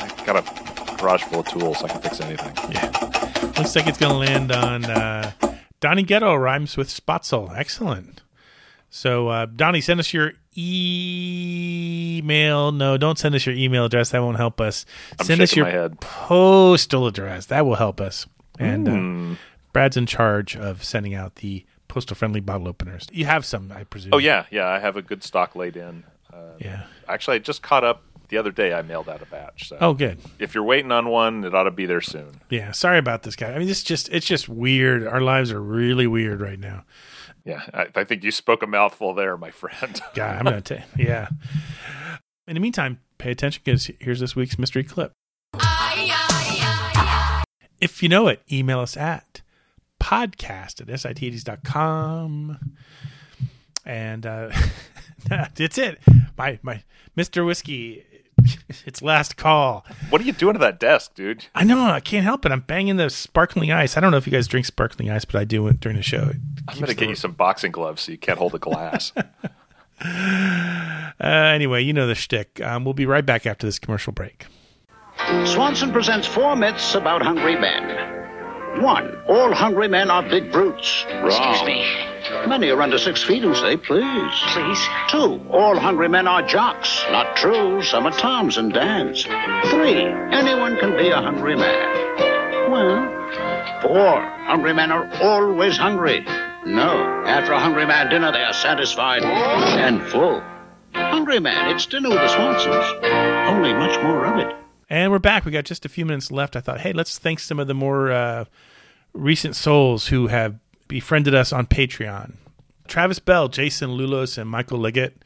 I 0.00 0.22
got 0.24 0.36
a 0.36 0.96
garage 0.96 1.22
full 1.24 1.40
of 1.40 1.48
tools. 1.48 1.78
So 1.80 1.86
I 1.86 1.88
can 1.88 2.00
fix 2.02 2.20
anything. 2.20 2.54
Yeah. 2.70 2.90
Looks 3.58 3.74
like 3.74 3.86
it's 3.86 3.98
going 3.98 4.12
to 4.12 4.18
land 4.32 4.52
on 4.52 4.84
uh, 4.84 5.32
Donnie 5.80 6.02
Ghetto 6.04 6.34
rhymes 6.34 6.76
with 6.76 6.88
Spotzel. 6.88 7.56
Excellent. 7.56 8.22
So, 8.94 9.28
uh, 9.28 9.46
Donnie, 9.46 9.80
send 9.80 10.00
us 10.00 10.12
your 10.12 10.32
email. 12.12 12.72
No, 12.72 12.98
don't 12.98 13.18
send 13.18 13.34
us 13.34 13.46
your 13.46 13.54
email 13.54 13.86
address. 13.86 14.10
That 14.10 14.20
won't 14.22 14.36
help 14.36 14.60
us. 14.60 14.84
I'm 15.18 15.24
send 15.24 15.40
us 15.40 15.56
your 15.56 15.88
postal 16.00 17.06
address. 17.06 17.46
That 17.46 17.64
will 17.64 17.76
help 17.76 18.02
us. 18.02 18.26
And 18.58 18.86
Mm. 18.86 19.32
uh, 19.32 19.36
Brad's 19.72 19.96
in 19.96 20.04
charge 20.04 20.56
of 20.56 20.84
sending 20.84 21.14
out 21.14 21.36
the 21.36 21.64
postal 21.88 22.14
friendly 22.14 22.40
bottle 22.40 22.68
openers. 22.68 23.06
You 23.10 23.24
have 23.24 23.46
some, 23.46 23.72
I 23.74 23.84
presume. 23.84 24.12
Oh 24.12 24.18
yeah, 24.18 24.44
yeah. 24.50 24.66
I 24.68 24.78
have 24.78 24.96
a 24.98 25.02
good 25.02 25.22
stock 25.22 25.56
laid 25.56 25.76
in. 25.76 26.04
Uh, 26.32 26.36
Yeah. 26.58 26.82
Actually, 27.08 27.36
I 27.36 27.38
just 27.40 27.62
caught 27.62 27.84
up 27.84 28.02
the 28.28 28.36
other 28.36 28.50
day. 28.50 28.74
I 28.74 28.82
mailed 28.82 29.08
out 29.08 29.22
a 29.22 29.26
batch. 29.26 29.68
So 29.70 29.78
Oh, 29.80 29.94
good. 29.94 30.18
if 30.38 30.54
you're 30.54 30.64
waiting 30.64 30.92
on 30.92 31.08
one, 31.08 31.44
it 31.44 31.54
ought 31.54 31.64
to 31.64 31.70
be 31.70 31.86
there 31.86 32.00
soon. 32.02 32.40
Yeah. 32.50 32.72
Sorry 32.72 32.98
about 32.98 33.22
this 33.22 33.36
guy. 33.36 33.52
I 33.54 33.58
mean, 33.58 33.70
it's 33.70 33.82
just 33.82 34.10
it's 34.10 34.26
just 34.26 34.50
weird. 34.50 35.06
Our 35.06 35.22
lives 35.22 35.50
are 35.50 35.62
really 35.62 36.06
weird 36.06 36.42
right 36.42 36.58
now. 36.60 36.84
Yeah, 37.44 37.62
I, 37.74 37.86
I 37.94 38.04
think 38.04 38.22
you 38.24 38.30
spoke 38.30 38.62
a 38.62 38.66
mouthful 38.66 39.14
there, 39.14 39.36
my 39.36 39.50
friend. 39.50 40.00
God, 40.14 40.36
I'm 40.36 40.44
gonna 40.44 40.60
tell. 40.60 40.82
Yeah. 40.96 41.28
In 42.46 42.54
the 42.54 42.60
meantime, 42.60 43.00
pay 43.18 43.30
attention 43.30 43.62
because 43.64 43.90
here's 43.98 44.20
this 44.20 44.36
week's 44.36 44.58
mystery 44.58 44.84
clip. 44.84 45.12
If 47.80 48.00
you 48.02 48.08
know 48.08 48.28
it, 48.28 48.42
email 48.50 48.78
us 48.78 48.96
at 48.96 49.42
podcast 50.00 50.80
at 50.80 50.86
sit80s.com. 50.86 52.74
And 53.84 54.26
uh, 54.26 54.50
that's 55.28 55.78
it. 55.78 55.98
My 56.36 56.58
my 56.62 56.82
Mr. 57.16 57.44
Whiskey, 57.44 58.04
it's 58.86 59.02
last 59.02 59.36
call. 59.36 59.84
what 60.10 60.20
are 60.20 60.24
you 60.24 60.32
doing 60.32 60.54
to 60.54 60.58
that 60.60 60.78
desk, 60.80 61.14
dude? 61.14 61.46
I 61.54 61.64
know 61.64 61.80
I 61.84 62.00
can't 62.00 62.24
help 62.24 62.44
it. 62.46 62.52
I'm 62.52 62.60
banging 62.60 62.96
the 62.96 63.10
sparkling 63.10 63.70
ice. 63.72 63.96
I 63.96 64.00
don't 64.00 64.10
know 64.10 64.16
if 64.16 64.26
you 64.26 64.32
guys 64.32 64.46
drink 64.48 64.66
sparkling 64.66 65.10
ice, 65.10 65.24
but 65.24 65.36
I 65.36 65.44
do 65.44 65.66
it 65.68 65.80
during 65.80 65.96
the 65.96 66.02
show. 66.02 66.28
It 66.30 66.36
I'm 66.68 66.74
going 66.74 66.80
to 66.80 66.86
the- 66.86 66.94
get 66.94 67.08
you 67.08 67.14
some 67.14 67.32
boxing 67.32 67.72
gloves 67.72 68.02
so 68.02 68.12
you 68.12 68.18
can't 68.18 68.38
hold 68.38 68.54
a 68.54 68.58
glass. 68.58 69.12
Uh, 70.04 71.26
anyway, 71.26 71.80
you 71.80 71.92
know 71.92 72.08
the 72.08 72.14
shtick. 72.16 72.60
Um, 72.60 72.84
we'll 72.84 72.94
be 72.94 73.06
right 73.06 73.24
back 73.24 73.46
after 73.46 73.64
this 73.66 73.78
commercial 73.78 74.12
break. 74.12 74.46
Swanson 75.44 75.92
presents 75.92 76.26
four 76.26 76.56
myths 76.56 76.96
about 76.96 77.22
hungry 77.22 77.54
men. 77.56 78.21
One, 78.80 79.22
all 79.28 79.52
hungry 79.52 79.88
men 79.88 80.10
are 80.10 80.22
big 80.22 80.50
brutes. 80.50 81.04
Wrong. 81.08 81.26
Excuse 81.26 81.62
me. 81.64 82.48
Many 82.48 82.70
are 82.70 82.80
under 82.80 82.98
six 82.98 83.22
feet 83.22 83.42
who 83.42 83.54
say 83.54 83.76
please. 83.76 84.32
Please. 84.52 84.88
Two, 85.08 85.40
all 85.50 85.78
hungry 85.78 86.08
men 86.08 86.26
are 86.26 86.42
jocks. 86.42 87.04
Not 87.10 87.36
true. 87.36 87.82
Some 87.82 88.06
are 88.06 88.12
Toms 88.12 88.56
and 88.56 88.72
Dans. 88.72 89.22
Three, 89.22 90.04
anyone 90.32 90.76
can 90.78 90.96
be 90.96 91.08
a 91.10 91.20
hungry 91.20 91.56
man. 91.56 92.70
Well, 92.70 93.80
four, 93.82 94.20
hungry 94.46 94.72
men 94.72 94.90
are 94.90 95.08
always 95.22 95.76
hungry. 95.76 96.24
No, 96.64 97.24
after 97.26 97.52
a 97.52 97.58
hungry 97.60 97.86
man 97.86 98.08
dinner, 98.08 98.32
they 98.32 98.42
are 98.42 98.52
satisfied 98.52 99.24
and 99.24 100.02
full. 100.02 100.42
Hungry 100.94 101.40
man, 101.40 101.74
it's 101.74 101.86
dinner 101.86 102.08
with 102.08 102.18
the 102.18 102.28
Swansons. 102.28 103.48
Only 103.48 103.72
much 103.74 104.00
more 104.02 104.24
of 104.26 104.38
it. 104.38 104.61
And 104.92 105.10
we're 105.10 105.20
back. 105.20 105.46
We 105.46 105.52
got 105.52 105.64
just 105.64 105.86
a 105.86 105.88
few 105.88 106.04
minutes 106.04 106.30
left. 106.30 106.54
I 106.54 106.60
thought, 106.60 106.80
hey, 106.80 106.92
let's 106.92 107.18
thank 107.18 107.40
some 107.40 107.58
of 107.58 107.66
the 107.66 107.72
more 107.72 108.12
uh, 108.12 108.44
recent 109.14 109.56
souls 109.56 110.08
who 110.08 110.26
have 110.26 110.58
befriended 110.86 111.34
us 111.34 111.50
on 111.50 111.66
Patreon. 111.66 112.34
Travis 112.88 113.18
Bell, 113.18 113.48
Jason 113.48 113.96
Lulos, 113.96 114.36
and 114.36 114.50
Michael 114.50 114.76
Liggett. 114.76 115.24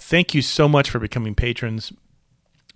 Thank 0.00 0.34
you 0.34 0.42
so 0.42 0.68
much 0.68 0.90
for 0.90 0.98
becoming 0.98 1.36
patrons. 1.36 1.92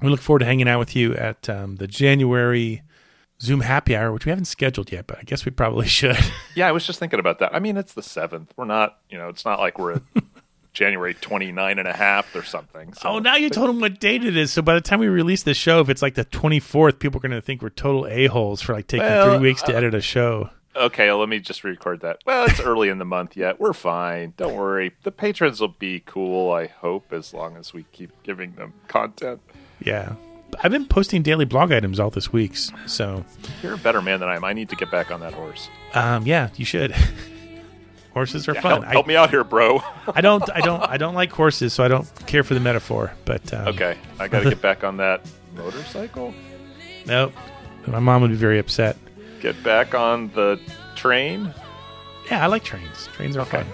We 0.00 0.10
look 0.10 0.20
forward 0.20 0.38
to 0.38 0.44
hanging 0.44 0.68
out 0.68 0.78
with 0.78 0.94
you 0.94 1.12
at 1.16 1.48
um, 1.48 1.74
the 1.74 1.88
January 1.88 2.82
Zoom 3.42 3.62
Happy 3.62 3.96
Hour, 3.96 4.12
which 4.12 4.24
we 4.24 4.30
haven't 4.30 4.44
scheduled 4.44 4.92
yet, 4.92 5.08
but 5.08 5.18
I 5.18 5.22
guess 5.22 5.44
we 5.44 5.50
probably 5.50 5.86
should. 5.88 6.18
Yeah, 6.54 6.68
I 6.68 6.72
was 6.72 6.86
just 6.86 7.00
thinking 7.00 7.18
about 7.18 7.40
that. 7.40 7.52
I 7.52 7.58
mean, 7.58 7.76
it's 7.76 7.94
the 7.94 8.00
7th. 8.00 8.50
We're 8.56 8.64
not, 8.64 8.98
you 9.10 9.18
know, 9.18 9.28
it's 9.28 9.44
not 9.44 9.58
like 9.58 9.76
we're 9.76 10.02
January 10.78 11.12
29 11.12 11.78
and 11.80 11.88
a 11.88 11.92
half 11.92 12.32
or 12.36 12.44
something. 12.44 12.92
So. 12.92 13.08
oh, 13.08 13.18
now 13.18 13.34
you 13.34 13.50
told 13.50 13.68
them 13.68 13.80
what 13.80 13.98
date 13.98 14.24
it 14.24 14.36
is. 14.36 14.52
So 14.52 14.62
by 14.62 14.74
the 14.74 14.80
time 14.80 15.00
we 15.00 15.08
release 15.08 15.42
the 15.42 15.52
show, 15.52 15.80
if 15.80 15.88
it's 15.88 16.02
like 16.02 16.14
the 16.14 16.24
24th, 16.24 17.00
people 17.00 17.18
are 17.18 17.28
going 17.28 17.32
to 17.32 17.40
think 17.40 17.62
we're 17.62 17.70
total 17.70 18.06
a-holes 18.06 18.62
for 18.62 18.74
like 18.74 18.86
taking 18.86 19.04
Well, 19.04 19.28
three 19.28 19.38
weeks 19.48 19.60
to 19.62 19.74
uh, 19.74 19.76
edit 19.76 19.94
a 19.96 20.00
show. 20.00 20.50
Okay, 20.76 21.08
well, 21.08 21.18
let 21.18 21.28
me 21.28 21.40
just 21.40 21.64
record 21.64 22.02
that. 22.02 22.18
Well, 22.24 22.44
it's 22.46 22.60
early 22.60 22.90
in 22.90 22.98
the 22.98 23.04
month 23.04 23.36
yet. 23.36 23.58
We're 23.58 23.72
fine. 23.72 24.34
Don't 24.36 24.54
worry. 24.54 24.92
The 25.02 25.10
patrons 25.10 25.60
will 25.60 25.74
be 25.76 26.00
cool, 26.06 26.52
I 26.52 26.66
hope, 26.68 27.12
as 27.12 27.34
long 27.34 27.56
as 27.56 27.74
we 27.74 27.82
keep 27.90 28.12
giving 28.22 28.52
them 28.54 28.74
content. 28.86 29.40
Yeah. 29.80 30.12
I've 30.62 30.70
been 30.70 30.86
posting 30.86 31.22
daily 31.22 31.44
blog 31.44 31.72
items 31.72 31.98
all 31.98 32.10
this 32.10 32.32
week. 32.32 32.54
So, 32.86 33.24
You're 33.64 33.74
a 33.74 33.78
better 33.78 34.00
man 34.00 34.20
than 34.20 34.28
I 34.28 34.36
am. 34.36 34.44
I 34.44 34.52
need 34.52 34.68
to 34.68 34.76
get 34.76 34.92
back 34.92 35.10
on 35.10 35.18
that 35.20 35.34
horse. 35.34 35.68
um, 35.94 36.24
yeah, 36.24 36.50
you 36.54 36.64
should. 36.64 36.94
horses 38.18 38.48
are 38.48 38.54
Yeah, 38.54 38.60
fun. 38.60 38.82
help, 38.82 38.92
help 38.92 39.06
me 39.06 39.16
out 39.16 39.30
here, 39.30 39.44
bro. 39.44 39.80
I 40.14 40.20
don't, 40.20 40.42
I 40.54 40.60
don't, 40.60 40.82
I 40.82 40.96
don't 40.96 41.14
like 41.14 41.30
horses, 41.32 41.72
so 41.72 41.84
I 41.84 41.88
don't 41.88 42.06
care 42.26 42.42
for 42.42 42.54
the 42.54 42.60
metaphor. 42.60 43.12
But 43.24 43.52
um, 43.54 43.68
okay, 43.68 43.96
I 44.18 44.26
got 44.28 44.42
to 44.42 44.48
get 44.50 44.60
back 44.68 44.82
on 44.84 44.96
that 44.98 45.20
motorcycle. 45.56 46.34
Nope. 47.06 47.32
My 47.86 48.00
mom 48.00 48.22
would 48.22 48.30
be 48.30 48.36
very 48.36 48.58
upset. 48.58 48.96
Get 49.40 49.62
back 49.62 49.94
on 49.94 50.28
the 50.34 50.60
train. 50.96 51.54
Yeah, 52.30 52.42
I 52.44 52.46
like 52.48 52.64
trains. 52.64 53.08
Trains 53.14 53.36
are 53.36 53.44
fun. 53.46 53.66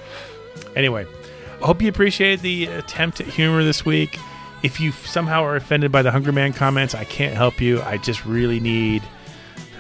Anyway, 0.76 1.06
I 1.62 1.66
hope 1.66 1.80
you 1.82 1.88
appreciate 1.88 2.40
the 2.42 2.66
attempt 2.66 3.20
at 3.20 3.26
humor 3.26 3.64
this 3.64 3.84
week. 3.84 4.18
If 4.62 4.78
you 4.80 4.92
somehow 4.92 5.42
are 5.44 5.56
offended 5.56 5.90
by 5.90 6.02
the 6.02 6.10
Hungry 6.10 6.32
Man 6.32 6.52
comments, 6.52 6.94
I 6.94 7.04
can't 7.04 7.34
help 7.34 7.60
you. 7.60 7.82
I 7.82 7.96
just 7.96 8.24
really 8.24 8.60
need 8.60 9.02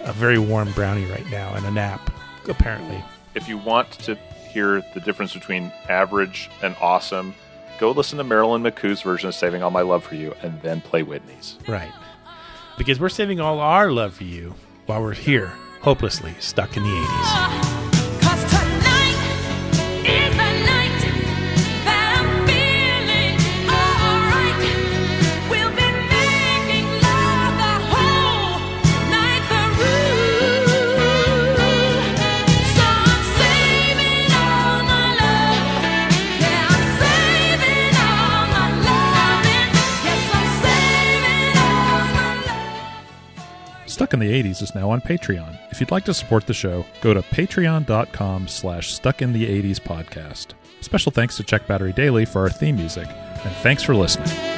a 0.02 0.12
very 0.12 0.38
warm 0.38 0.70
brownie 0.72 1.06
right 1.06 1.28
now 1.30 1.54
and 1.54 1.64
a 1.64 1.70
nap, 1.70 2.10
apparently. 2.48 3.02
If 3.34 3.48
you 3.48 3.56
want 3.56 3.92
to 3.92 4.18
hear 4.54 4.82
the 4.94 5.00
difference 5.00 5.34
between 5.34 5.72
average 5.88 6.48
and 6.62 6.76
awesome, 6.80 7.34
go 7.78 7.90
listen 7.90 8.18
to 8.18 8.24
Marilyn 8.24 8.62
McCoo's 8.62 9.02
version 9.02 9.28
of 9.28 9.34
Saving 9.34 9.62
All 9.62 9.70
My 9.70 9.82
Love 9.82 10.04
for 10.04 10.14
You 10.14 10.32
and 10.42 10.62
then 10.62 10.80
play 10.80 11.02
Whitney's. 11.02 11.58
Right. 11.66 11.92
Because 12.78 13.00
we're 13.00 13.08
saving 13.08 13.40
all 13.40 13.58
our 13.58 13.90
love 13.90 14.14
for 14.14 14.24
you 14.24 14.54
while 14.86 15.02
we're 15.02 15.12
here, 15.12 15.52
hopelessly 15.80 16.34
stuck 16.38 16.76
in 16.76 16.84
the 16.84 16.88
80s. 16.88 17.83
In 44.14 44.20
the 44.20 44.30
80s 44.44 44.62
is 44.62 44.76
now 44.76 44.90
on 44.90 45.00
Patreon. 45.00 45.58
If 45.72 45.80
you'd 45.80 45.90
like 45.90 46.04
to 46.04 46.14
support 46.14 46.46
the 46.46 46.54
show, 46.54 46.86
go 47.00 47.14
to 47.14 47.20
patreon.com 47.20 48.46
slash 48.46 48.94
stuck 48.94 49.22
in 49.22 49.32
the 49.32 49.44
80s 49.44 49.80
podcast. 49.80 50.52
Special 50.82 51.10
thanks 51.10 51.36
to 51.38 51.42
Check 51.42 51.66
Battery 51.66 51.92
Daily 51.92 52.24
for 52.24 52.42
our 52.42 52.48
theme 52.48 52.76
music, 52.76 53.08
and 53.08 53.56
thanks 53.56 53.82
for 53.82 53.92
listening. 53.92 54.53